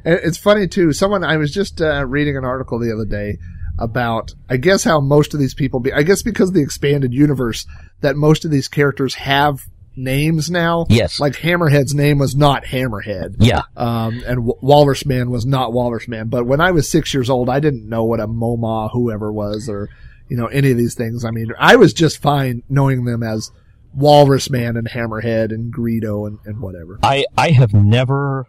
[0.03, 0.91] It's funny too.
[0.91, 3.37] Someone, I was just uh, reading an article the other day
[3.77, 7.13] about, I guess how most of these people be, I guess because of the expanded
[7.13, 7.67] universe
[8.01, 10.85] that most of these characters have names now.
[10.89, 11.19] Yes.
[11.19, 13.35] Like Hammerhead's name was not Hammerhead.
[13.39, 16.27] Yeah, Um, and w- Walrus Man was not Walrus Man.
[16.27, 19.69] But when I was six years old, I didn't know what a Momaw whoever was
[19.69, 19.89] or,
[20.29, 21.23] you know, any of these things.
[21.25, 23.51] I mean, I was just fine knowing them as
[23.93, 26.99] Walrus Man and Hammerhead and Greedo and, and whatever.
[27.01, 28.47] I I have never.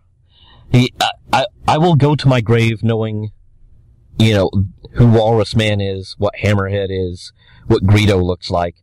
[0.72, 3.30] He, I, I I will go to my grave knowing,
[4.18, 4.50] you know,
[4.94, 7.32] who Walrus Man is, what Hammerhead is,
[7.68, 8.76] what Greedo looks like.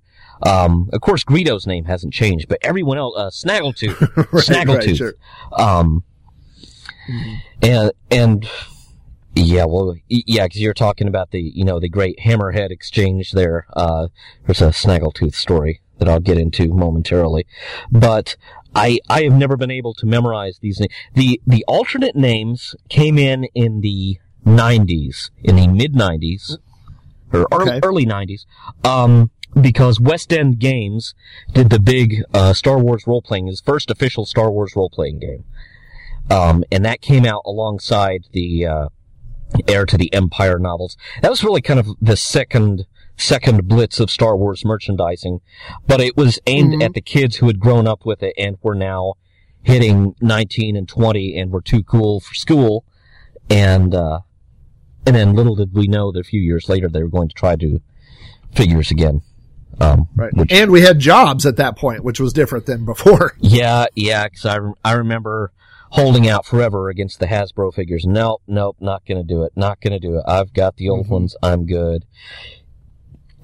[0.45, 3.99] Um, of course, Greedo's name hasn't changed, but everyone else, uh, Snaggletooth,
[4.31, 4.77] Right, Snaggletooth.
[4.87, 5.13] right, sure.
[5.57, 6.03] Um,
[7.61, 8.47] and and
[9.35, 13.65] yeah, well, yeah, because you're talking about the you know the great Hammerhead exchange there.
[13.73, 14.07] Uh,
[14.45, 17.45] there's a Snaggletooth story that I'll get into momentarily,
[17.91, 18.35] but
[18.75, 20.93] I I have never been able to memorize these names.
[21.13, 26.57] The the alternate names came in in the 90s, in the mid 90s,
[27.31, 27.79] or early, Okay.
[27.83, 28.45] early 90s.
[28.83, 31.13] Um, because West End Games
[31.53, 35.19] did the big uh, Star Wars role playing, his first official Star Wars role playing
[35.19, 35.43] game.
[36.29, 38.87] Um, and that came out alongside the uh,
[39.67, 40.97] Heir to the Empire novels.
[41.21, 42.85] That was really kind of the second
[43.15, 45.39] second blitz of Star Wars merchandising,
[45.85, 46.83] but it was aimed Mhm.
[46.83, 49.13] at the kids who had grown up with it and were now
[49.61, 52.83] hitting 19 and 20 and were too cool for school.
[53.51, 54.21] And uh,
[55.05, 57.35] and then little did we know that a few years later they were going to
[57.35, 57.81] try to
[58.55, 59.21] figures again.
[59.81, 60.33] Um, Right.
[60.35, 63.33] Which, And we had jobs at that point, which was different than before.
[63.39, 65.51] yeah, yeah, because I, rem- I remember
[65.91, 68.05] holding out forever against the Hasbro figures.
[68.05, 69.51] Nope, nope, not gonna do it.
[69.55, 70.23] Not gonna do it.
[70.27, 71.11] I've got the old Mhm.
[71.11, 71.35] ones.
[71.43, 72.05] I'm good.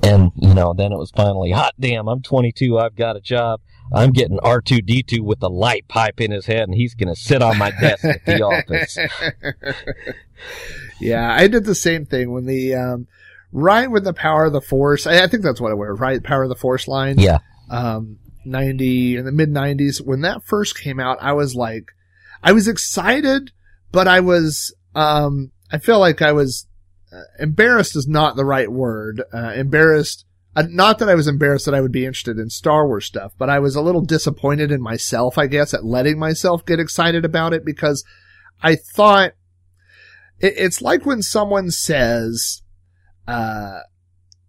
[0.01, 2.79] And, you know, then it was finally, hot damn, I'm 22.
[2.79, 3.59] I've got a job.
[3.93, 7.57] I'm getting R2D2 with a light pipe in his head and he's gonna sit on
[7.57, 8.97] my desk at the office.
[11.01, 13.07] yeah, I did the same thing when the, um,
[13.51, 16.23] right when the Power of the Force, I, I think that's what it was, right?
[16.23, 17.19] Power of the Force line.
[17.19, 17.39] Yeah.
[17.69, 21.91] um, 90 in the mid 90s when that first came out i was like
[22.43, 23.51] i was excited
[23.91, 26.67] but i was um i feel like i was
[27.13, 30.25] uh, embarrassed is not the right word uh, embarrassed
[30.55, 33.33] uh, not that i was embarrassed that i would be interested in star wars stuff
[33.37, 37.25] but i was a little disappointed in myself i guess at letting myself get excited
[37.25, 38.03] about it because
[38.63, 39.33] i thought
[40.39, 42.61] it, it's like when someone says
[43.29, 43.79] uh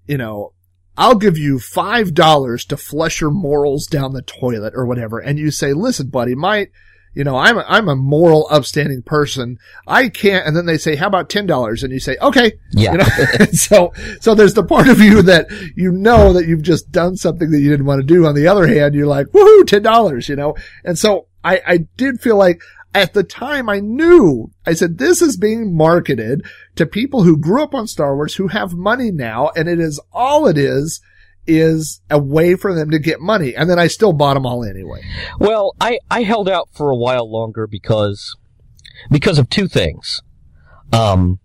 [0.06, 0.52] you know
[1.00, 5.18] I'll give you five dollars to flush your morals down the toilet or whatever.
[5.18, 6.68] And you say, listen, buddy, my,
[7.14, 9.56] you know, I'm a, I'm a moral, upstanding person.
[9.86, 10.46] I can't.
[10.46, 11.82] And then they say, how about ten dollars?
[11.82, 12.52] And you say, okay.
[12.72, 12.92] Yeah.
[12.92, 16.92] You know, so, so there's the part of you that you know that you've just
[16.92, 18.26] done something that you didn't want to do.
[18.26, 20.54] On the other hand, you're like, woohoo, ten dollars, you know?
[20.84, 22.60] And so I, I did feel like
[22.94, 26.44] at the time I knew, I said, this is being marketed
[26.76, 29.50] to people who grew up on Star Wars who have money now.
[29.56, 31.00] And it is all it is,
[31.46, 33.54] is a way for them to get money.
[33.54, 35.02] And then I still bought them all anyway.
[35.38, 38.36] Well, I, I held out for a while longer because
[39.10, 40.22] because of two things.
[40.92, 41.38] Um,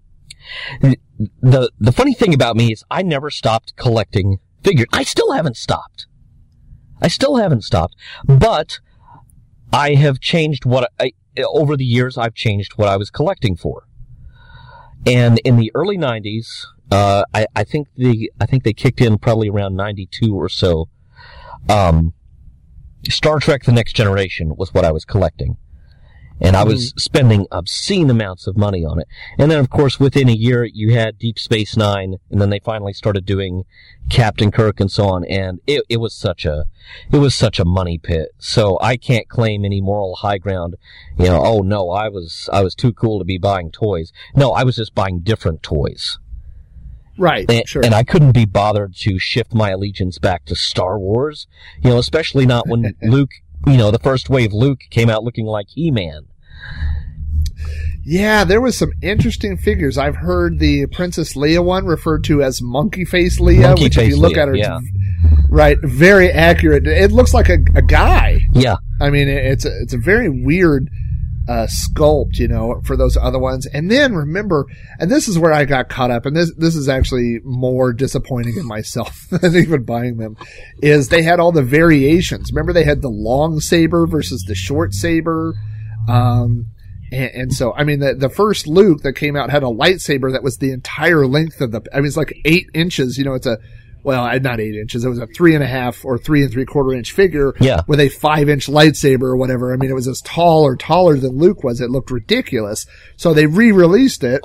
[1.42, 4.88] the the funny thing about me is I never stopped collecting figures.
[4.92, 6.08] I still haven't stopped.
[7.02, 8.80] I still haven't stopped, but
[9.72, 12.18] I have changed what I over the years.
[12.18, 13.88] I've changed what I was collecting for.
[15.06, 19.18] And in the early '90s, uh, I, I think the I think they kicked in
[19.18, 20.90] probably around '92 or so.
[21.70, 22.14] Um,
[23.10, 25.58] Star Trek: The Next Generation was what I was collecting.
[26.42, 26.98] And I was hmm.
[26.98, 29.08] spending obscene amounts of money on it.
[29.38, 32.60] And then, of course, within a year, you had Deep Space Nine, and then they
[32.60, 33.64] finally started doing
[34.10, 35.24] Captain Kirk and so on.
[35.26, 36.66] And it, it was such a,
[37.12, 38.30] it was such a money pit.
[38.38, 40.76] So I can't claim any moral high ground.
[41.18, 44.12] You know, oh no, I was, I was too cool to be buying toys.
[44.36, 46.20] No, I was just buying different toys.
[47.18, 47.50] Right.
[47.50, 47.84] And, sure.
[47.84, 51.48] and I couldn't be bothered to shift my allegiance back to Star Wars.
[51.82, 53.32] You know, especially not when Luke,
[53.68, 56.28] you know, the first wave Luke came out looking like He-Man.
[58.04, 59.98] Yeah, there was some interesting figures.
[59.98, 64.08] I've heard the Princess Leia one referred to as monkey face Leia, Monkey which if
[64.10, 64.80] you look Leia, at her, yeah.
[65.50, 66.86] right, very accurate.
[66.86, 68.42] It looks like a, a guy.
[68.54, 68.76] Yeah.
[69.02, 70.90] I mean, it's a, it's a very weird
[71.48, 73.66] uh, sculpt, you know, for those other ones.
[73.68, 74.66] And then remember,
[75.00, 78.58] and this is where I got caught up, and this this is actually more disappointing
[78.58, 80.38] in myself than even buying them.
[80.82, 82.52] Is they had all the variations.
[82.52, 85.54] Remember, they had the long saber versus the short saber.
[86.08, 86.68] Um,
[87.12, 90.32] and, and so, I mean, the, the first Luke that came out had a lightsaber
[90.32, 93.34] that was the entire length of the, I mean, it's like eight inches, you know,
[93.34, 93.58] it's a,
[94.06, 95.04] well, not eight inches.
[95.04, 97.82] It was a three and a half or three and three quarter inch figure Yeah.
[97.88, 99.74] with a five inch lightsaber or whatever.
[99.74, 101.82] I mean, it was as tall or taller than Luke was.
[101.82, 102.86] It looked ridiculous.
[103.18, 104.42] So they re-released it.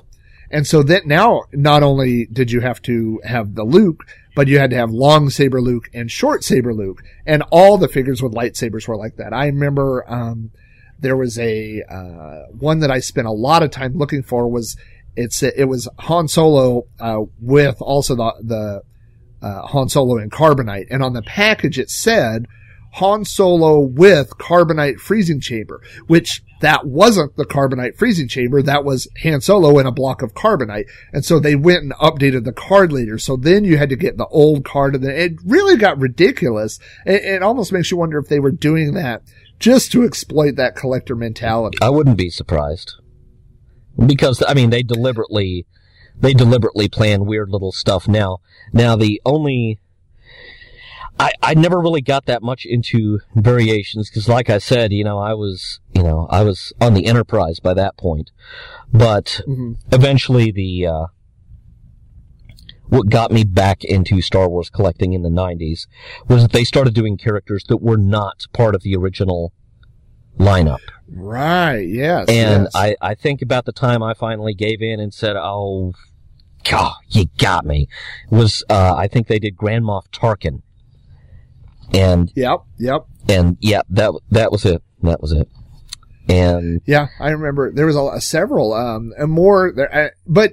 [0.50, 4.04] And so that now, not only did you have to have the Luke,
[4.34, 7.02] but you had to have long saber Luke and short saber Luke.
[7.26, 9.32] And all the figures with lightsabers were like that.
[9.34, 10.50] I remember, um,
[10.98, 14.76] there was a, uh, one that I spent a lot of time looking for was,
[15.16, 18.82] it's, it was Han Solo, uh, with also the, the,
[19.42, 20.86] uh, Han Solo and Carbonite.
[20.90, 22.46] And on the package it said
[22.94, 28.62] Han Solo with carbonite freezing chamber, which that wasn't the carbonite freezing chamber.
[28.62, 30.88] That was Han Solo in a block of carbonite.
[31.12, 33.16] And so they went and updated the card later.
[33.18, 36.78] So then you had to get the old card and then it really got ridiculous.
[37.06, 39.22] It, it almost makes you wonder if they were doing that
[39.58, 41.78] just to exploit that collector mentality.
[41.80, 42.94] I wouldn't be surprised.
[44.04, 45.66] Because, I mean, they deliberately,
[46.20, 48.38] they deliberately plan weird little stuff now.
[48.72, 49.78] Now, the only,
[51.18, 55.18] I, I never really got that much into variations because, like I said, you know,
[55.18, 58.30] I was, you know, I was on the Enterprise by that point.
[58.92, 59.76] But Mhm.
[59.92, 61.06] eventually the, uh,
[62.88, 65.86] what got me back into Star Wars collecting in the 90s
[66.28, 69.52] was that they started doing characters that were not part of the original
[70.38, 70.80] lineup.
[71.08, 71.80] Right.
[71.86, 72.28] Yes.
[72.28, 72.72] And yes.
[72.74, 75.92] I, I think about the time I finally gave in and said, "Oh,
[76.64, 77.88] God, you got me."
[78.30, 80.62] Was uh, I think they did Grand Moff Tarkin,
[81.92, 82.64] and Yep.
[82.78, 83.06] Yep.
[83.28, 84.82] and yeah, that that was it.
[85.02, 85.48] That was it.
[86.28, 90.52] And Yeah, I remember there was a, several, um, and more there, uh, but,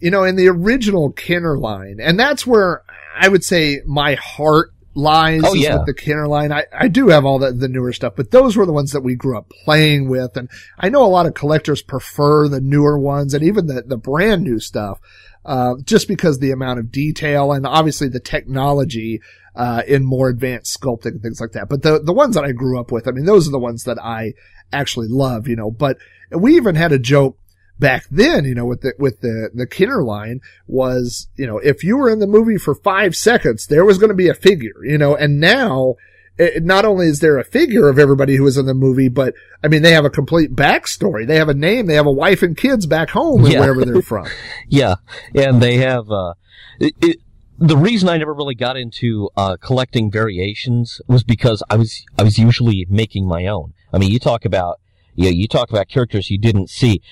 [0.00, 2.82] you know, in the original Kenner line, and that's where
[3.16, 5.76] I would say my heart lies Oh, yeah.
[5.78, 6.52] with the Kenner line.
[6.52, 9.02] I, I do have all the, the newer stuff, but those were the ones that
[9.02, 10.36] we grew up playing with.
[10.36, 13.96] And I know a lot of collectors prefer the newer ones and even the, the
[13.96, 15.00] brand new stuff,
[15.44, 19.20] uh, just because the amount of detail and obviously the technology,
[19.54, 21.68] uh, in more advanced sculpting and things like that.
[21.68, 23.84] But the, the ones that I grew up with, I mean, those are the ones
[23.84, 24.32] that I
[24.72, 25.98] actually love, you know, but
[26.30, 27.38] we even had a joke
[27.78, 31.82] back then, you know, with the, with the, the Kenner line was, you know, if
[31.82, 34.84] you were in the movie for five seconds, there was going to be a figure,
[34.84, 35.96] you know, and now,
[36.38, 39.34] it, not only is there a figure of everybody who was in the movie, but
[39.62, 41.26] I mean, they have a complete backstory.
[41.26, 41.86] They have a name.
[41.86, 43.60] They have a wife and kids back home and Yeah.
[43.60, 44.26] wherever they're from.
[44.68, 44.94] yeah,
[45.34, 46.34] and they have uh,
[46.80, 47.18] it, it,
[47.58, 52.22] the reason I never really got into uh, collecting variations was because I was I
[52.22, 53.74] was usually making my own.
[53.92, 54.80] I mean, you talk about
[55.14, 57.02] you know, you talk about characters you didn't see.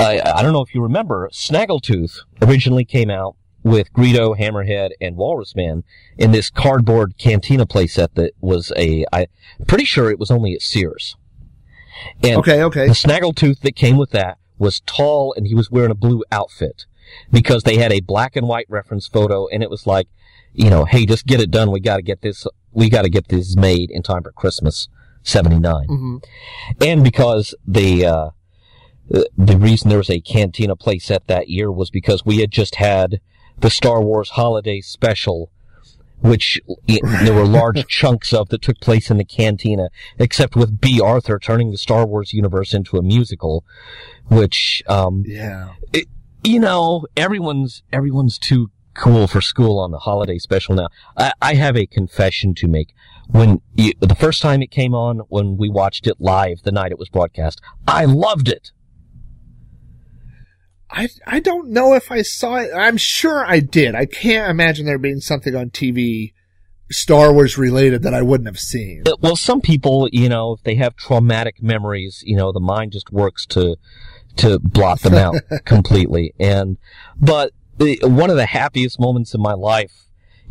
[0.00, 5.16] I I don't know if you remember, Snaggletooth originally came out with Greedo, Hammerhead, and
[5.16, 5.82] Walrus Man
[6.16, 9.26] in this cardboard Cantina playset that was a I
[9.66, 11.16] pretty sure it was only at Sears.
[12.22, 12.62] And Okay.
[12.62, 12.86] Okay.
[12.86, 16.86] the snaggletooth that came with that was tall and he was wearing a blue outfit
[17.32, 20.08] because they had a black and white reference photo and it was like,
[20.52, 21.70] you know, hey, just get it done.
[21.70, 24.88] We got to get this, we got to get this made in time for Christmas
[25.22, 25.86] 79.
[25.86, 26.16] hmm
[26.80, 28.30] And because the, uh,
[29.08, 33.20] the reason there was a Cantina playset that year was because we had just had
[33.58, 35.50] the Star Wars Holiday Special,
[36.20, 39.88] which y- there were large chunks of that took place in the Cantina,
[40.18, 43.64] except with Bea Arthur turning the Star Wars universe into a musical,
[44.28, 45.70] which, um, Yeah.
[46.44, 50.88] you know, everyone's everyone's too cool for school on the holiday special now.
[51.16, 52.94] I, I have a confession to make.
[53.28, 56.90] When you, the first time it came on, when we watched it live the night
[56.92, 58.72] it was broadcast, I loved it.
[60.90, 62.70] I I don't know if I saw it.
[62.74, 63.94] I'm sure I did.
[63.94, 66.32] I can't imagine there being something on TV
[66.90, 69.02] Star Wars related that I wouldn't have seen.
[69.06, 72.92] Uh, Well, some people, you know, if they have traumatic memories, you know, the mind
[72.92, 73.76] just works to
[74.36, 76.32] to blot them out completely.
[76.38, 76.78] And
[77.16, 79.92] but the, one of the happiest moments in my life,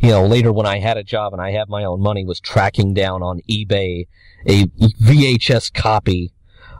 [0.00, 2.40] you know, later when I had a job and I had my own money, was
[2.40, 4.06] tracking down on eBay
[4.46, 6.32] a VHS copy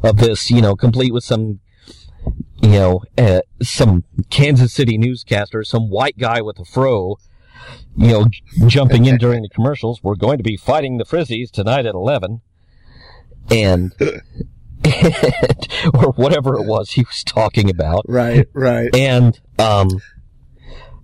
[0.02, 1.60] of this, you know, complete with some.
[2.60, 7.16] You know, uh, some Kansas City newscaster, some white guy with a fro,
[7.96, 8.26] you know,
[8.66, 10.02] jumping in during the commercials.
[10.02, 12.40] We're going to be fighting the Frizzies tonight at 11.
[13.50, 13.94] And,
[15.94, 18.04] or whatever it was he was talking about.
[18.08, 18.94] Right, right.
[18.94, 19.88] And, um,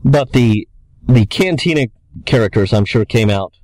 [0.05, 0.69] but the,
[1.03, 1.87] the Cantina
[2.25, 3.55] characters, I'm sure, came out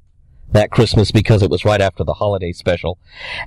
[0.53, 2.99] that Christmas because it was right after the holiday special.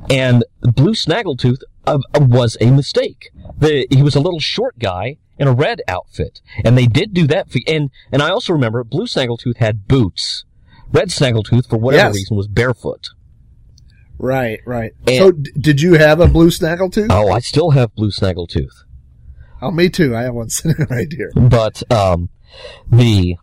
[0.10, 3.30] And Blue Snaggletooth uh, was a mistake.
[3.58, 6.42] The, he was a little short guy in a red outfit.
[6.64, 7.52] And they did do that.
[7.52, 10.46] For, and, and I also remember Blue Snaggletooth had boots.
[10.92, 12.16] Red Snaggletooth, for whatever Yes.
[12.16, 13.08] reason, was barefoot.
[14.20, 14.94] Right, right.
[15.08, 17.08] And- so, d- did you have a blue snaggletooth?
[17.10, 18.84] Oh, I still have Blue Snaggletooth.
[19.62, 20.16] Oh, me too.
[20.16, 21.32] I have one sitting right here.
[21.36, 22.30] But um,
[22.90, 23.38] the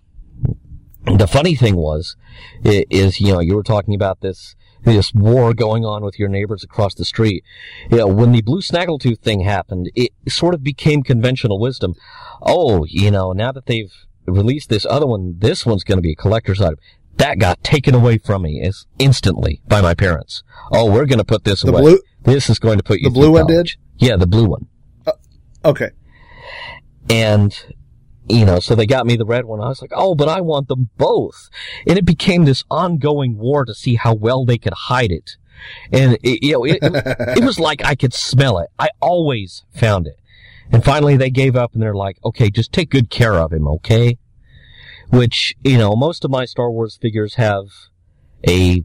[1.16, 2.14] the funny thing was,
[2.62, 4.54] is you know you were talking about this
[4.84, 7.44] this war going on with your neighbors across the street.
[7.90, 11.94] You know when the blue snaggletooth thing happened, it sort of became conventional wisdom.
[12.42, 13.92] Oh, you know now that they've
[14.26, 16.76] released this other one, this one's going to be a collector's item.
[17.16, 20.42] That got taken away from me is instantly by my parents.
[20.72, 21.80] Oh, we're going to put this The away.
[21.82, 22.00] blue.
[22.22, 23.04] This is going to put you.
[23.10, 23.72] The blue one did?
[23.98, 24.66] Yeah, the blue one
[25.06, 25.12] uh,
[25.64, 25.90] Okay.
[27.08, 27.54] and
[28.30, 29.60] you know, so they got me the red one.
[29.60, 31.50] I was like, oh, but I want them both.
[31.86, 35.36] And it became this ongoing war to see how well they could hide it.
[35.92, 38.70] And it, you know, it, it was like I could smell it.
[38.78, 40.18] I always found it.
[40.72, 43.66] And finally they gave up and they're like, okay, just take good care of him,
[43.66, 44.18] okay?
[45.10, 47.64] Which, you know, most of my Star Wars figures have
[48.46, 48.84] a,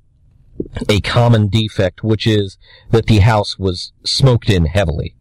[0.90, 2.58] a common defect, which is
[2.90, 5.16] that the house was smoked in heavily.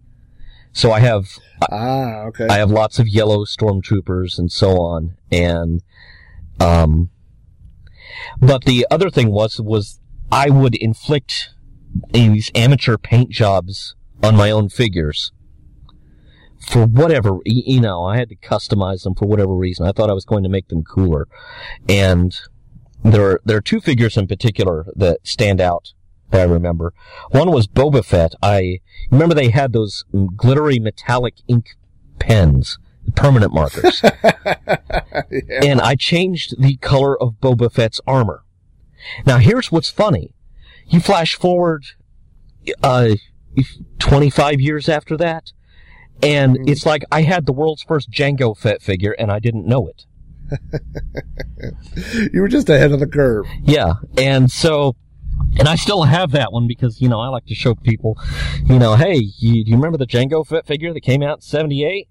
[0.74, 1.38] So I have,
[1.70, 2.48] Ah, okay.
[2.48, 5.16] I have lots of yellow stormtroopers and so on.
[5.30, 5.82] And,
[6.60, 7.10] um,
[8.40, 10.00] but the other thing was, was
[10.32, 11.50] I would inflict
[12.10, 15.30] these amateur paint jobs on my own figures.
[16.60, 19.86] For whatever, you know, I had to customize them for whatever reason.
[19.86, 21.28] I thought I was going to make them cooler.
[21.88, 22.36] And
[23.04, 25.92] there are, there are two figures in particular that stand out
[26.32, 26.92] I remember.
[27.30, 28.34] One was Boba Fett.
[28.42, 31.76] I remember they had those mm, glittery metallic ink
[32.18, 32.78] pens,
[33.14, 34.02] permanent markers.
[35.62, 38.44] And I changed the color of Boba Fett's armor.
[39.26, 40.34] Now here's what's funny.
[40.86, 41.84] You flash forward,
[42.82, 43.14] uh,
[43.98, 45.52] 25 years after that,
[46.22, 49.88] and it's like I had the world's first Jango Fett figure and I didn't know
[49.88, 50.04] it.
[52.32, 53.46] you were just ahead of the curve.
[53.62, 54.96] Yeah, and so,
[55.58, 58.18] and I still have that one because, you know, I like to show people,
[58.64, 61.42] you know, hey, you, do you remember the Jango Fett figure that came out in
[61.42, 62.08] 78?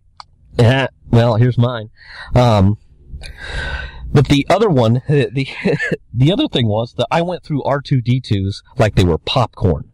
[0.57, 1.89] Yeah, well, here's mine.
[2.35, 2.77] Um,
[4.11, 5.47] but the other one, the,
[6.13, 9.89] the other thing was that I went through R2D2s like they were popcorn.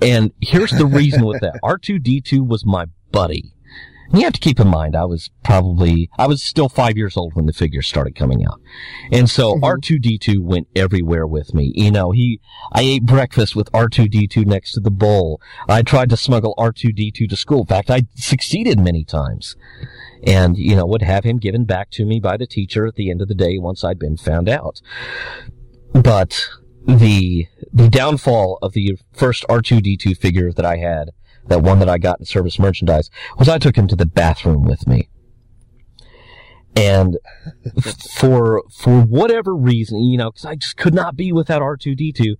[0.00, 1.58] And here's the reason with that.
[1.64, 3.52] R2D2 was my buddy.
[4.10, 7.16] And you have to keep in mind, I was probably, I was still five years
[7.16, 8.60] old when the figures started coming out.
[9.12, 9.64] And so mm-hmm.
[9.64, 11.72] R2D2 went everywhere with me.
[11.74, 12.40] You know, he,
[12.72, 15.42] I ate breakfast with R2D2 next to the bowl.
[15.68, 17.60] I tried to smuggle R2D2 to school.
[17.60, 19.56] In fact, I succeeded many times.
[20.26, 23.10] And, you know, would have him given back to me by the teacher at the
[23.10, 24.80] end of the day once I'd been found out.
[25.92, 26.48] But
[26.86, 31.10] the, the downfall of the first R2D2 figure that I had,
[31.48, 34.62] that one that I got in service merchandise, was I took him to the bathroom
[34.62, 35.08] with me.
[36.76, 37.18] And
[38.18, 42.36] for, for whatever reason, you know, cause I just could not be without R2D2,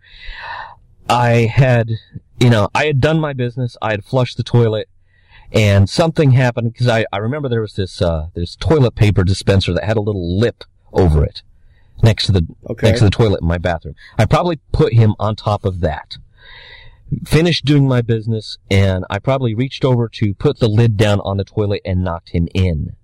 [1.09, 1.91] I had,
[2.39, 4.89] you know, I had done my business, I had flushed the toilet,
[5.51, 9.73] and something happened, cause I, I remember there was this, uh, this toilet paper dispenser
[9.73, 11.43] that had a little lip over it,
[12.03, 12.89] next to the, Okay.
[12.89, 13.95] next to the toilet in my bathroom.
[14.19, 16.19] I probably put him on top of that.
[17.25, 21.39] Finished doing my business, and I probably reached over to put the lid down on
[21.39, 22.97] the toilet and knocked him in.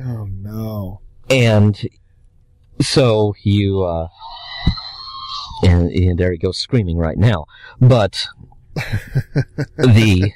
[0.00, 1.00] Oh no.
[1.30, 1.80] And
[2.80, 4.08] so you, uh,
[5.62, 7.46] and, and there he goes screaming right now.
[7.80, 8.26] But
[9.76, 10.32] the,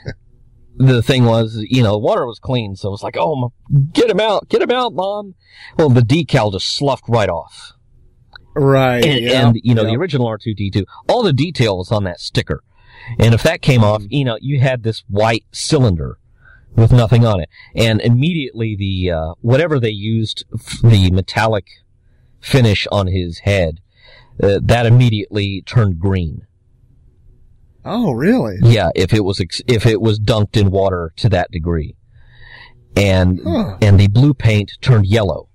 [0.77, 3.53] the thing was, you know, water was clean, so it was like, oh,
[3.93, 5.35] get him out, get him out, mom.
[5.77, 7.73] Well, the decal just sloughed right off.
[8.55, 9.05] Right.
[9.05, 12.63] And, yeah, and you know, the original R2D2, all the detail was on that sticker.
[13.19, 16.19] And if that came off, you know, you had this white cylinder
[16.75, 17.49] with nothing on it.
[17.75, 21.67] And immediately the, uh, whatever they used, f- the metallic
[22.41, 23.81] finish on his head,
[24.43, 26.47] uh, that immediately turned green.
[27.85, 28.57] Oh, really?
[28.63, 31.97] Yeah, if it was, ex- if it was dunked in water to that degree.
[32.97, 33.79] And, Huh.
[33.81, 35.48] and the blue paint turned yellow.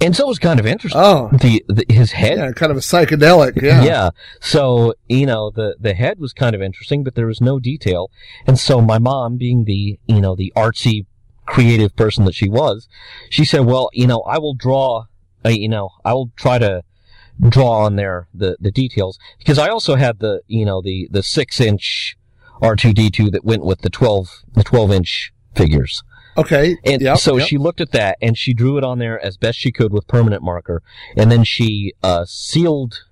[0.00, 1.00] And so it was kind of interesting.
[1.02, 1.28] Oh.
[1.32, 3.60] The, the, his head Yeah, kind of a psychedelic.
[3.60, 3.82] Yeah.
[3.84, 4.10] yeah.
[4.40, 8.10] So, you know, the, the head was kind of interesting, but there was no detail.
[8.46, 11.06] And so my mom, being the, you know, the artsy,
[11.46, 12.88] creative person that she was,
[13.28, 15.04] she said, well, you know, I will draw,
[15.44, 16.82] uh, you know, I will try to
[17.48, 19.18] draw on there the, the details.
[19.38, 22.16] Because I also had the, you know, the, the six inch
[22.62, 26.02] R2D2 that went with the 12, the 12 inch figures.
[26.36, 26.76] Okay.
[26.84, 27.48] And Yep, so yep.
[27.48, 30.06] she looked at that and she drew it on there as best she could with
[30.06, 30.82] permanent marker.
[31.16, 33.04] And then she, uh, sealed,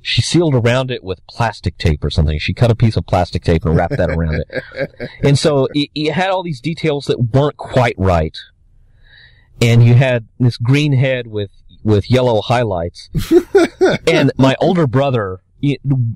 [0.00, 2.38] she sealed around it with plastic tape or something.
[2.38, 5.10] She cut a piece of plastic tape and wrapped that around it.
[5.22, 8.36] And so it, it had all these details that weren't quite right.
[9.60, 11.50] And you had this green head with,
[11.82, 13.10] with yellow highlights.
[14.06, 15.40] and my older brother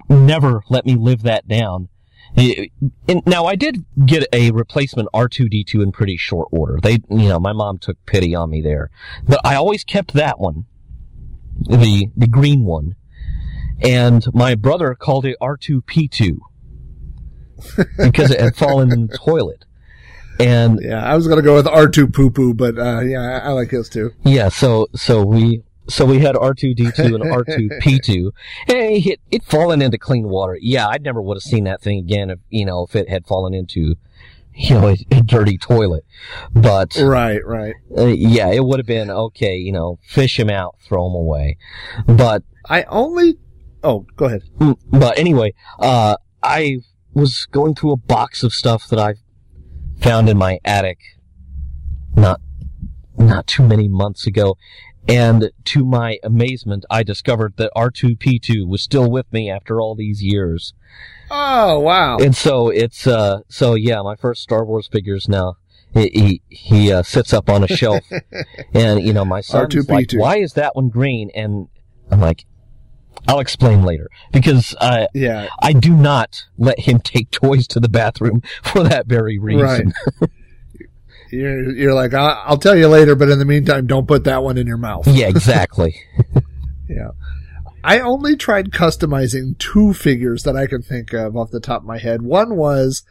[0.09, 1.89] never let me live that down.
[2.37, 6.79] Now I did get a replacement R2D2 in pretty short order.
[6.83, 8.91] They, you know, my mom took pity on me there,
[9.27, 10.65] but I always kept that one,
[11.61, 12.97] the the green one,
[13.83, 16.39] and my brother called it R2P2
[17.99, 19.65] because it had fallen in the toilet.
[20.41, 23.49] And Yeah, I was gonna go with R two poo poo, but uh, yeah, I,
[23.49, 24.11] I like his too.
[24.25, 27.99] Yeah, so so we so we had R two D two and R two P
[27.99, 28.33] two.
[28.67, 30.59] Hey, it it fallen into clean water.
[30.61, 33.27] Yeah, I'd never would have seen that thing again if you know if it had
[33.27, 33.95] fallen into
[34.57, 36.05] you know, a, a dirty toilet.
[36.53, 37.75] But Right, right.
[37.99, 39.57] uh, yeah, it would have been okay.
[39.57, 41.57] You know, fish him out, throw him away.
[42.07, 43.37] But I only.
[43.83, 44.43] Oh, go ahead.
[44.59, 46.79] Mm, But anyway, uh, I
[47.13, 49.15] was going through a box of stuff that I
[50.01, 50.99] found in my attic
[52.17, 52.41] not
[53.19, 54.57] not too many months ago,
[55.09, 60.23] and to my amazement, I discovered that R2P2 was still with me after all these
[60.23, 60.73] years.
[61.31, 62.19] Oh, wow.
[62.19, 65.57] And so it's uh so yeah, my first Star Wars figures now.
[65.93, 68.03] He he, he uh, sits up on a shelf,
[68.75, 70.19] and you know my son's like, R2P2.
[70.19, 71.69] "Why is that one green?" And
[72.11, 72.47] I'm like,
[73.29, 75.49] "I'll explain later," because I yeah.
[75.63, 79.93] I do not let him take toys to the bathroom for that very reason.
[81.35, 84.43] You're, you're like, I- I'll tell you later, but in the meantime, don't put that
[84.43, 85.07] one in your mouth.
[85.07, 85.95] Yeah, exactly.
[86.89, 87.11] Yeah.
[87.83, 91.87] I only tried customizing two figures that I can think of off the top of
[91.87, 92.23] my head.
[92.23, 93.03] One was,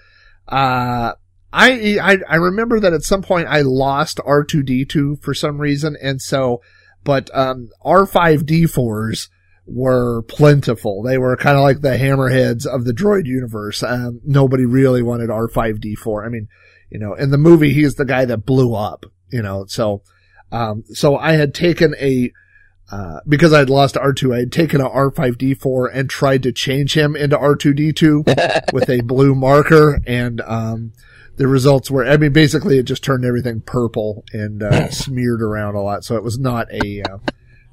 [0.47, 1.13] uh,
[1.51, 5.95] I, I, I remember that at some point I lost R2D2 for some reason.
[6.01, 6.61] And so,
[7.03, 9.29] but, um, R5D4s
[9.65, 11.03] were plentiful.
[11.03, 13.81] They were kind of like the hammerheads of the droid universe.
[13.83, 16.25] Um, nobody really wanted R5D4.
[16.25, 16.47] I mean,
[16.93, 20.03] you know, in the movie, he's the guy that blew up, you know, so,
[20.51, 22.31] um, so I had taken a,
[22.91, 26.95] uh, because I had lost R2, I had taken a R5D4 and tried to change
[26.95, 29.99] him into R2D2 with a blue marker.
[30.05, 30.93] And, um,
[31.37, 35.73] the results were, I mean, basically it just turned everything purple and, uh, smeared around
[35.73, 36.03] a lot.
[36.03, 37.17] So it was not a, uh,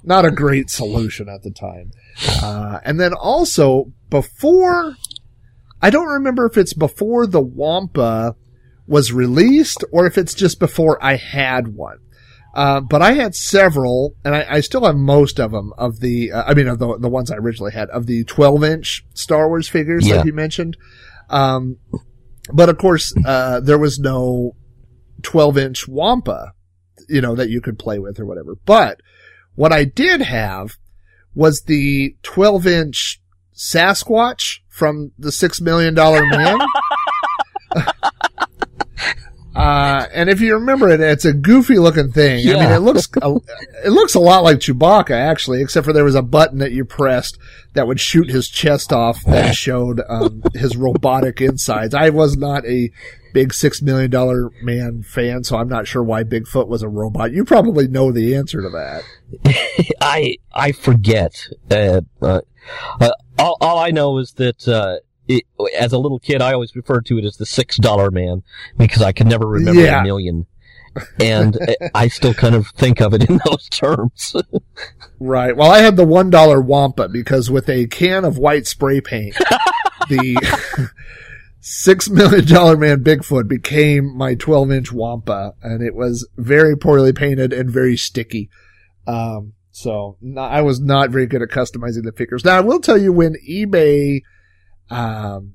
[0.02, 1.90] not a great solution at the time.
[2.42, 4.96] Uh, and then also before,
[5.82, 8.34] I don't remember if it's before the Wampa
[8.90, 11.98] was released or if it's just before I had one.
[12.52, 16.32] Uh, but I had several, and I, I still have most of them of the,
[16.32, 19.46] uh, I mean, of the, the ones I originally had of the 12 inch Star
[19.48, 20.16] Wars figures Yeah.
[20.16, 20.76] that you mentioned.
[21.28, 21.76] Um,
[22.52, 24.56] but of course, uh, there was no
[25.22, 26.52] 12 inch Wampa,
[27.08, 28.56] you know, that you could play with or whatever.
[28.66, 28.98] But
[29.54, 30.76] what I did have
[31.32, 33.20] was the 12 inch
[33.54, 36.58] Sasquatch from the Six Million Dollar Man.
[39.54, 42.48] Uh, and if you remember it, it's a goofy looking thing.
[42.48, 43.36] I mean, it looks, a,
[43.84, 46.84] it looks a lot like Chewbacca actually, except for there was a button that you
[46.84, 47.38] pressed
[47.74, 51.94] that would shoot his chest off that showed, um, his robotic insides.
[51.94, 52.90] I was not a
[53.32, 57.32] big six million dollar man fan, so I'm not sure why Bigfoot was a robot.
[57.32, 59.94] You probably know the answer to that.
[60.00, 61.48] I I forget.
[61.70, 62.40] Uh, uh,
[63.00, 64.98] uh, all, all I know is that uh,
[65.36, 65.44] it,
[65.78, 68.42] as a little kid, I always referred to it as the six dollar man
[68.76, 70.00] because I could never remember Yeah.
[70.00, 70.46] a million,
[71.20, 71.58] and
[71.94, 74.34] I- still kind of think of it in those terms.
[75.22, 75.54] Right.
[75.54, 79.34] Well, I had the one dollar Wampa because with a can of white spray paint,
[80.08, 80.88] the
[81.60, 87.12] six million dollar man Bigfoot became my twelve inch Wampa, and it was very poorly
[87.12, 88.48] painted and very sticky.
[89.06, 92.42] Um, so no- I was not very good at customizing the figures.
[92.44, 94.22] Now I will tell you when eBay,
[94.90, 95.54] um,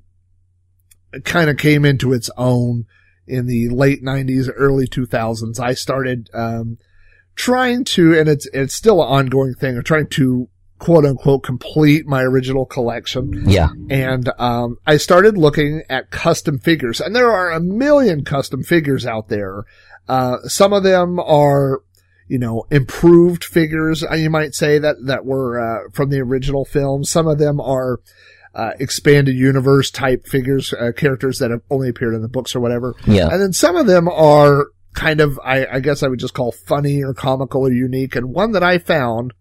[1.23, 2.85] kind of came into its own
[3.27, 6.77] in the late nineties, early two thousands, I started, um,
[7.35, 10.47] trying to, and it's, it's still an ongoing thing, of trying to
[10.77, 13.49] quote unquote complete my original collection.
[13.49, 18.61] yeah, And, um, I started looking at custom figures and there are a million custom
[18.63, 19.63] figures out there.
[20.07, 21.81] Uh, some of them are,
[22.27, 26.65] you know, improved figures, uh, you might say that, that were, uh, from the original
[26.65, 27.03] film.
[27.03, 27.99] Some of them are,
[28.55, 32.61] uh, expanded universe type figures, uh, characters that have only appeared in the books or
[32.61, 32.95] whatever.
[33.05, 36.33] yeah, And then some of them are kind of, I, I guess I would just
[36.33, 38.15] call funny or comical or unique.
[38.15, 39.33] And one that I found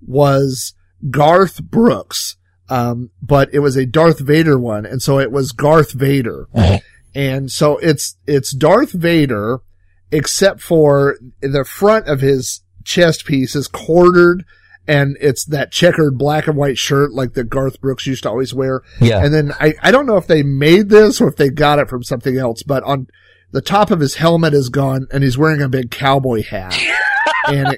[0.00, 0.74] was
[1.10, 2.36] Garth Brooks.
[2.68, 4.86] Um, but it was a Darth Vader one.
[4.86, 6.48] And so it was Garth Vader.
[7.14, 9.60] and so it's, it's Darth Vader,
[10.12, 14.44] except for the front of his chest piece is quartered
[14.88, 18.54] and it's that checkered black and white shirt like that Garth Brooks used to always
[18.54, 18.82] wear.
[19.00, 19.24] yeah.
[19.24, 21.88] And then I, I don't know if they made this or if they got it
[21.88, 23.08] from something else, but on
[23.52, 26.78] the top of his helmet is gone and he's wearing a big cowboy hat.
[27.48, 27.76] and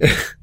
[0.00, 0.18] it,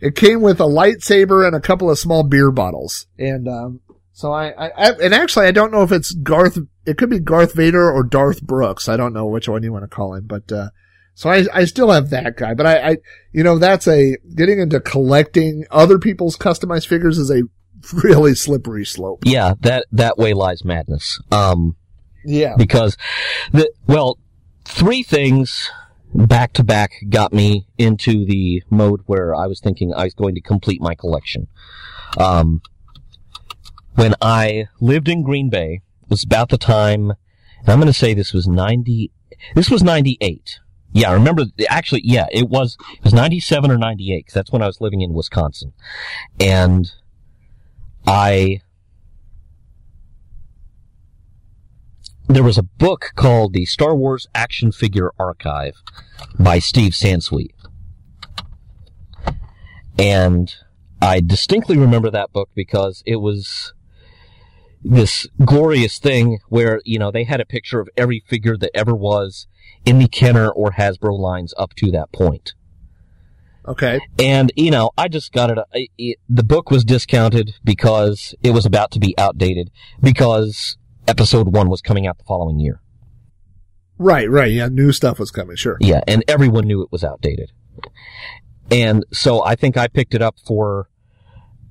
[0.00, 3.06] it came with a lightsaber and a couple of small beer bottles.
[3.18, 3.80] And, um,
[4.12, 7.20] so I, I, I, and actually I don't know if it's Garth, it could be
[7.20, 8.88] Garth Vader or Darth Brooks.
[8.88, 10.70] I don't know which one you want to call him, but, uh,
[11.18, 12.96] so I, I still have that guy, but I, I,
[13.32, 17.42] you know, that's a, getting into collecting other people's customized figures is a
[18.04, 19.24] really slippery slope.
[19.24, 21.20] yeah, that that way lies madness.
[21.32, 21.74] Um,
[22.24, 22.54] Yeah.
[22.56, 22.96] because
[23.50, 24.16] the well,
[24.64, 25.72] three things
[26.14, 30.36] back to back got me into the mode where I was thinking I was going
[30.36, 31.48] to complete my collection.
[32.16, 32.62] Um,
[33.96, 37.10] when I lived in Green Bay, it was about the time
[37.60, 39.10] And I'm going to say this was 90,
[39.56, 40.60] this was 98.
[40.92, 44.62] Yeah, I remember, actually, yeah, it was, it was 97 or 98, because that's when
[44.62, 45.72] I was living in Wisconsin.
[46.40, 46.90] And
[48.06, 48.62] I,
[52.26, 55.82] there was a book called the Star Wars Action Figure Archive
[56.38, 57.52] by Steve Sansweet.
[59.98, 60.54] And
[61.02, 63.74] I distinctly remember that book because it was
[64.82, 68.94] this glorious thing where, you know, they had a picture of every figure that ever
[68.94, 69.46] was
[69.88, 72.52] in the Kenner or Hasbro lines up to that point.
[73.66, 74.00] Okay.
[74.18, 76.18] And, you know, I just got it, I- it.
[76.28, 79.70] The book was discounted because it was about to be outdated
[80.02, 82.80] because episode one was coming out the following year.
[83.98, 84.50] Right, right.
[84.50, 85.76] Yeah, new stuff was coming, sure.
[85.80, 87.50] Yeah, and everyone knew it was outdated.
[88.70, 90.88] And so I think I picked it up for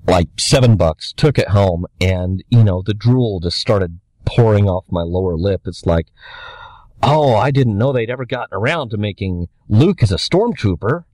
[0.08, 4.86] like seven bucks, took it home, and, you know, the drool just started pouring off
[4.90, 5.62] my lower lip.
[5.66, 6.08] It's like,
[7.02, 11.06] oh, I didn't know they'd ever gotten around to making Luke as a stormtrooper.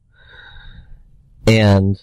[1.46, 2.02] And,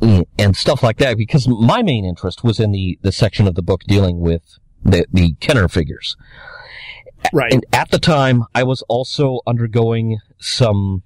[0.00, 3.62] and stuff like that, because my main interest was in the, the section of the
[3.62, 6.16] book dealing with the, the Kenner figures.
[7.32, 7.52] Right.
[7.52, 11.02] And at the time, I was also undergoing some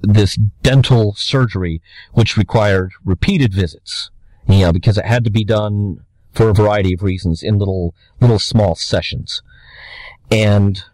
[0.00, 1.80] this dental surgery,
[2.12, 4.10] which required repeated visits.
[4.48, 7.94] You know, because it had to be done for a variety of reasons in little
[8.20, 9.42] little small sessions,
[10.30, 10.84] and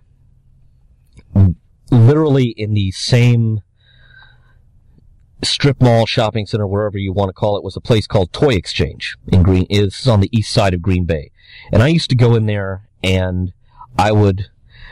[1.91, 3.61] literally in the same
[5.43, 8.55] strip mall shopping center, wherever you want to call it, was a place called Toy
[8.55, 9.67] Exchange in Green.
[9.69, 11.31] Is on the east side of Green Bay,
[11.73, 13.53] and I used to go in there and
[13.99, 14.51] I would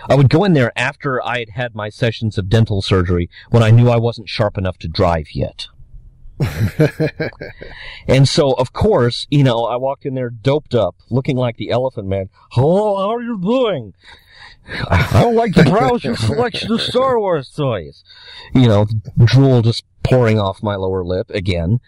[0.09, 3.63] I would go in there after I had had my sessions of dental surgery when
[3.63, 5.67] I knew I wasn't sharp enough to drive yet.
[8.09, 11.71] and so, of course, you know, I walked in there doped up, looking like the
[11.71, 12.31] Elephant Man.
[12.53, 13.95] Hello, how are you doing?
[14.89, 18.05] I would like to browse your selection of Star Wars toys.
[18.55, 18.87] You know,
[19.25, 21.81] drool just pouring off my lower lip again.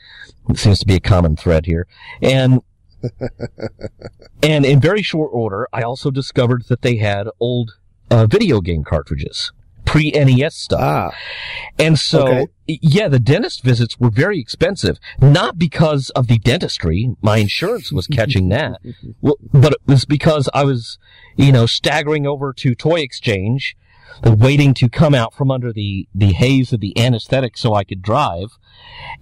[0.49, 1.87] It seems to be a common thread here.
[2.21, 2.61] And
[4.43, 7.73] and in very short order, I also discovered that they had old
[8.11, 9.53] uh, video game cartridges,
[9.85, 10.81] pre NES stuff.
[10.81, 11.13] ah,
[11.79, 12.47] And so, Okay.
[12.67, 17.15] yeah, the dentist visits were very expensive, not because of the dentistry.
[17.23, 18.81] My insurance was catching that,
[19.21, 20.99] well, but it was because I was,
[21.37, 23.77] you know, staggering over to Toy Exchange,
[24.25, 28.03] waiting to come out from under the, the haze of the anesthetic so I could
[28.03, 28.53] drive.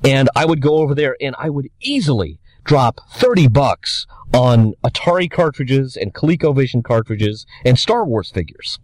[0.04, 5.30] And I would go over there and I would easily drop 30 bucks on Atari
[5.30, 8.78] cartridges and ColecoVision cartridges and Star Wars figures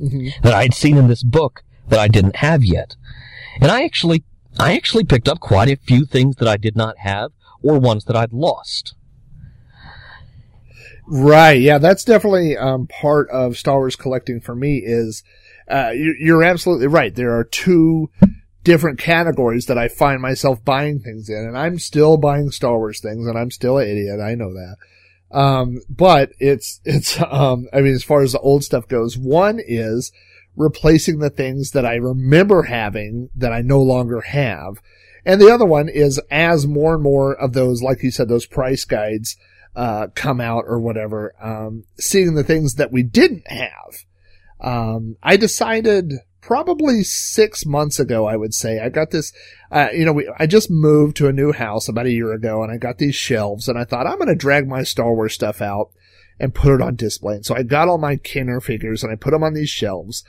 [0.00, 0.32] Mhm.
[0.42, 2.96] that I'd seen in this book that I didn't have yet.
[3.60, 4.24] And I actually,
[4.58, 7.32] I actually picked up quite a few things that I did not have
[7.62, 8.94] or ones that I'd lost.
[11.06, 11.60] Right.
[11.60, 14.78] Yeah, that's definitely um, part of Star Wars collecting for me.
[14.78, 15.22] Is
[15.68, 17.14] uh, you, you're absolutely right.
[17.14, 18.08] There are two
[18.64, 23.00] different categories that I find myself buying things in, and I'm still buying Star Wars
[23.00, 24.20] things, and I'm still an idiot.
[24.20, 24.76] I know that.
[25.32, 29.60] Um, but it's it's um, I mean, as far as the old stuff goes, one
[29.64, 30.12] is
[30.56, 34.82] replacing the things that I remember having that I no longer have.
[35.24, 38.46] And the other one is as more and more of those, like you said, those
[38.46, 39.36] price guides,
[39.74, 44.04] uh, come out or whatever, um, seeing the things that we didn't have.
[44.60, 49.32] Um, I decided probably six months ago, I would say, I got this,
[49.70, 52.62] uh, you know, we, I just moved to a new house about a year ago
[52.62, 55.32] and I got these shelves and I thought I'm going to drag my Star Wars
[55.32, 55.90] stuff out
[56.38, 57.36] and put it on display.
[57.36, 60.24] And so I got all my Kenner figures and I put them on these shelves.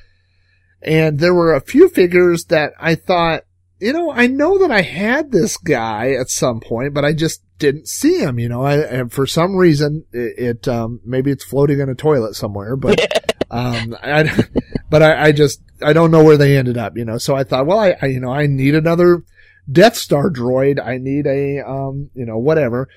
[0.81, 3.43] And there were a few figures that I thought,
[3.79, 7.41] you know, I know that I had this guy at some point, but I just
[7.57, 11.43] didn't see him, you know, I, and for some reason it, it um, maybe it's
[11.43, 12.99] floating in a toilet somewhere, but,
[13.53, 14.45] um, I,
[14.89, 17.43] but I, I just, I don't know where they ended up, you know, so I
[17.43, 19.23] thought, well, I, I, you know, I need another
[19.71, 20.83] Death Star droid.
[20.83, 22.89] I need a, um, you know, whatever.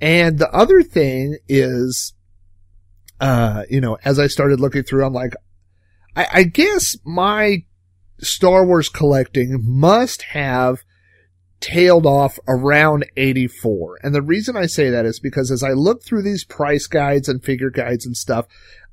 [0.00, 2.14] And the other thing is,
[3.20, 5.34] uh, you know, as I started looking through, I'm like,
[6.16, 7.64] I, I guess my
[8.18, 10.82] Star Wars collecting must have
[11.60, 13.98] tailed off around 84.
[14.02, 17.28] And the reason I say that is because as I look through these price guides
[17.28, 18.46] and figure guides and stuff,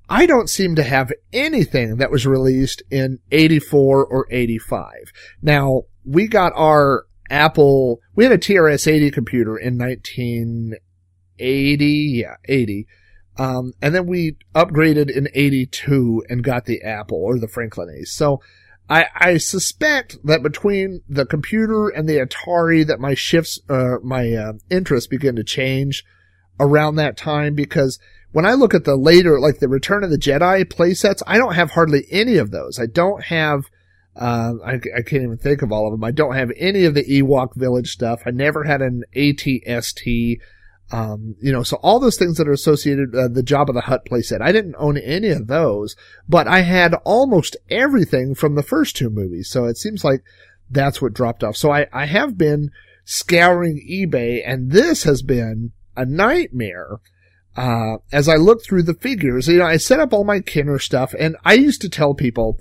[0.10, 5.12] I don't seem to have anything that was released in 84 or 85.
[5.42, 12.88] Now, we got our Apple, we had a TRS 80 computer in 1980, yeah, 80.
[13.38, 18.14] Um, and then we upgraded in 82 and got the Apple or the Franklin Ace.
[18.14, 18.42] So
[18.90, 24.34] I, I suspect that between the computer and the Atari that my shifts, uh, my,
[24.34, 26.06] uh, interests begin to change
[26.60, 28.00] around that time because
[28.38, 31.56] when I look at the later, like the Return of the Jedi playsets, I don't
[31.56, 32.78] have hardly any of those.
[32.78, 33.64] I don't have,
[34.16, 36.04] uh, I, I can't even think of all of them.
[36.04, 38.22] I don't have any of the Ewok Village stuff.
[38.28, 40.40] I never had an ATST.
[40.92, 44.06] Um, you know, so all those things that are associated, uh, the Jabba the Hutt
[44.06, 45.96] playset, I didn't own any of those,
[46.30, 49.50] but I had almost everything from the first two movies.
[49.50, 50.22] So it seems like
[50.70, 51.58] that's what dropped off.
[51.58, 52.70] So I, I have been
[53.04, 57.00] scouring eBay and this has been a nightmare.
[57.58, 60.78] Uh, as I look through the figures, you know, I set up all my Kenner
[60.78, 62.60] stuff and I used to tell people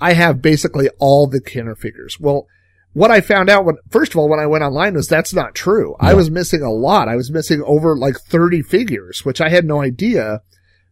[0.00, 2.18] I have basically all the Kenner figures.
[2.18, 2.46] Well,
[2.94, 5.54] what I found out when, first of all, when I went online was that's not
[5.54, 5.94] true.
[6.00, 7.08] I was missing a lot.
[7.08, 10.40] I was missing over like 30 figures, which I had no idea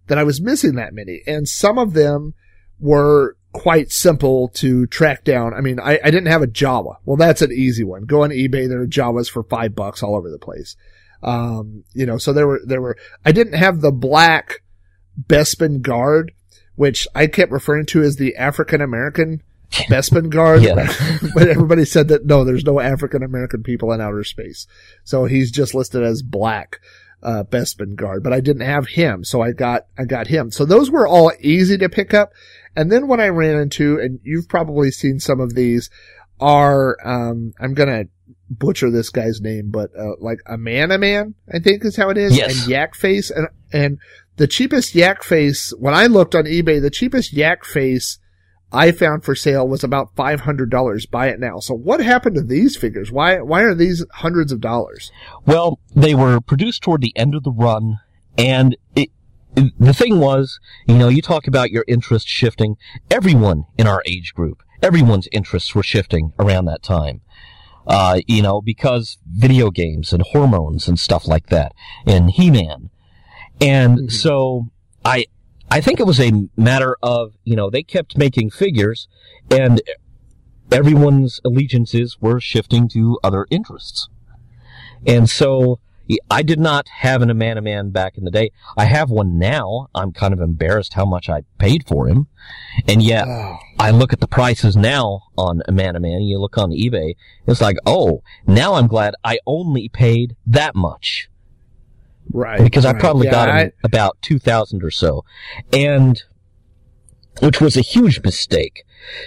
[0.09, 1.23] that I was missing that many.
[1.27, 2.35] And some of them
[2.79, 5.55] were quite simple to track down.
[5.55, 6.97] I mean, I, I didn't have a Jawa.
[7.07, 8.05] Well, that's an easy one.
[8.05, 8.69] Go on eBay.
[8.69, 10.77] There are Jawas for five bucks all over the place.
[11.23, 14.63] Um, you know, so there were, there were, I didn't have the black
[15.21, 16.33] Bespin guard,
[16.75, 20.63] which I kept referring to as the African American Bespin guard.
[20.63, 20.93] Yeah.
[21.35, 24.67] but everybody said that no, there's no African American people in outer space.
[25.05, 26.81] So he's just listed as black.
[27.23, 30.53] Uh, Bespin guard, but I didn't have him, so I got, I got him.
[30.53, 32.31] So those were all easy to pick up.
[32.77, 35.91] And then what I ran into, and you've probably seen some of these,
[36.39, 38.05] are, um, I'm gonna
[38.51, 42.11] butcher this guy's name, but, uh, like a man, a man, I think is how
[42.11, 42.37] it is.
[42.37, 42.61] Yes.
[42.63, 43.31] And yak face.
[43.31, 43.99] And, and
[44.37, 48.19] the cheapest yak face, when I looked on eBay, the cheapest yak face
[48.73, 51.11] I found for sale was about $500.
[51.11, 51.59] Buy it now.
[51.61, 53.11] So what happened to these figures?
[53.13, 55.11] Why, why are these hundreds of dollars?
[55.47, 57.99] Well, they were produced toward the end of the run,
[58.37, 59.11] and it,
[59.57, 62.77] it- the thing was, you know, you talk about your interest shifting.
[63.11, 67.23] Everyone in our age group, everyone's interests were shifting around that time.
[67.87, 71.73] Uh, you know, because video games and hormones and stuff like that,
[72.05, 72.91] and He-Man.
[73.61, 74.67] And so
[75.05, 75.27] I,
[75.71, 79.09] I think it was a matter of, you know, they kept making figures
[79.51, 79.81] and
[80.71, 84.09] everyone's allegiances were shifting to other interests.
[85.07, 85.79] And so
[86.31, 88.51] I did not have an Amanaman back in the day.
[88.77, 89.89] I have one now.
[89.95, 92.29] I'm kind of embarrassed how much I paid for him.
[92.87, 96.27] And yet Oh, I look at the prices now on Amanaman.
[96.27, 97.15] You look on eBay.
[97.47, 101.29] It's like, oh, now I'm glad I only paid that much
[102.33, 102.61] right.
[102.63, 105.25] because I probably Yeah, got him I- about 2000 or so.
[105.73, 106.23] And
[107.41, 108.85] which was a huge mistake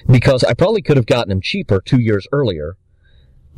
[0.09, 2.75] because I probably could have gotten him cheaper 2 years earlier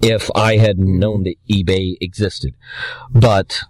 [0.01, 2.53] if I had known that eBay existed.
[3.11, 3.61] But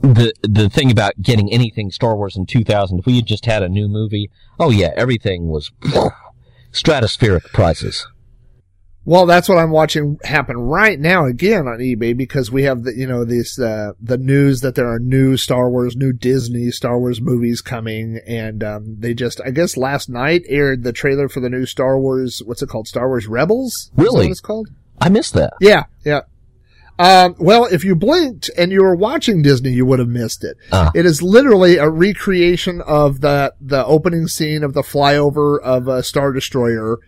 [0.00, 3.62] the the thing about getting anything Star Wars in 2000 if we had just had
[3.62, 5.70] a new movie, oh yeah, everything was
[6.72, 8.06] stratospheric prices.
[9.06, 12.94] Well, that's what I'm watching happen right now again on eBay because we have the,
[12.94, 16.98] you know, this, uh, the news that there are new Star Wars, new Disney Star
[16.98, 18.20] Wars movies coming.
[18.26, 21.98] And, um, they just, I guess last night aired the trailer for the new Star
[21.98, 22.88] Wars, what's it called?
[22.88, 23.72] Star Wars Rebels?
[23.72, 24.26] Is that Really?
[24.26, 24.68] what it's called?
[25.00, 25.54] I missed that.
[25.60, 26.22] Yeah, yeah.
[27.00, 30.58] Um, well, if you blinked and you were watching Disney, you would have missed it.
[30.70, 30.90] Ah.
[30.94, 36.02] It is literally a recreation of the the opening scene of the flyover of a
[36.02, 36.98] Star Destroyer,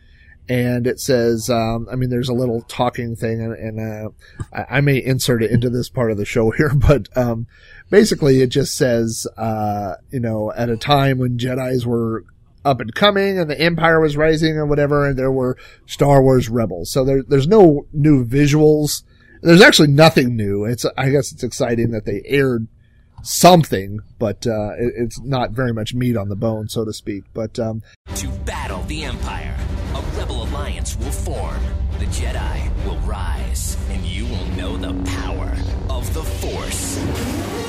[0.48, 4.08] and it says, um, I mean, there's a little talking thing, and, and uh,
[4.50, 7.46] I, I may insert it into this part of the show here, but um,
[7.90, 12.24] basically, it just says, uh, you know, at a time when Jedi's were
[12.64, 15.56] up and coming and the empire was rising and whatever and there were
[15.86, 16.90] Star Wars rebels.
[16.90, 19.02] So there, there's no new visuals.
[19.42, 20.64] There's actually nothing new.
[20.64, 22.68] It's, I guess it's exciting that they aired
[23.24, 27.24] something, but, uh, it, it's not very much meat on the bone, so to speak.
[27.34, 27.82] But, um,
[28.16, 29.56] To battle the Empire,
[29.94, 31.60] a rebel alliance will form.
[31.98, 35.56] The Jedi will rise, and you will know the power
[35.88, 36.98] of the Force.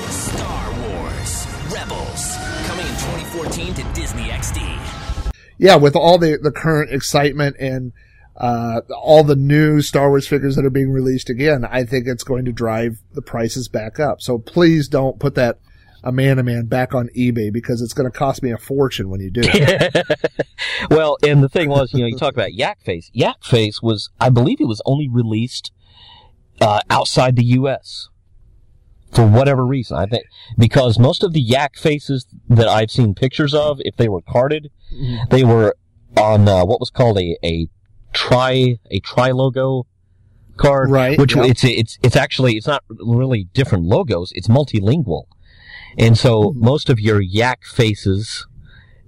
[0.10, 2.33] Star Wars Rebels,
[2.74, 5.34] coming in 2014 to Disney XD.
[5.60, 7.94] yeah, with all the, the current excitement and,
[8.36, 12.24] uh, all the new Star Wars figures that are being released again, I think it's
[12.24, 14.22] going to drive the prices back up.
[14.22, 15.60] So please don't put that
[16.04, 19.44] Amanaman back on eBay because it's going to cost me a fortune when you do
[20.90, 23.12] well, and the thing was, you know, you talk about Yak Face.
[23.14, 25.72] Yak Face was, I believe, it was only released
[26.60, 28.10] uh, outside the U.S.
[29.14, 29.98] for whatever reason.
[29.98, 30.26] I think
[30.58, 34.72] because most of the Yak Faces that I've seen pictures of, if they were carded,
[35.30, 35.76] they were
[36.18, 37.68] on uh, what was called a a
[38.14, 39.86] tri a tri logo
[40.58, 41.46] card, Right, Which yep.
[41.46, 44.32] it's it's it's actually it's not really different logos.
[44.36, 45.26] It's multilingual,
[45.98, 46.64] and so Mm-hmm.
[46.66, 48.46] most of your Yak Faces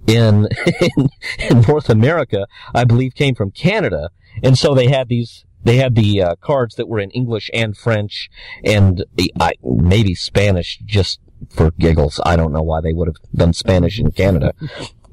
[0.06, 0.48] in,
[0.96, 1.08] in
[1.50, 4.10] in North America, I believe, came from Canada,
[4.42, 5.44] and so they had these.
[5.66, 8.30] They had the uh, cards that were in English and French,
[8.64, 9.04] and
[9.40, 11.18] uh, maybe Spanish, just
[11.50, 12.20] for giggles.
[12.24, 14.54] I don't know why they would have done Spanish in Canada,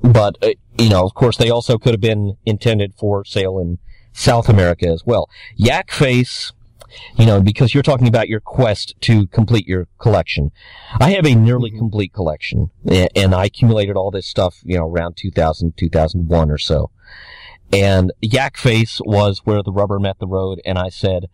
[0.04, 3.80] but uh, you know, of course, they also could have been intended for sale in
[4.12, 5.28] South America as well.
[5.56, 6.52] Yak Face,
[7.18, 10.52] you know, because you're talking about your quest to complete your collection.
[11.00, 12.70] I have a nearly complete collection,
[13.16, 16.92] and I accumulated all this stuff, you know, around 2000, 2001 or so.
[17.72, 21.26] And Yak Face was where the rubber met the road, and I said,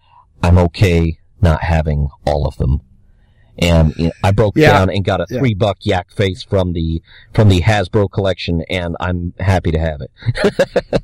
[0.41, 2.81] I'm okay not having all of them.
[3.57, 4.71] And you know, I broke Yeah.
[4.71, 5.39] down and got a Yeah.
[5.39, 7.01] three buck Yak Face from the
[7.33, 11.03] from the Hasbro collection, and I'm happy to have it.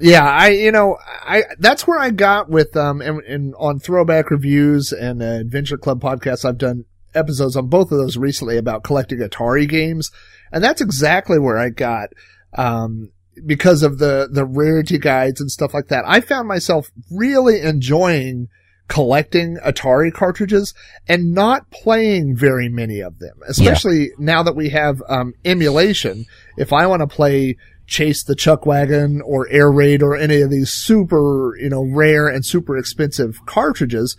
[0.00, 4.30] Yeah, I you know I that's where I got with um and, and on throwback
[4.32, 8.82] reviews and uh, Adventure Club podcasts I've done episodes on both of those recently about
[8.82, 10.10] collecting Atari games,
[10.50, 12.08] and that's exactly where I got
[12.54, 13.10] um
[13.46, 16.04] because of the the rarity guides and stuff like that.
[16.06, 18.48] I found myself really enjoying
[18.88, 20.74] collecting Atari cartridges
[21.08, 26.26] and not playing very many of them, especially now that we have um, emulation.
[26.58, 27.56] If I want to play
[27.86, 32.28] Chase the Chuck Wagon or Air Raid or any of these super, you know, rare
[32.28, 34.16] and super expensive cartridges,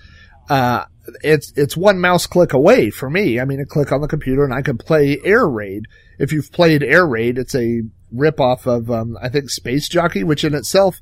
[0.49, 0.85] uh,
[1.21, 3.39] it's, it's one mouse click away for me.
[3.39, 5.85] I mean, a click on the computer and I can play Air Raid.
[6.17, 7.81] If you've played Air Raid, it's a
[8.13, 10.99] ripoff of, um, I think Space Jockey, which in itself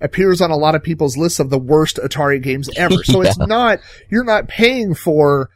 [0.00, 3.02] appears on a lot of people's lists of the worst Atari games ever.
[3.04, 3.80] So it's not,
[4.10, 5.50] you're not paying for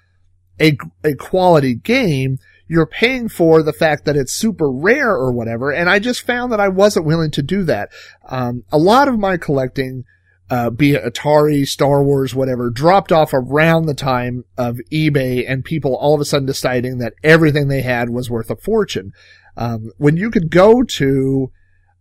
[0.60, 2.38] a, a quality game.
[2.68, 5.72] You're paying for the fact that it's super rare or whatever.
[5.72, 7.90] And I just found that I wasn't willing to do that.
[8.28, 10.04] Um, a lot of my collecting,
[10.50, 15.64] uh, be it Atari, Star Wars, whatever, dropped off around the time of eBay and
[15.64, 19.12] people all of a sudden deciding that everything they had was worth a fortune.
[19.58, 21.50] Um, when you could go to,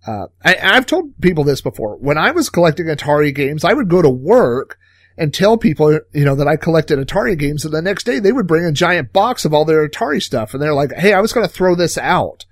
[0.05, 1.97] uh, I, I've told people this before.
[1.97, 4.77] When I was collecting Atari games, I would go to work
[5.17, 8.31] and tell people, you know, that I collected Atari games and the next day they
[8.31, 11.19] would bring a giant box of all their Atari stuff and they're like, Hey, I
[11.19, 12.45] was going to throw this out.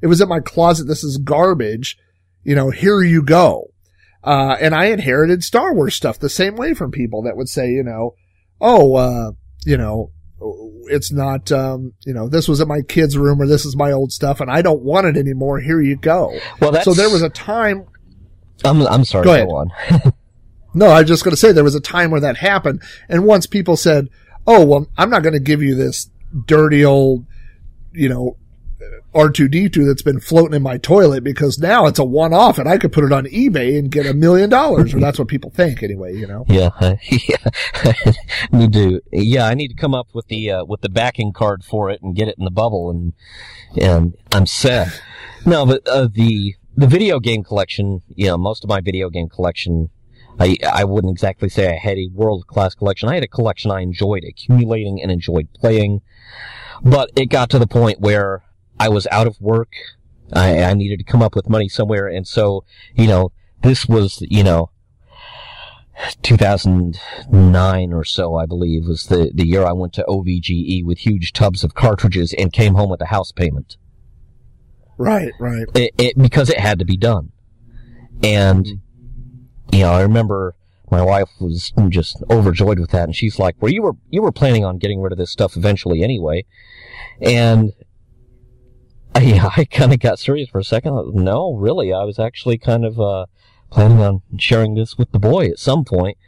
[0.00, 0.86] It was in my closet.
[0.86, 1.98] This is garbage.
[2.44, 3.72] You know, here you go.
[4.22, 7.70] Uh, and I inherited Star Wars stuff the same way from people that would say,
[7.70, 8.14] you know,
[8.60, 9.32] oh, uh,
[9.66, 10.12] you know,
[10.86, 13.92] it's not, um, you know, this was in my kid's room or this is my
[13.92, 15.60] old stuff and I don't want it anymore.
[15.60, 16.38] Here you go.
[16.60, 17.86] Well, that's So there was a time
[18.64, 19.24] I'm I'm sorry.
[19.24, 19.70] Go Go, on.
[20.74, 22.82] No, I was just going to say there was a time where that happened.
[23.08, 24.08] And once people said,
[24.46, 26.10] Oh, well, I'm not going to give you this
[26.46, 27.26] dirty old,
[27.92, 28.36] you know,
[29.14, 32.78] R2D2 that's been floating in my toilet because now it's a one off and I
[32.78, 34.94] could put it on eBay and get a million dollars.
[34.94, 36.44] Or that's what people think anyway, you know?
[36.48, 36.70] Yeah,
[37.10, 37.36] yeah.
[38.52, 39.00] need to.
[39.12, 42.00] Yeah, I need to come up with the uh, with the backing card for it
[42.02, 43.12] and get it in the bubble, and
[43.80, 45.02] and I'm set.
[45.44, 48.02] No, but uh, the the video game collection.
[48.14, 49.90] You know, most of my video game collection.
[50.40, 53.10] I I wouldn't exactly say I had a world class collection.
[53.10, 56.00] I had a collection I enjoyed accumulating and enjoyed playing,
[56.82, 58.42] but it got to the point where
[58.78, 59.72] I was out of work.
[60.32, 63.32] I, I needed to come up with money somewhere, and so you know
[63.62, 64.70] this was you know
[66.22, 71.32] 2009 or so, I believe, was the, the year I went to OVGE with huge
[71.32, 73.76] tubs of cartridges and came home with a house payment.
[74.98, 75.66] Right, right.
[75.74, 77.32] It, it, because it had to be done.
[78.22, 78.66] And,
[79.72, 80.54] you know, I remember
[80.90, 84.32] my wife was just overjoyed with that and she's like, well, you were, you were
[84.32, 86.44] planning on getting rid of this stuff eventually anyway.
[87.20, 87.72] And,
[89.14, 91.14] I, yeah, I kind of got serious for a second.
[91.14, 93.26] No, really, I was actually kind of, uh,
[93.70, 96.18] planning on sharing this with the boy at some point.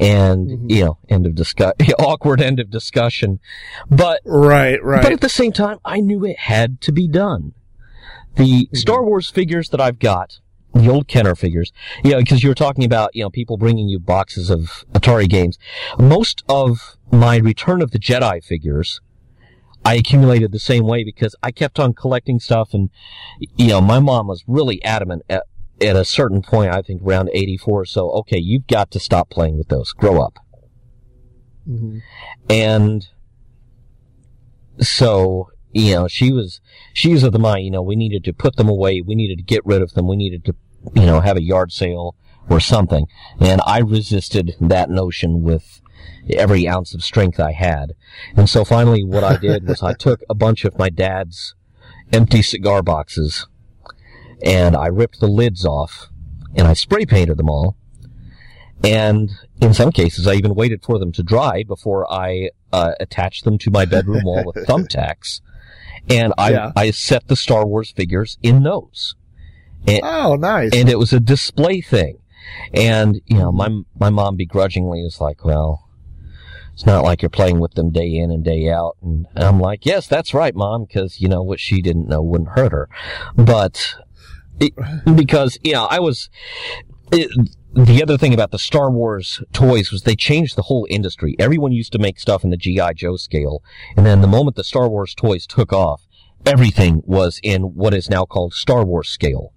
[0.00, 0.70] And, Mhm.
[0.70, 3.40] you know, end of discuss, awkward end of discussion.
[3.90, 5.02] But, Right, right.
[5.02, 7.52] but at the same time, I knew it had to be done.
[8.36, 10.38] The Star Wars figures that I've got,
[10.72, 11.72] the old Kenner figures,
[12.04, 15.28] you know, because you were talking about, you know, people bringing you boxes of Atari
[15.28, 15.58] games.
[15.98, 19.00] Most of my Return of the Jedi figures,
[19.84, 22.90] I accumulated the same way because I kept on collecting stuff and,
[23.56, 25.44] you know, my mom was really adamant at,
[25.80, 29.30] at a certain point, I think around 84 or so, okay, you've got to stop
[29.30, 29.92] playing with those.
[29.92, 30.38] Grow up.
[31.68, 32.02] Mhm.
[32.50, 33.06] And
[34.80, 36.60] so, you know, she was,
[36.92, 39.00] she was of the mind, you know, we needed to put them away.
[39.00, 40.06] We needed to get rid of them.
[40.08, 40.54] We needed to,
[40.94, 42.16] you know, have a yard sale
[42.48, 43.06] or something.
[43.40, 45.80] And I resisted that notion with
[46.30, 47.94] every ounce of strength I had.
[48.36, 51.54] And so finally what I did was I took a bunch of my dad's
[52.12, 53.46] empty cigar boxes
[54.42, 56.08] and I ripped the lids off
[56.54, 57.76] and I spray painted them all.
[58.84, 59.30] And
[59.60, 63.58] in some cases, I even waited for them to dry before I uh, attached them
[63.58, 65.40] to my bedroom wall with thumbtacks.
[66.08, 66.72] And I, Yeah.
[66.76, 69.16] I set the Star Wars figures in those.
[69.86, 70.70] And, Oh, nice.
[70.72, 72.18] and it was a display thing.
[72.72, 73.68] And, you know, my,
[73.98, 75.87] my mom begrudgingly was like, well,
[76.78, 78.96] It's not like you're playing with them day in and day out.
[79.02, 82.50] And I'm like, yes, that's right, mom, because you know what she didn't know wouldn't
[82.50, 82.88] hurt her.
[83.34, 83.96] But
[84.60, 84.74] it,
[85.16, 86.30] because you know, I was.
[87.10, 87.32] It,
[87.74, 91.34] the other thing about the Star Wars toys was they changed the whole industry.
[91.40, 93.60] Everyone used to make stuff in the GI Joe scale,
[93.96, 96.06] and then the moment the Star Wars toys took off,
[96.46, 99.52] everything was in what is now called Star Wars scale,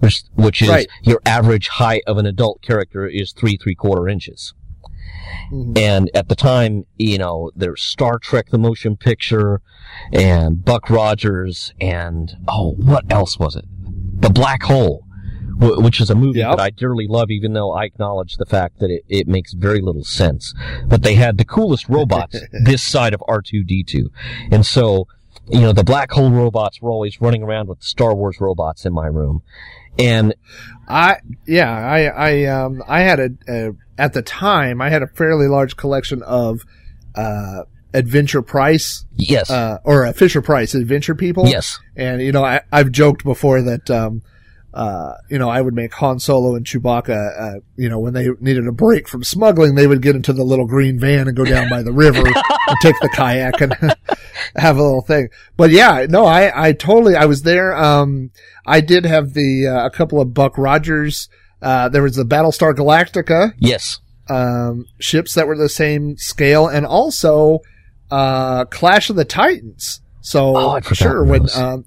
[0.00, 0.86] which, which is Right.
[1.02, 4.52] your average height of an adult character is three three quarter inches.
[5.52, 5.78] Mhm.
[5.78, 9.60] And at the time, you know, there's Star Trek the motion picture
[10.12, 13.64] and Buck Rogers and oh, what else was it?
[14.20, 15.04] The Black Hole,
[15.60, 16.56] wh- which is a movie Yep.
[16.56, 19.80] that I dearly love, even though I acknowledge the fact that it, it makes very
[19.80, 20.54] little sense.
[20.86, 24.06] But they had the coolest robots this side of R2D2.
[24.50, 25.06] And so,
[25.48, 28.84] you know, the Black Hole robots were always running around with the Star Wars robots
[28.84, 29.42] in my room.
[29.98, 30.34] And
[30.88, 31.16] I
[31.46, 35.48] yeah I I um I had a, a at the time I had a fairly
[35.48, 36.62] large collection of
[37.14, 37.64] uh
[37.94, 41.48] Adventure Price yes, uh or Fisher Price Adventure People.
[41.48, 44.22] Yes, and you know I I've joked before that um
[44.74, 48.28] uh you know I would make Han Solo and Chewbacca uh you know when they
[48.40, 51.44] needed a break from smuggling they would get into the little green van and go
[51.44, 53.74] down by the river and take the kayak and
[54.56, 58.30] have a little thing but yeah no I I totally I was there um
[58.66, 61.28] I did have the uh, a couple of Buck Rogers
[61.60, 64.00] uh, there was the Battlestar Galactica yes.
[64.28, 67.60] um, ships that were the same scale, and also
[68.10, 70.00] uh, Clash of the Titans.
[70.20, 71.84] So Oh, sure, when um,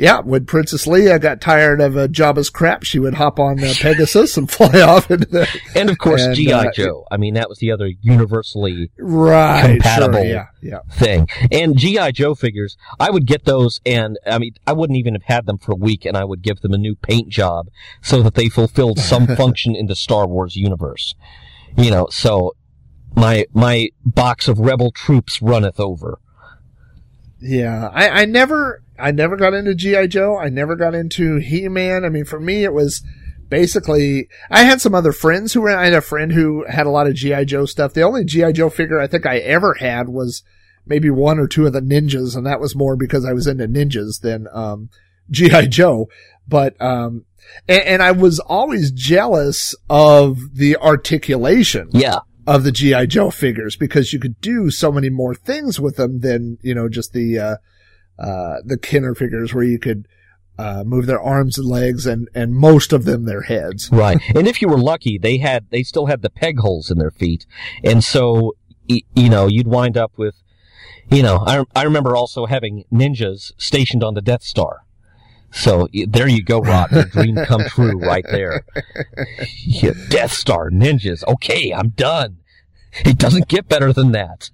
[0.00, 3.74] yeah, when Princess Leia got tired of uh, Jabba's crap, she would hop on uh,
[3.80, 6.68] Pegasus and fly off into the And of course, And, G.I.
[6.68, 7.04] uh, Joe.
[7.10, 10.14] I mean, that was the other universally right Compatible.
[10.14, 10.78] Sure, yeah, yeah.
[10.92, 11.28] thing.
[11.52, 12.12] And G.I.
[12.12, 15.58] Joe figures, I would get those and, I mean, I wouldn't even have had them
[15.58, 17.66] for a week and I would give them a new paint job
[18.00, 21.14] so that they fulfilled some function in the Star Wars universe.
[21.76, 22.56] You know, so
[23.14, 26.20] my, my box of rebel troops runneth over.
[27.40, 30.38] Yeah, I, I never, I never got into GI Joe.
[30.38, 32.04] I never got into He Man.
[32.04, 33.02] I mean, for me, it was
[33.48, 34.28] basically.
[34.50, 35.70] I had some other friends who were.
[35.70, 37.94] I had a friend who had a lot of GI Joe stuff.
[37.94, 40.42] The only GI Joe figure I think I ever had was
[40.86, 43.66] maybe one or two of the ninjas, and that was more because I was into
[43.66, 44.90] ninjas than um,
[45.30, 46.08] GI Joe.
[46.46, 47.24] But um,
[47.68, 52.18] and, and I was always jealous of the articulation Yeah.
[52.46, 56.20] Of the GI Joe figures because you could do so many more things with them
[56.20, 57.56] than you know just the uh,
[58.18, 60.06] uh, the Kenner figures where you could
[60.60, 63.88] uh, move their arms and legs and and most of them their heads.
[63.90, 64.18] Right.
[64.34, 67.10] and if you were lucky, they had, they still had the peg holes in their
[67.10, 67.46] feet.
[67.82, 68.56] And so,
[68.86, 70.34] you know, you'd wind up with,
[71.10, 74.84] you know, I, I remember also having ninjas stationed on the Death Star.
[75.52, 76.92] So there you go, Rod.
[76.92, 78.64] Your dream come true right there.
[79.64, 81.26] Yeah, Death Star ninjas.
[81.26, 82.38] Okay, I'm done.
[83.04, 84.50] It doesn't get better than that.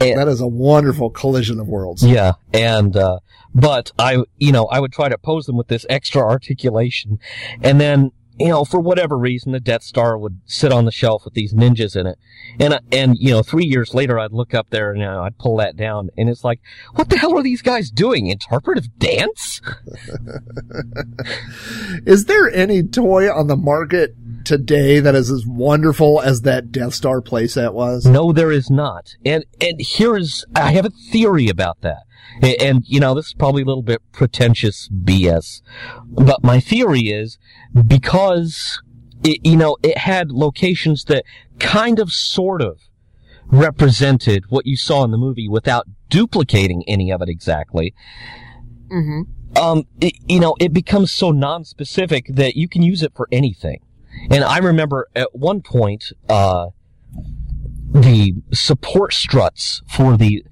[0.00, 2.04] And, That is a wonderful collision of worlds.
[2.04, 3.18] yeah, and uh,
[3.54, 7.18] but I, you know, I would try to pose them with this extra articulation,
[7.62, 11.24] and then you know, for whatever reason, the Death Star would sit on the shelf
[11.24, 12.18] with these ninjas in it,
[12.58, 15.56] and and you know, three years later, I'd look up there and uh, I'd pull
[15.56, 16.60] that down, and it's like,
[16.94, 18.28] what the hell are these guys doing?
[18.28, 19.60] Interpretive dance?
[22.06, 26.94] Is there any toy on the market today that is as wonderful as that Death
[26.94, 28.06] Star playset was?
[28.06, 29.14] No, there is not.
[29.24, 32.04] And and here's I have a theory about that.
[32.42, 35.62] And, you know, this is probably a little bit pretentious BS,
[36.06, 37.38] but my theory is
[37.86, 38.80] because
[39.24, 41.24] it, you know it had locations that
[41.58, 42.80] kind of sort of
[43.46, 47.94] represented what you saw in the movie without duplicating any of it exactly.
[48.92, 49.58] Mm-hmm.
[49.58, 53.80] Um, it, you know, it becomes so non-specific that you can use it for anything.
[54.30, 56.68] And I remember at one point, uh,
[57.90, 60.44] the support struts for the,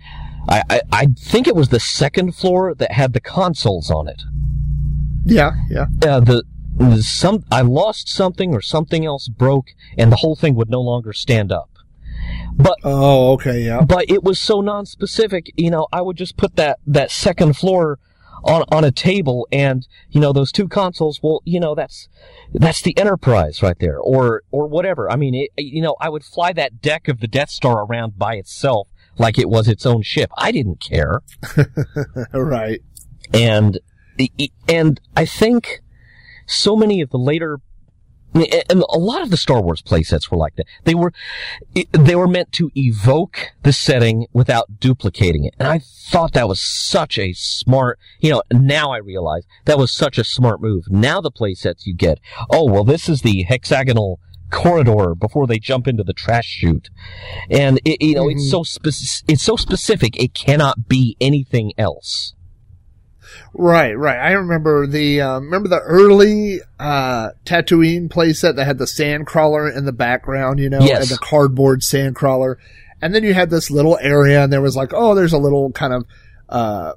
[0.49, 4.23] I, I, I think it was the second floor that had the consoles on it.
[5.25, 5.87] Yeah, yeah.
[6.03, 6.45] Uh, the,
[7.03, 9.69] some, I lost something or something else broke
[9.99, 11.71] and the whole thing would no longer stand up.
[12.55, 13.83] But Oh, okay, yeah.
[13.83, 15.53] but it was so non-specific.
[15.57, 17.99] You know, I would just put that that second floor
[18.43, 21.21] on on a table, and you know those two consoles.
[21.23, 22.09] Well, you know that's
[22.53, 25.11] that's the Enterprise right there, or or whatever.
[25.11, 28.19] I mean, it, you know, I would fly that deck of the Death Star around
[28.19, 28.89] by itself
[29.19, 30.31] like it was its own ship.
[30.37, 31.23] I didn't care,
[32.33, 32.81] right.
[33.33, 33.79] and
[34.69, 35.83] and I think
[36.47, 37.61] so many of the later.
[38.35, 40.67] And a lot of the Star Wars playsets were like that.
[40.85, 41.15] They were,
[41.93, 45.55] they were meant to evoke the setting without duplicating it.
[45.59, 49.91] And I thought that was such a smart, you know, now I realize that was
[49.91, 50.85] such a smart move.
[50.91, 52.21] Now the playsets you get,
[52.51, 56.89] oh, well, this is the hexagonal corridor before they jump into the trash chute,
[57.51, 58.65] and it, you know it's Mhm.
[58.65, 62.35] so it's so specific it cannot be anything else.
[63.53, 64.19] Right, right.
[64.19, 69.69] I remember the um, remember the early uh, Tatooine playset that had the sand crawler
[69.69, 71.03] in the background, you know, Yes.
[71.03, 72.59] and the cardboard sand crawler,
[73.03, 75.73] and then you had this little area, and there was like, oh, there's a little
[75.73, 76.05] kind of,
[76.49, 76.93] uh,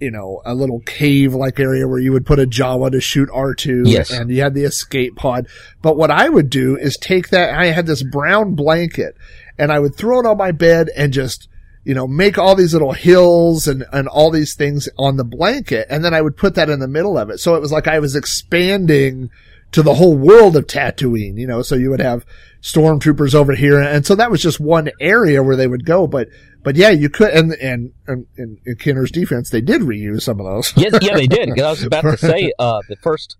[0.00, 3.28] you know, a little cave like area where you would put a Jawa to shoot
[3.32, 4.10] R two, Yes.
[4.10, 5.46] and you had the escape pod.
[5.82, 7.54] But what I would do is take that.
[7.54, 9.16] I had this brown blanket,
[9.58, 11.48] and I would throw it on my bed and just
[11.86, 15.86] you know, make all these little hills and, and all these things on the blanket.
[15.90, 17.40] And then I would put that in the middle of it.
[17.40, 19.28] So it was like I was expanding
[19.74, 22.24] to the whole world of Tatooine, you know, so you would have
[22.62, 23.80] stormtroopers over here.
[23.80, 26.06] And so that was just one area where they would go.
[26.06, 26.28] But,
[26.62, 30.38] but yeah, you could, and, and, and, and in Kenner's defense, they did reuse some
[30.38, 30.72] of those.
[30.76, 31.60] Yes, yeah, they did.
[31.60, 33.36] I was about to say uh, the first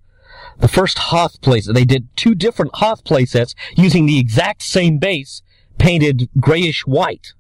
[0.59, 5.43] the first Hoth place they did two different Hoth playsets using the exact same base
[5.79, 7.33] painted grayish white.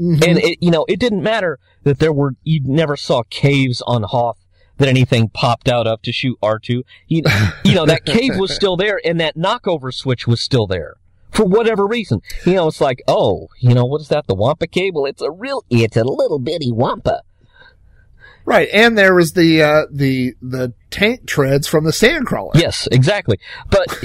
[0.00, 0.26] Mhm.
[0.26, 4.04] And it, you know, it didn't matter that there were, you never saw caves on
[4.04, 4.38] Hoth
[4.80, 6.82] that anything popped out of to shoot R2.
[7.06, 7.22] You,
[7.64, 10.96] you know, that cave was still there and that knockover switch was still there.
[11.30, 12.22] For whatever reason.
[12.44, 14.26] You know, it's like, oh, you know, what is that?
[14.26, 15.06] The Wampa cable?
[15.06, 17.22] It's a real, it's a little bitty Wampa.
[18.44, 18.68] right.
[18.72, 22.54] And there was the, uh, the, the tank treads from the Sandcrawler.
[22.54, 23.38] Yes, exactly.
[23.70, 23.96] But,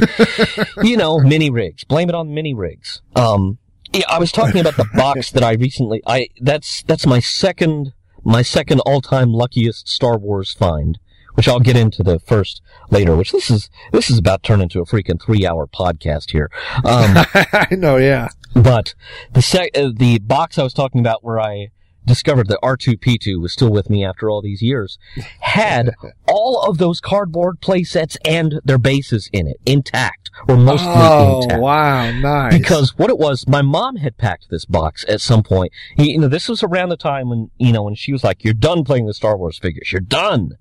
[0.83, 1.83] you know, mini rigs.
[1.85, 3.01] Blame it on mini rigs.
[3.15, 3.57] Um,
[3.91, 7.93] yeah, I was talking about the box that I recently, I, that's, that's my second,
[8.25, 10.99] my second all-time luckiest Star Wars find,
[11.35, 14.61] which I'll get into the first later, which this is, this is about to turn
[14.61, 16.49] into a freaking three-hour podcast here.
[16.83, 16.83] Um,
[17.53, 18.29] I know, yeah.
[18.53, 18.95] but
[19.31, 21.69] the sec- uh, the box I was talking about where I
[22.05, 24.97] discovered that R2P2 was still with me after all these years
[25.39, 25.91] had
[26.27, 31.41] all of those cardboard play sets and their bases in it intact or mostly Oh,
[31.43, 31.61] intact.
[31.61, 32.11] wow.
[32.11, 32.57] Nice.
[32.57, 35.71] Because what it was, my mom had packed this box at some point.
[35.97, 38.53] You know, this was around the time when, you know, when she was like, you're
[38.53, 39.91] done playing the Star Wars figures.
[39.91, 40.57] You're done.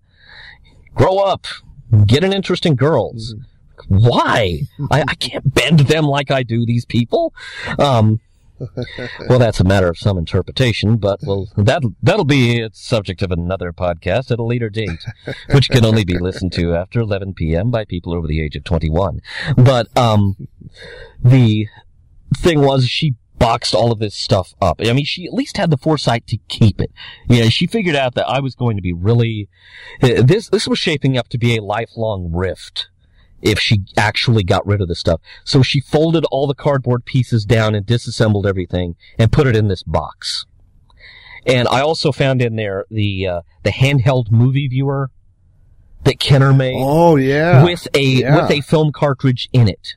[0.94, 1.46] Grow up.
[2.06, 3.34] Get an interest in girls.
[3.88, 4.60] Why?
[4.90, 7.34] I, I can't bend them like I do these people.
[7.78, 8.20] Um,
[9.28, 13.30] well, that's a matter of some interpretation, but well, that that'll be a subject of
[13.30, 15.04] another podcast at a later date,
[15.52, 17.70] which can only be listened to after 11 p.m.
[17.70, 19.20] by people over the age of 21.
[19.56, 20.48] But um,
[21.22, 21.68] the
[22.36, 24.80] thing was, she boxed all of this stuff up.
[24.82, 26.90] I mean, she at least had the foresight to keep it.
[27.28, 29.48] You know, she figured out that I was going to be really
[30.02, 30.48] uh, this.
[30.48, 32.88] This was shaping up to be a lifelong rift
[33.44, 35.20] if she actually got rid of the stuff.
[35.44, 39.68] So she folded all the cardboard pieces down and disassembled everything and put it in
[39.68, 40.46] this box.
[41.46, 45.10] And I also found in there the uh, the handheld movie viewer
[46.04, 47.62] that Kenner made Oh, yeah.
[47.62, 48.36] with a Yeah.
[48.42, 49.94] with a film cartridge in it.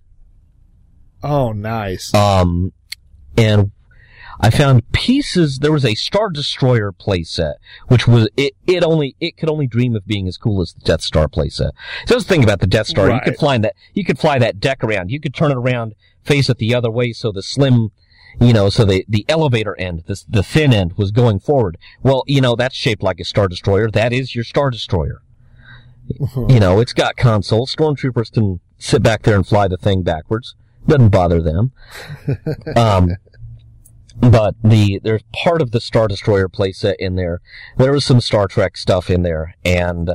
[1.23, 2.13] oh, nice.
[2.13, 2.73] Um,
[3.37, 3.71] and
[4.39, 5.59] I found pieces.
[5.59, 7.55] There was a Star Destroyer playset,
[7.87, 8.53] which was it.
[8.67, 11.71] It only it could only dream of being as cool as the Death Star playset.
[12.05, 13.07] So the thing about the Death Star.
[13.09, 13.39] You could Right.
[13.39, 13.75] fly that.
[13.93, 15.09] You could fly that deck around.
[15.11, 17.91] You could turn it around, face it the other way, so the slim.
[18.39, 21.75] You know, so the, the elevator end, the, the thin end was going forward.
[22.03, 23.89] Well, you know, that's shaped like a Star Destroyer.
[23.89, 25.23] That is your Star Destroyer.
[26.47, 27.73] You know, it's got consoles.
[27.75, 30.55] Stormtroopers can sit back there and fly the thing backwards.
[30.87, 31.71] Doesn't bother them.
[32.75, 33.15] Um,
[34.19, 37.41] but the there's part of the Star Destroyer playset in there.
[37.77, 40.13] There was some Star Trek stuff in there, and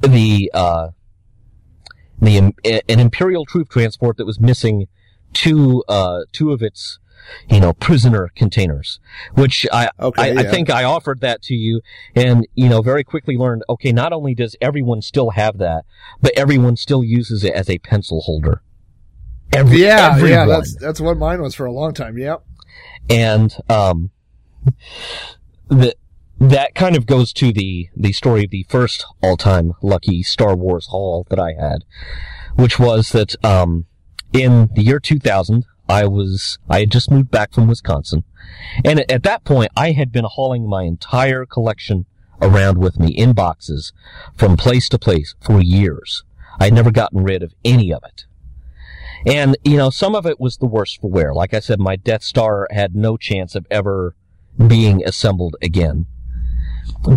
[0.00, 0.88] the uh,
[2.20, 4.88] the um, an Imperial troop transport that was missing
[5.32, 6.98] two uh, two of its
[7.48, 8.98] you know prisoner containers,
[9.34, 11.80] which I Okay, I, I think I offered that to you,
[12.14, 15.84] and you know very quickly learned okay not only does everyone still have that,
[16.20, 18.62] but everyone still uses it as a pencil holder.
[19.52, 22.18] Every, yeah, yeah, that's that's what mine was for a long time.
[22.18, 22.44] Yep.
[23.08, 24.10] And um,
[25.68, 25.94] the
[26.38, 30.54] that kind of goes to the the story of the first all time lucky Star
[30.54, 31.84] Wars haul that I had,
[32.54, 33.86] which was that um,
[34.32, 38.24] in the year 2000 I was I had just moved back from Wisconsin,
[38.84, 42.06] and at that point I had been hauling my entire collection
[42.42, 43.92] around with me in boxes
[44.34, 46.22] from place to place for years.
[46.58, 48.24] I had never gotten rid of any of it.
[49.24, 51.32] And, you know, some of it was the worst for wear.
[51.32, 54.14] Like I said, my Death Star had no chance of ever
[54.66, 56.06] being assembled again.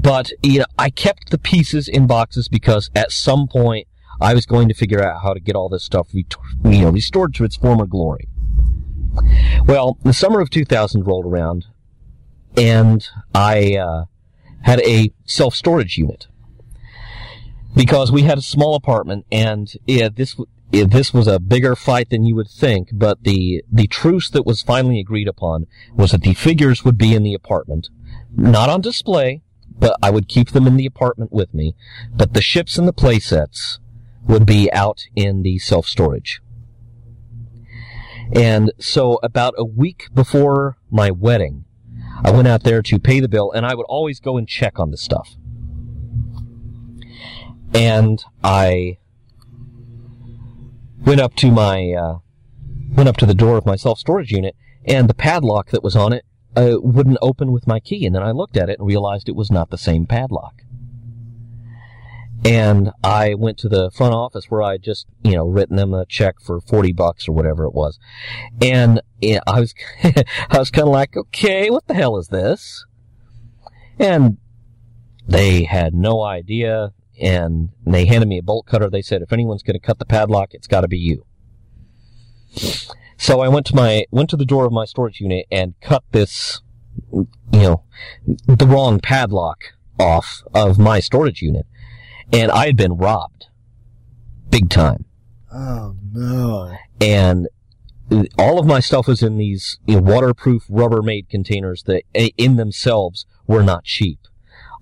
[0.01, 3.87] But, you know, I kept the pieces in boxes because at some point
[4.21, 6.25] I was going to figure out how to get all this stuff, you
[6.63, 8.27] know, restored to its former glory.
[9.65, 11.65] Well, the summer of 2000 rolled around
[12.57, 14.05] and I, uh,
[14.61, 16.27] had a self-storage unit
[17.75, 20.35] because we had a small apartment and yeah, this
[20.71, 24.61] this was a bigger fight than you would think, but the, the truce that was
[24.61, 27.89] finally agreed upon was that the figures would be in the apartment.
[28.35, 29.41] Not on display,
[29.77, 31.75] but I would keep them in the apartment with me.
[32.13, 33.79] But the ships and the playsets
[34.27, 36.41] would be out in the self-storage.
[38.31, 41.65] And so about a week before my wedding,
[42.23, 44.79] I went out there to pay the bill and I would always go and check
[44.79, 45.35] on the stuff.
[47.73, 48.97] And I
[51.05, 52.17] went up to my, uh,
[52.91, 54.55] went up to the door of my self-storage unit
[54.85, 58.05] and the padlock that was on it uh, wouldn't open with my key.
[58.05, 60.63] And then I looked at it and realized it was not the same padlock.
[62.45, 65.93] And I went to the front office where I had just, you know, written them
[65.93, 67.99] a check for 40 bucks or whatever it was.
[68.61, 72.85] And I was, I was kind of like, okay, what the hell is this?
[73.97, 74.37] And
[75.27, 76.93] they had no idea.
[77.19, 78.89] And they handed me a bolt cutter.
[78.89, 81.25] They said, if anyone's going to cut the padlock, it's got to be you.
[83.17, 86.03] So I went to my, went to the door of my storage unit and cut
[86.11, 86.61] this,
[87.11, 87.83] you know,
[88.47, 91.65] the wrong padlock off of my storage unit
[92.31, 93.47] and I had been robbed,
[94.49, 95.05] big time.
[95.51, 96.75] Oh no.
[97.01, 97.47] And
[98.37, 102.55] all of my stuff was in these you know, waterproof Rubbermaid containers that, eh, in
[102.55, 104.19] themselves, were not cheap.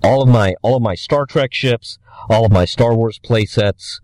[0.04, 1.98] All of my all of my Star Trek ships,
[2.30, 4.00] all of my Star Wars playsets,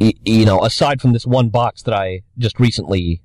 [0.00, 3.22] y- you know, aside from this one box that I just recently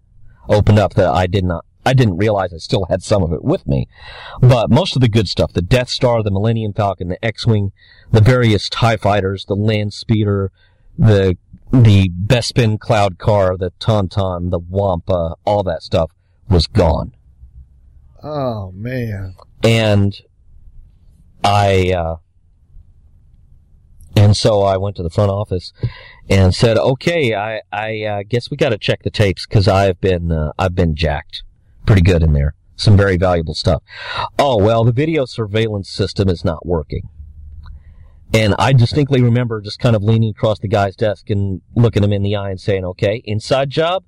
[0.48, 3.44] opened up that I did not I didn't realize I still had some of it
[3.44, 3.88] with me.
[4.42, 7.72] But most of the good stuff, the Death Star, the Millennium Falcon, the X-Wing,
[8.12, 10.52] the various TIE fighters, the Land Speeder,
[10.98, 11.38] the,
[11.72, 16.12] the Bespin Cloud Car, the Tauntaun, the Wampa, all that stuff
[16.50, 17.14] was gone.
[18.22, 19.36] Oh man.
[19.64, 20.20] And
[21.44, 22.16] I, uh,
[24.16, 25.74] and so I went to the front office
[26.30, 30.00] and said, okay, I, I uh, guess we got to check the tapes because I've
[30.02, 31.44] been, uh, I've been jacked
[31.86, 32.56] pretty good in there.
[32.76, 33.84] Some very valuable stuff.
[34.38, 37.10] Oh, well, the video surveillance system is not working.
[38.34, 42.14] And I distinctly remember just kind of leaning across the guy's desk and looking him
[42.14, 44.04] in the eye and saying, okay, inside job?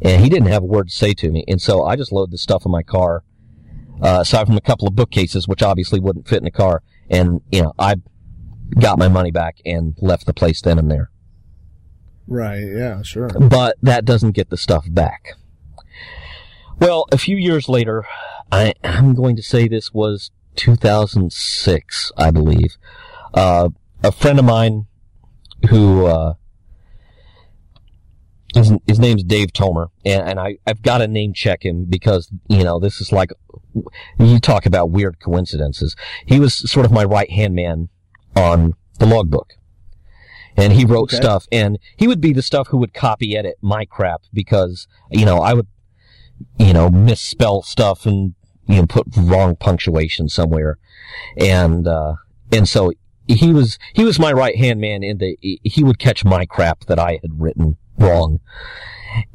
[0.00, 1.44] And he didn't have a word to say to me.
[1.48, 3.24] And so I just loaded the stuff in my car,
[4.02, 6.82] uh, aside from a couple of bookcases, which obviously wouldn't fit in the car.
[7.10, 7.96] And, you know, I
[8.78, 11.10] got my money back and left the place then and there.
[12.26, 12.64] Right.
[12.64, 13.02] Yeah.
[13.02, 13.28] Sure.
[13.28, 15.34] But that doesn't get the stuff back.
[16.78, 18.04] Well, a few years later,
[18.50, 22.76] I, I'm going to say this was 2006, I believe.
[23.32, 23.70] Uh,
[24.02, 24.86] a friend of mine
[25.70, 26.34] who, uh,
[28.54, 32.30] his, his name's Dave Tomer, and, and I, I've got to name check him because,
[32.48, 33.32] you know, this is like,
[34.18, 35.96] you talk about weird coincidences.
[36.26, 37.88] He was sort of my right hand man
[38.36, 39.54] on the logbook.
[40.56, 41.16] And he wrote Okay.
[41.16, 45.24] stuff, and he would be the stuff who would copy edit my crap because, you
[45.24, 45.66] know, I would
[46.58, 48.34] you know, misspell stuff and,
[48.66, 50.78] you know, put wrong punctuation somewhere.
[51.36, 52.14] And, uh,
[52.52, 52.92] and so
[53.26, 56.86] he was, he was my right hand man in the, he would catch my crap
[56.86, 58.40] that I had written wrong.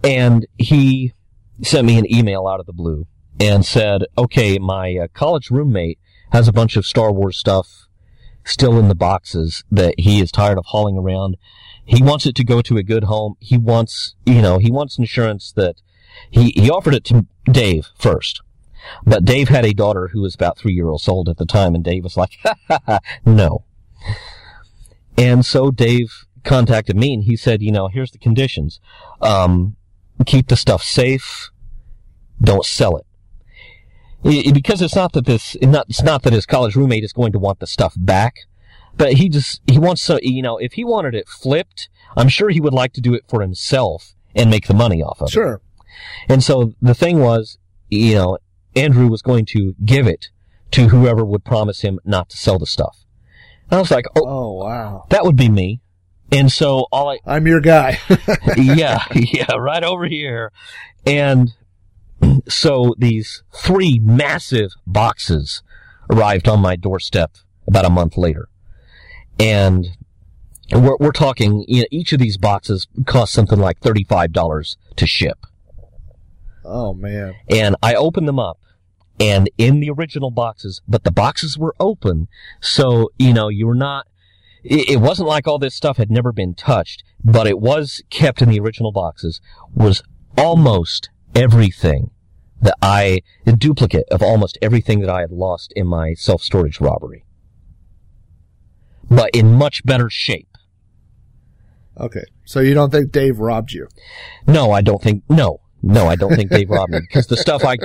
[0.04, 1.14] And he
[1.62, 3.08] sent me an email out of the blue
[3.40, 6.00] and said, okay, my uh, college roommate
[6.32, 7.88] has a bunch of Star Wars stuff
[8.46, 11.38] still in the boxes that he is tired of hauling around.
[11.86, 13.36] He wants it to go to a good home.
[13.40, 15.76] He wants, you know, he wants insurance that
[16.30, 18.42] he, he offered it to Dave first.
[19.06, 21.84] But Dave had a daughter who was about three years old at the time, and
[21.84, 22.38] Dave was like,
[23.26, 23.66] no.
[25.18, 28.80] And so Dave contacted me, and he said, you know, here's the conditions.
[29.22, 29.76] Um,
[30.26, 31.50] keep the stuff safe.
[32.42, 33.06] Don't sell it.
[34.26, 37.32] I- because it's not that this, not, it's not that his college roommate is going
[37.32, 38.36] to want the stuff back,
[38.96, 42.50] but he just, he wants to, you know, if he wanted it flipped, I'm sure
[42.50, 45.32] he would like to do it for himself and make the money off of it.
[45.32, 45.62] Sure.
[46.28, 47.58] And so the thing was,
[47.90, 48.38] you know,
[48.76, 50.30] Andrew was going to give it
[50.72, 53.06] to whoever would promise him not to sell the stuff.
[53.70, 55.06] And I was like, oh, Oh wow.
[55.10, 55.82] that would be me.
[56.32, 58.00] And so all I, I'm your guy.
[58.58, 60.52] yeah, yeah, right over here.
[61.06, 61.54] And
[62.48, 65.64] so these three massive boxes
[66.10, 67.32] arrived on my doorstep
[67.68, 68.50] about a month later.
[69.40, 69.88] And
[70.72, 75.46] we're, we're talking, you know, each of these boxes cost something like $35 to ship.
[76.66, 77.36] oh man.
[77.50, 78.60] and I opened them up
[79.20, 82.28] and in the original boxes, but the boxes were open.
[82.62, 84.08] So, you know, you were not,
[84.64, 88.42] it, it wasn't like all this stuff had never been touched, but it was kept
[88.42, 89.42] in the original boxes,
[89.74, 90.02] was
[90.38, 92.12] almost everything
[92.62, 97.26] that I, a duplicate of almost everything that I had lost in my self-storage robbery.
[99.10, 100.58] But in much better shape.
[101.98, 102.24] Okay.
[102.46, 103.88] So you don't think Dave robbed you?
[104.48, 105.24] No, I don't think.
[105.30, 107.78] No, no, I don't think Dave robbed me because the stuff I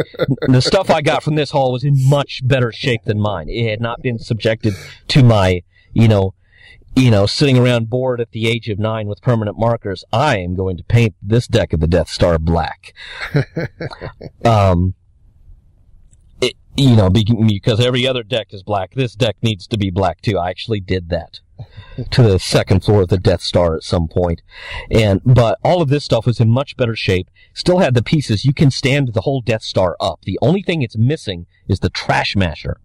[0.49, 3.49] the stuff I got from this hall was in much better shape than mine.
[3.49, 4.75] It had not been subjected
[5.09, 5.62] to my,
[5.93, 6.35] you know,
[6.97, 10.05] you know, sitting around bored at the age of nine with permanent markers.
[10.12, 12.95] I am going to paint this deck of the Death Star black.
[14.45, 14.95] um,
[16.41, 18.95] it, you know, because every other deck is black.
[18.95, 20.39] This deck needs to be black too.
[20.39, 21.41] I actually did that
[22.11, 24.43] to the second floor of the Death Star at some point.
[24.91, 27.29] And, but all of this stuff was in much better shape.
[27.55, 28.45] Still had the pieces.
[28.45, 30.21] You can stand the whole Death Star up.
[30.23, 32.81] The only thing it's missing is the trash masher.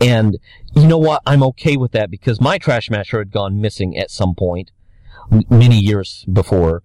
[0.00, 0.38] And
[0.74, 1.22] you know what?
[1.26, 4.70] I'm okay with that because my trash masher had gone missing at some point
[5.50, 6.82] many years before.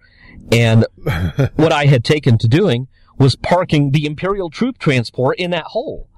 [0.51, 0.85] And
[1.55, 2.88] what I had taken to doing
[3.18, 6.10] was parking the Imperial troop transport in that hole.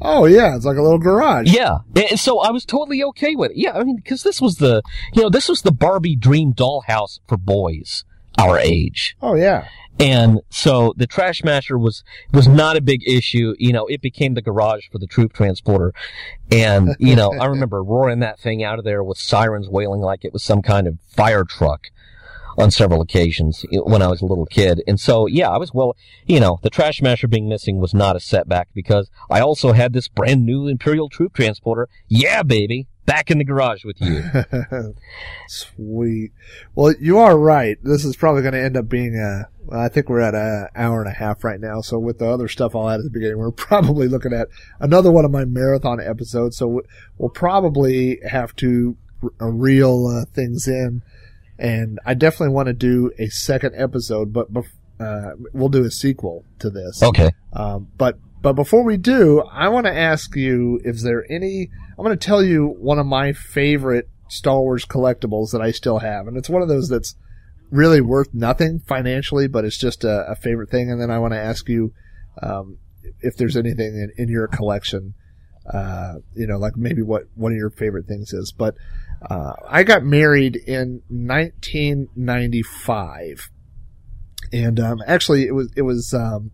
[0.00, 1.52] Oh yeah, it's like a little garage.
[1.52, 3.58] Yeah, and so I was totally okay with it.
[3.58, 7.20] Yeah, I mean, because this was the, you know, this was the Barbie dream dollhouse
[7.28, 8.04] for boys
[8.40, 9.66] our age, Oh yeah.
[9.98, 12.02] and so the trash masher was
[12.32, 13.54] was not a big issue.
[13.58, 15.92] You know, it became the garage for the troop transporter,
[16.50, 20.24] and you know, I remember roaring that thing out of there with sirens wailing like
[20.24, 21.86] it was some kind of fire truck
[22.58, 24.82] on several occasions when I was a little kid.
[24.86, 25.96] And so, yeah, I was well,
[26.26, 29.92] you know, the trash masher being missing was not a setback because I also had
[29.92, 31.88] this brand new Imperial troop transporter.
[32.08, 34.22] Yeah, baby, back in the garage with you.
[35.48, 36.32] Sweet.
[36.74, 37.78] Well, you are right.
[37.82, 39.48] This is probably going to end up being a.
[39.74, 41.80] I think we're at an hour and a half right now.
[41.80, 44.48] So with the other stuff I'll add at the beginning, we're probably looking at
[44.80, 46.56] another one of my marathon episodes.
[46.56, 46.82] So we-
[47.18, 48.96] we'll probably have to
[49.38, 51.02] reel uh, things in,
[51.58, 54.66] and I definitely want to do a second episode, but bef-
[54.98, 57.02] uh, we'll do a sequel to this.
[57.02, 57.30] Okay.
[57.52, 61.70] Um, but but before we do, I want to ask you if there any.
[62.00, 65.98] I'm going to tell you one of my favorite Star Wars collectibles that I still
[65.98, 67.14] have, and it's one of those that's
[67.70, 70.90] really worth nothing financially, but it's just a, a favorite thing.
[70.90, 71.92] And then I want to ask you
[72.42, 72.78] um,
[73.20, 75.12] if there's anything in, in your collection,
[75.70, 78.50] uh, you know, like maybe what one of your favorite things is.
[78.50, 78.76] But
[79.28, 83.50] uh, I got married in 1995,
[84.54, 86.14] and um, actually it was it was.
[86.14, 86.52] Um,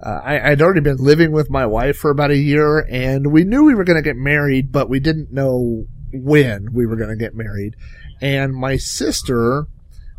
[0.00, 3.44] uh, I, I'd already been living with my wife for about a year, and we
[3.44, 7.10] knew we were going to get married, but we didn't know when we were going
[7.10, 7.74] to get married.
[8.20, 9.66] And my sister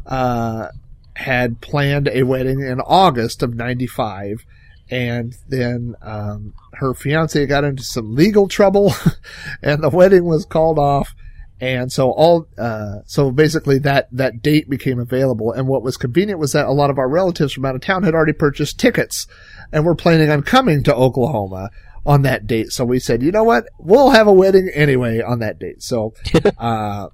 [0.06, 0.70] uh,
[1.16, 4.46] had planned a wedding in August of '95,
[4.90, 8.94] and then um, her fiance got into some legal trouble,
[9.62, 11.16] and the wedding was called off.
[11.62, 15.52] And so all, uh, so basically that, that date became available.
[15.52, 18.04] And what was convenient was that a lot of our relatives from out of town
[18.04, 19.28] had already purchased tickets
[19.72, 21.70] and we're planning on coming to Oklahoma
[22.06, 22.72] on that date.
[22.72, 23.66] So we said, you know what?
[23.78, 25.84] We'll have a wedding anyway on that date.
[25.84, 26.14] So,
[26.58, 27.08] uh,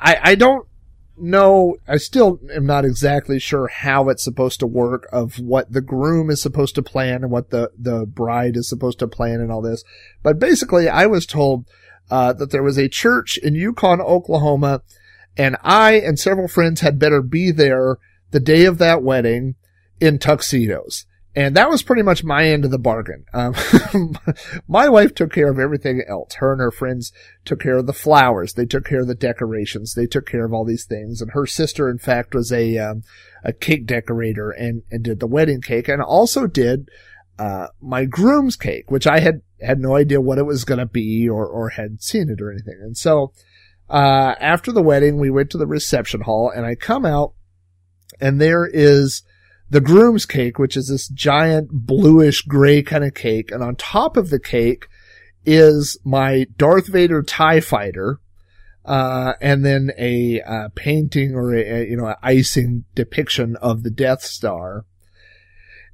[0.00, 0.66] I, I don't
[1.16, 1.76] know.
[1.86, 6.30] I still am not exactly sure how it's supposed to work of what the groom
[6.30, 9.62] is supposed to plan and what the, the bride is supposed to plan and all
[9.62, 9.84] this.
[10.22, 11.66] But basically I was told,
[12.10, 14.82] uh, that there was a church in Yukon, Oklahoma,
[15.36, 17.96] and I and several friends had better be there
[18.32, 19.54] the day of that wedding
[20.00, 21.06] in tuxedos.
[21.34, 23.24] And that was pretty much my end of the bargain.
[23.32, 23.54] Um,
[24.68, 26.34] my wife took care of everything else.
[26.34, 27.10] Her and her friends
[27.46, 28.52] took care of the flowers.
[28.52, 29.94] They took care of the decorations.
[29.94, 31.22] They took care of all these things.
[31.22, 33.02] And her sister, in fact, was a, um,
[33.42, 36.90] a cake decorator and, and did the wedding cake and also did,
[37.38, 40.86] uh, my groom's cake, which I had, had no idea what it was going to
[40.86, 42.78] be or, or had seen it or anything.
[42.82, 43.32] And so,
[43.88, 47.32] uh, after the wedding, we went to the reception hall and I come out
[48.20, 49.22] and there is
[49.72, 53.50] the groom's cake, which is this giant bluish gray kind of cake.
[53.50, 54.86] And on top of the cake
[55.46, 58.20] is my Darth Vader TIE fighter.
[58.84, 63.82] Uh, and then a, uh, painting or a, a, you know, an icing depiction of
[63.82, 64.84] the Death Star.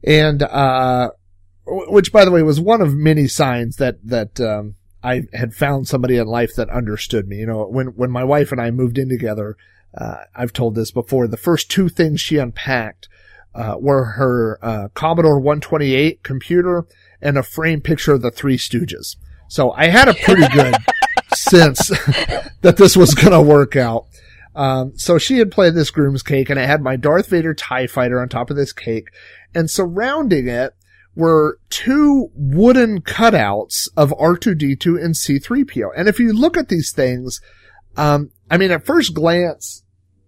[0.03, 1.11] And, uh,
[1.65, 4.75] which by the way was one of many signs that, that, um,
[5.05, 7.37] I had found somebody in life that understood me.
[7.37, 9.57] You know, when, when my wife and I moved in together,
[9.97, 13.09] uh, I've told this before, the first two things she unpacked,
[13.59, 16.87] uh, were her, uh, Commodore 128 computer
[17.21, 19.17] and a framed picture of the Three Stooges.
[19.49, 20.77] So I had a pretty good
[21.35, 21.89] sense
[22.63, 24.07] that this was going to work out.
[24.55, 27.87] Um, so she had played this groom's cake and I had my Darth Vader TIE
[27.89, 29.09] fighter on top of this cake
[29.55, 30.75] and surrounding it
[31.15, 35.91] were two wooden cutouts of R2D2 and C3PO.
[35.97, 37.41] And if you look at these things,
[37.97, 39.83] um, I mean, at first glance,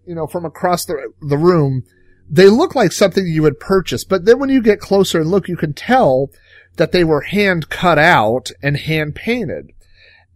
[0.05, 1.85] you know, from across the, the room,
[2.31, 4.05] they look like something you would purchase.
[4.05, 6.31] But then when you get closer and look, you can tell
[6.77, 9.73] that they were hand cut out and hand painted.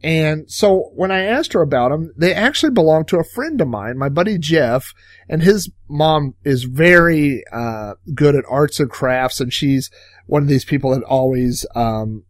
[0.03, 3.69] And so when I asked her about them, they actually belong to a friend of
[3.69, 4.93] mine, my buddy Jeff,
[5.31, 9.41] and his mom is very, uh, good at arts and crafts.
[9.41, 9.91] And she's
[10.27, 12.25] one of these people that always, um,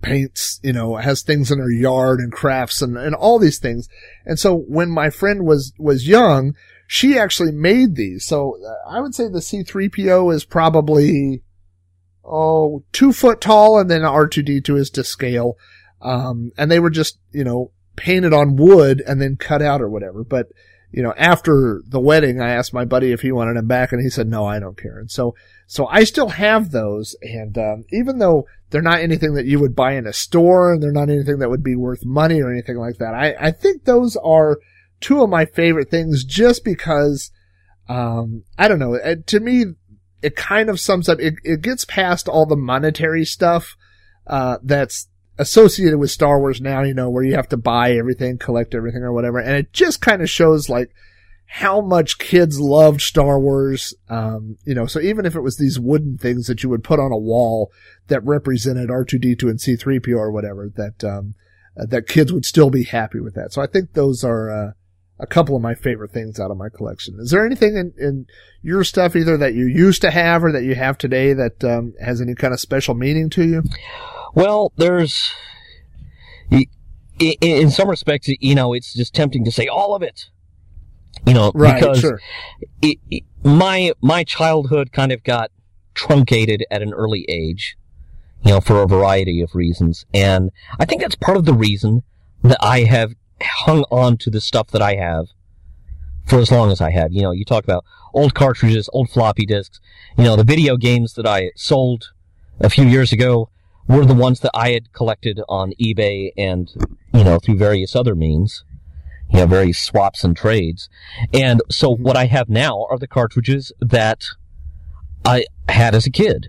[0.00, 3.88] paints, you know, has things in her yard and crafts and, and all these things.
[4.24, 6.54] And so when my friend was, was young,
[6.86, 8.24] she actually made these.
[8.24, 11.42] So uh, I would say the C3PO is probably,
[12.24, 15.56] oh, two foot tall and then R2D2 is to scale.
[16.00, 19.88] Um, and they were just, you know, painted on wood and then cut out or
[19.88, 20.22] whatever.
[20.22, 20.48] But,
[20.92, 24.00] you know, after the wedding, I asked my buddy if he wanted them back and
[24.00, 24.98] he said, no, I don't care.
[24.98, 25.34] And so,
[25.66, 27.16] so I still have those.
[27.22, 30.82] And, um, even though they're not anything that you would buy in a store and
[30.82, 33.84] they're not anything that would be worth money or anything like that, I, I think
[33.84, 34.58] those are
[35.00, 37.30] two of my favorite things just because,
[37.88, 38.98] um, I don't know.
[39.14, 39.64] To me,
[40.22, 43.76] it kind of sums up, it, it gets past all the monetary stuff,
[44.26, 45.08] uh, that's
[45.38, 49.02] associated with Star Wars now, you know, where you have to buy everything, collect everything
[49.02, 49.38] or whatever.
[49.38, 50.90] And it just kind of shows like
[51.46, 53.94] how much kids loved Star Wars.
[54.08, 56.98] Um, you know, so even if it was these wooden things that you would put
[56.98, 57.70] on a wall
[58.08, 61.34] that represented R2D2 and C3PO or whatever, that, um,
[61.76, 63.52] that kids would still be happy with that.
[63.52, 64.72] So I think those are, uh,
[65.18, 67.18] a couple of my favorite things out of my collection.
[67.18, 68.26] Is there anything in, in
[68.62, 71.94] your stuff either that you used to have or that you have today that um,
[72.00, 73.62] has any kind of special meaning to you?
[74.34, 75.32] Well, there's,
[77.18, 80.28] in some respects, you know, it's just tempting to say all of it.
[81.26, 82.20] You know, Right, because sure.
[82.82, 85.52] it, it- my my childhood kind of got
[85.94, 87.76] truncated at an early age,
[88.44, 92.02] you know, for a variety of reasons, and I think that's part of the reason
[92.42, 95.28] that I have hung on to the stuff that I have
[96.26, 97.12] for as long as I have.
[97.12, 99.80] You know, you talk about old cartridges, old floppy disks.
[100.16, 102.12] You know, the video games that I sold
[102.60, 103.50] a few years ago
[103.88, 106.72] were the ones that I had collected on eBay and
[107.14, 108.64] you know through various other means
[109.30, 110.88] you know, various swaps and trades.
[111.32, 114.24] And so what I have now are the cartridges that
[115.24, 116.48] I had as a kid.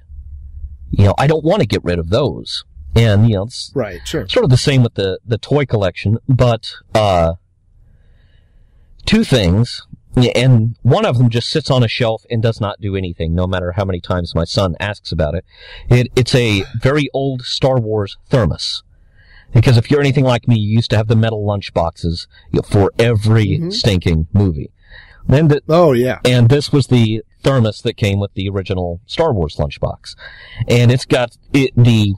[0.92, 2.64] You know, I don't want to get rid of those.
[2.98, 4.28] And, you know, it's Right, sure.
[4.28, 7.34] sort of the same with the, the toy collection, but, uh,
[9.06, 9.86] two things.
[10.36, 13.46] And one of them just sits on a shelf and does not do anything, no
[13.46, 15.46] matter how many times my son asks about it.
[15.90, 18.82] it it's a very old Star Wars thermos.
[19.54, 22.28] Because if you're anything like me, you used to have the metal lunch boxes
[22.66, 23.72] for every Mhm.
[23.74, 24.72] stinking movie.
[25.28, 26.20] Then the, Oh, yeah.
[26.26, 30.16] and this was the thermos that came with the original Star Wars lunchbox.
[30.68, 32.16] And it's got it, the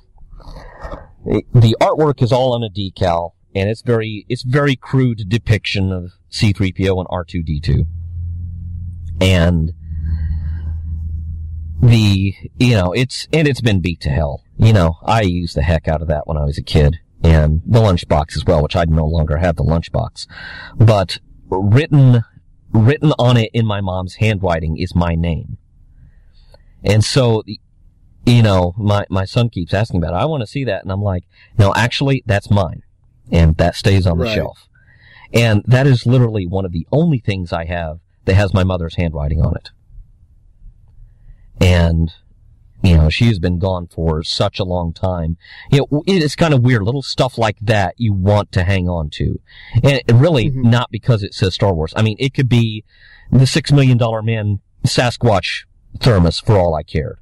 [1.29, 6.13] the artwork is all on a decal, and it's very it's very crude depiction of
[6.29, 7.85] C-3PO and R2D2.
[9.21, 9.73] And
[11.81, 14.43] the you know it's and it's been beat to hell.
[14.57, 17.61] You know, I used the heck out of that when I was a kid, and
[17.65, 20.25] the lunchbox as well, which I no longer have the lunchbox.
[20.77, 21.19] But
[21.49, 22.23] written
[22.71, 25.57] written on it in my mom's handwriting is my name.
[26.83, 27.43] And so,
[28.29, 30.17] you know, my, my son keeps asking about it.
[30.17, 30.83] I want to see that.
[30.83, 31.23] And I'm like,
[31.57, 32.83] no, actually, that's mine.
[33.31, 34.35] And that stays on the Right.
[34.35, 34.67] shelf.
[35.33, 38.95] And that is literally one of the only things I have that has my mother's
[38.95, 39.69] handwriting on it.
[41.61, 42.11] And,
[42.83, 45.37] you know, she has been gone for such a long time.
[45.71, 46.83] You know, it is kind of weird.
[46.83, 49.39] Little stuff like that you want to hang on to.
[49.83, 50.63] And really Mhm.
[50.65, 51.93] not because it says Star Wars.
[51.95, 52.83] I mean, it could be
[53.31, 55.65] the Six Million Dollar Man Sasquatch
[55.99, 57.19] thermos for all I cared.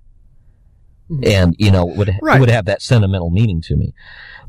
[1.10, 1.26] Mhm.
[1.28, 2.40] And, you know, would, Right.
[2.40, 3.94] would have that sentimental meaning to me.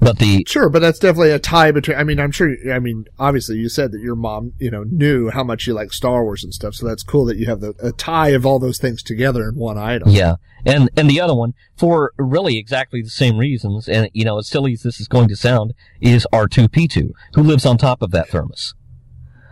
[0.00, 1.96] But the, Sure, but that's definitely a tie between.
[1.96, 2.54] I mean, I'm sure.
[2.72, 5.92] I mean, obviously, you said that your mom, you know, knew how much you like
[5.92, 6.74] Star Wars and stuff.
[6.74, 9.56] So that's cool that you have the a tie of all those things together in
[9.56, 10.10] one item.
[10.10, 10.36] Yeah.
[10.64, 14.48] And, and the other one, for really exactly the same reasons, and, you know, as
[14.48, 18.28] silly as this is going to sound, is R2P2, who lives on top of that
[18.28, 18.74] thermos.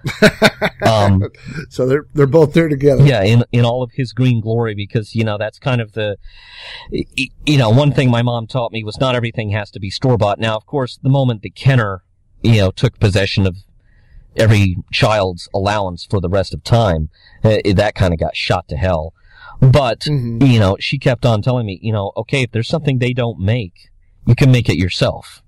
[0.86, 1.22] um,
[1.68, 3.04] So they're they're both there together.
[3.04, 6.16] yeah, in, in all of his green glory, because, you know, that's kind of the,
[6.90, 10.16] you know, one thing my mom taught me was not everything has to be store
[10.16, 10.38] bought.
[10.38, 12.02] Now, of course, the moment that Kenner,
[12.42, 13.56] you know, took possession of
[14.36, 17.08] every child's allowance for the rest of time,
[17.42, 19.14] uh, that kind of got shot to hell.
[19.60, 20.46] But, Mhm.
[20.46, 23.38] you know, she kept on telling me, you know, okay, if there's something they don't
[23.38, 23.90] make,
[24.26, 25.42] you can make it yourself.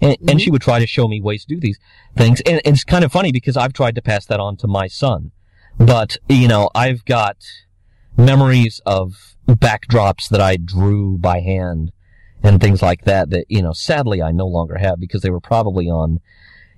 [0.00, 0.30] And, Mhm.
[0.30, 1.78] and she would try to show me ways to do these
[2.16, 2.40] things.
[2.42, 4.86] And, and it's kind of funny because I've tried to pass that on to my
[4.86, 5.32] son.
[5.78, 7.36] But, you know, I've got
[8.16, 11.92] memories of backdrops that I drew by hand
[12.42, 15.40] and things like that that, you know, sadly I no longer have because they were
[15.40, 16.20] probably on,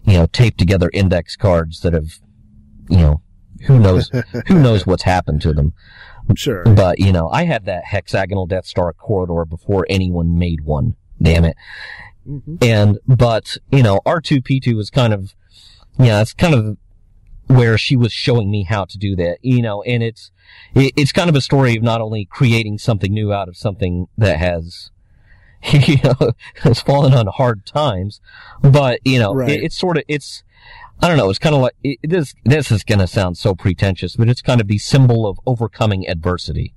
[0.04, 2.18] you know, taped together index cards that have,
[2.88, 3.20] you know,
[3.66, 4.10] who knows,
[4.46, 5.72] who knows what's happened to them.
[6.36, 6.64] Sure.
[6.64, 10.94] But, you know, I had that hexagonal Death Star corridor before anyone made one.
[11.20, 11.56] Damn it.
[12.28, 12.56] Mm-hmm.
[12.62, 15.34] And, but, you know, R2P2 was kind of,
[15.98, 16.76] yeah, it's kind of
[17.48, 20.30] where she was showing me how to do that, you know, and it's,
[20.74, 24.06] it, it's kind of a story of not only creating something new out of something
[24.16, 24.90] that has,
[25.72, 26.32] you know,
[26.62, 28.20] has fallen on hard times,
[28.62, 29.50] but, you know, Right.
[29.50, 30.44] it, it's sort of, it's,
[31.00, 33.54] I don't know, it's kind of like, it, this, this is going to sound so
[33.54, 36.74] pretentious, but it's kind of the symbol of overcoming adversity.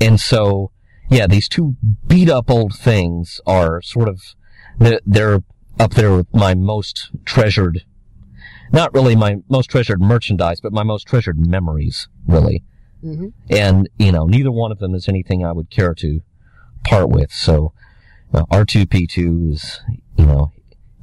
[0.00, 0.70] And so,
[1.10, 1.76] yeah, these two
[2.06, 4.34] beat up old things are sort of,
[4.78, 5.42] they're, they're
[5.78, 7.84] up there with my most treasured,
[8.72, 12.64] not really my most treasured merchandise, but my most treasured memories, really.
[13.04, 13.32] Mhm.
[13.50, 16.20] And, you know, neither one of them is anything I would care to
[16.84, 17.30] part with.
[17.30, 17.72] So,
[18.32, 19.80] you know, R2P2 is,
[20.16, 20.50] you know,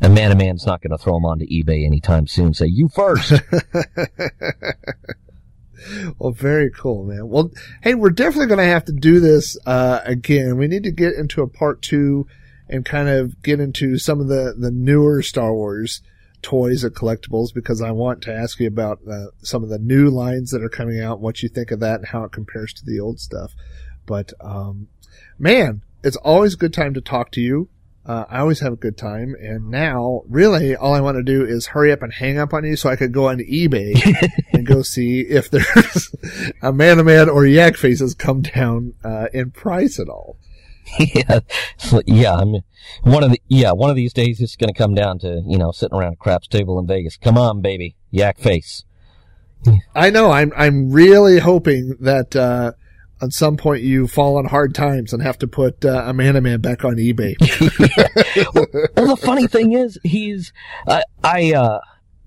[0.02, 2.54] a man a man's not going to throw them onto eBay anytime soon.
[2.54, 3.32] Say, you first.
[6.18, 7.30] Well, very cool, man.
[7.30, 7.52] Well,
[7.82, 10.58] hey, we're definitely going to have to do this uh, again.
[10.58, 12.28] We need to get into a part two
[12.70, 16.02] and kind of get into some of the the newer Star Wars
[16.42, 20.10] toys and collectibles because I want to ask you about uh, some of the new
[20.10, 22.86] lines that are coming out, what you think of that, and how it compares to
[22.86, 23.54] the old stuff.
[24.06, 24.88] But um,
[25.40, 27.70] man, it's always a good time to talk to you.
[28.06, 31.46] Uh, I always have a good time, and now really all I want to do
[31.46, 33.96] is hurry up and hang up on you so I could go on eBay
[34.54, 36.14] and go see if there's
[36.62, 40.38] Amanaman or yak faces come down uh, in price at all.
[41.00, 41.40] yeah,
[42.06, 42.36] yeah.
[42.36, 42.56] I'm
[43.04, 45.58] one of the yeah one of these days it's going to come down to you
[45.58, 47.16] know sitting around a craps table in Vegas.
[47.16, 48.84] Come on, baby, yak face.
[49.96, 50.32] I know.
[50.32, 52.74] I'm I'm really hoping that uh,
[53.24, 56.60] at some point you fall on hard times and have to put uh, a man
[56.62, 57.36] back on eBay.
[58.96, 60.52] well, the funny thing is, he's
[60.88, 61.80] I, I uh,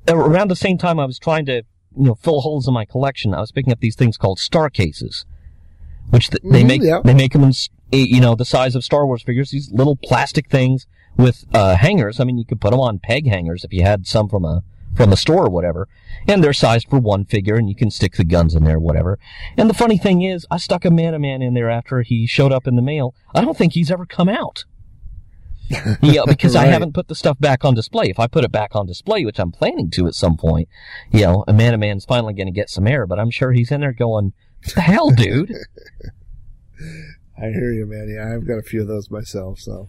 [0.09, 1.62] around the same time I was trying to
[1.97, 3.35] you know fill holes in my collection.
[3.35, 5.24] I was picking up these things called star cases,
[6.10, 7.01] which th- they Mhm, make yeah.
[7.05, 7.52] they make them in
[7.93, 9.51] you know the size of Star Wars figures.
[9.51, 10.86] These little plastic things
[11.16, 12.20] with uh, hangers.
[12.20, 14.62] I mean, you could put them on peg hangers if you had some from a
[14.97, 15.89] from the store or whatever,
[16.27, 19.18] and they're sized for one figure, and you can stick the guns in there, whatever.
[19.56, 22.77] And the funny thing is, I stuck Amanaman in there after he showed up in
[22.77, 23.14] the mail.
[23.35, 24.64] I don't think he's ever come out.
[26.01, 28.06] yeah, because I haven't put the stuff back on display.
[28.06, 30.68] If I put it back on display, which I'm planning to at some point,
[31.10, 33.93] you know, Amanaman's finally going to get some air, but I'm sure he's in there
[33.93, 34.32] going,
[34.62, 35.52] what the hell, dude?
[37.39, 38.09] I hear you, man.
[38.09, 39.59] Yeah, I've got a few of those myself.
[39.61, 39.89] So,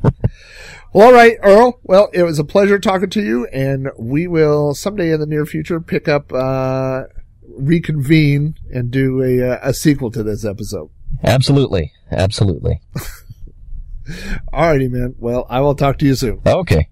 [0.94, 1.80] well, all right, Earl.
[1.84, 5.46] Well, it was a pleasure talking to you, and we will someday in the near
[5.46, 7.04] future pick up, uh,
[7.48, 10.90] reconvene, and do a uh, a sequel to this episode.
[11.24, 11.94] absolutely.
[12.12, 12.82] Absolutely.
[14.54, 15.16] Alrighty, man.
[15.18, 16.42] Well, I will talk to you soon.
[16.46, 16.90] Okay.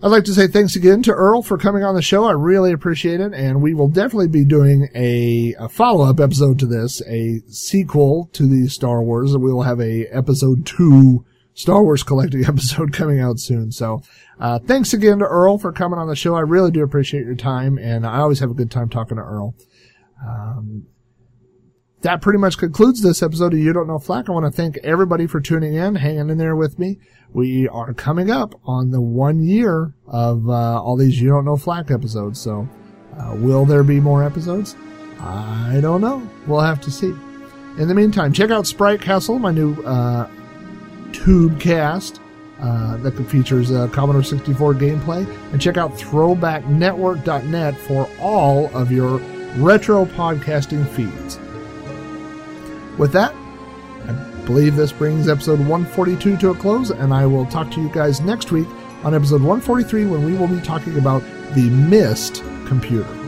[0.00, 2.24] I'd like to say thanks again to Earl for coming on the show.
[2.24, 3.34] I really appreciate it.
[3.34, 8.46] And we will definitely be doing a, a follow-up episode to this, a sequel to
[8.46, 9.36] the Star Wars.
[9.36, 13.72] We will have a episode two Star Wars collecting episode coming out soon.
[13.72, 14.02] So,
[14.38, 16.36] uh, thanks again to Earl for coming on the show.
[16.36, 19.22] I really do appreciate your time and I always have a good time talking to
[19.24, 19.56] Earl.
[20.24, 20.86] Um,
[22.02, 24.28] that pretty much concludes this episode of You Don't Know Flack.
[24.28, 26.98] I want to thank everybody for tuning in, hanging in there with me.
[27.32, 31.56] We are coming up on the one year of uh, all these You Don't Know
[31.56, 32.40] Flack episodes.
[32.40, 32.68] So,
[33.18, 34.76] uh, will there be more episodes?
[35.18, 36.28] I don't know.
[36.46, 37.12] We'll have to see.
[37.78, 40.28] In the meantime, check out Sprite Castle, my new uh,
[41.12, 42.20] tube cast
[42.60, 49.18] uh, that features uh, Commodore 64 gameplay, and check out ThrowbackNetwork.net for all of your
[49.56, 51.38] retro podcasting feeds.
[52.98, 53.32] With that,
[54.08, 54.12] I
[54.44, 58.20] believe this brings episode 142 to a close, and I will talk to you guys
[58.20, 58.66] next week
[59.04, 61.22] on episode 143 when we will be talking about
[61.54, 63.27] the Mist computer.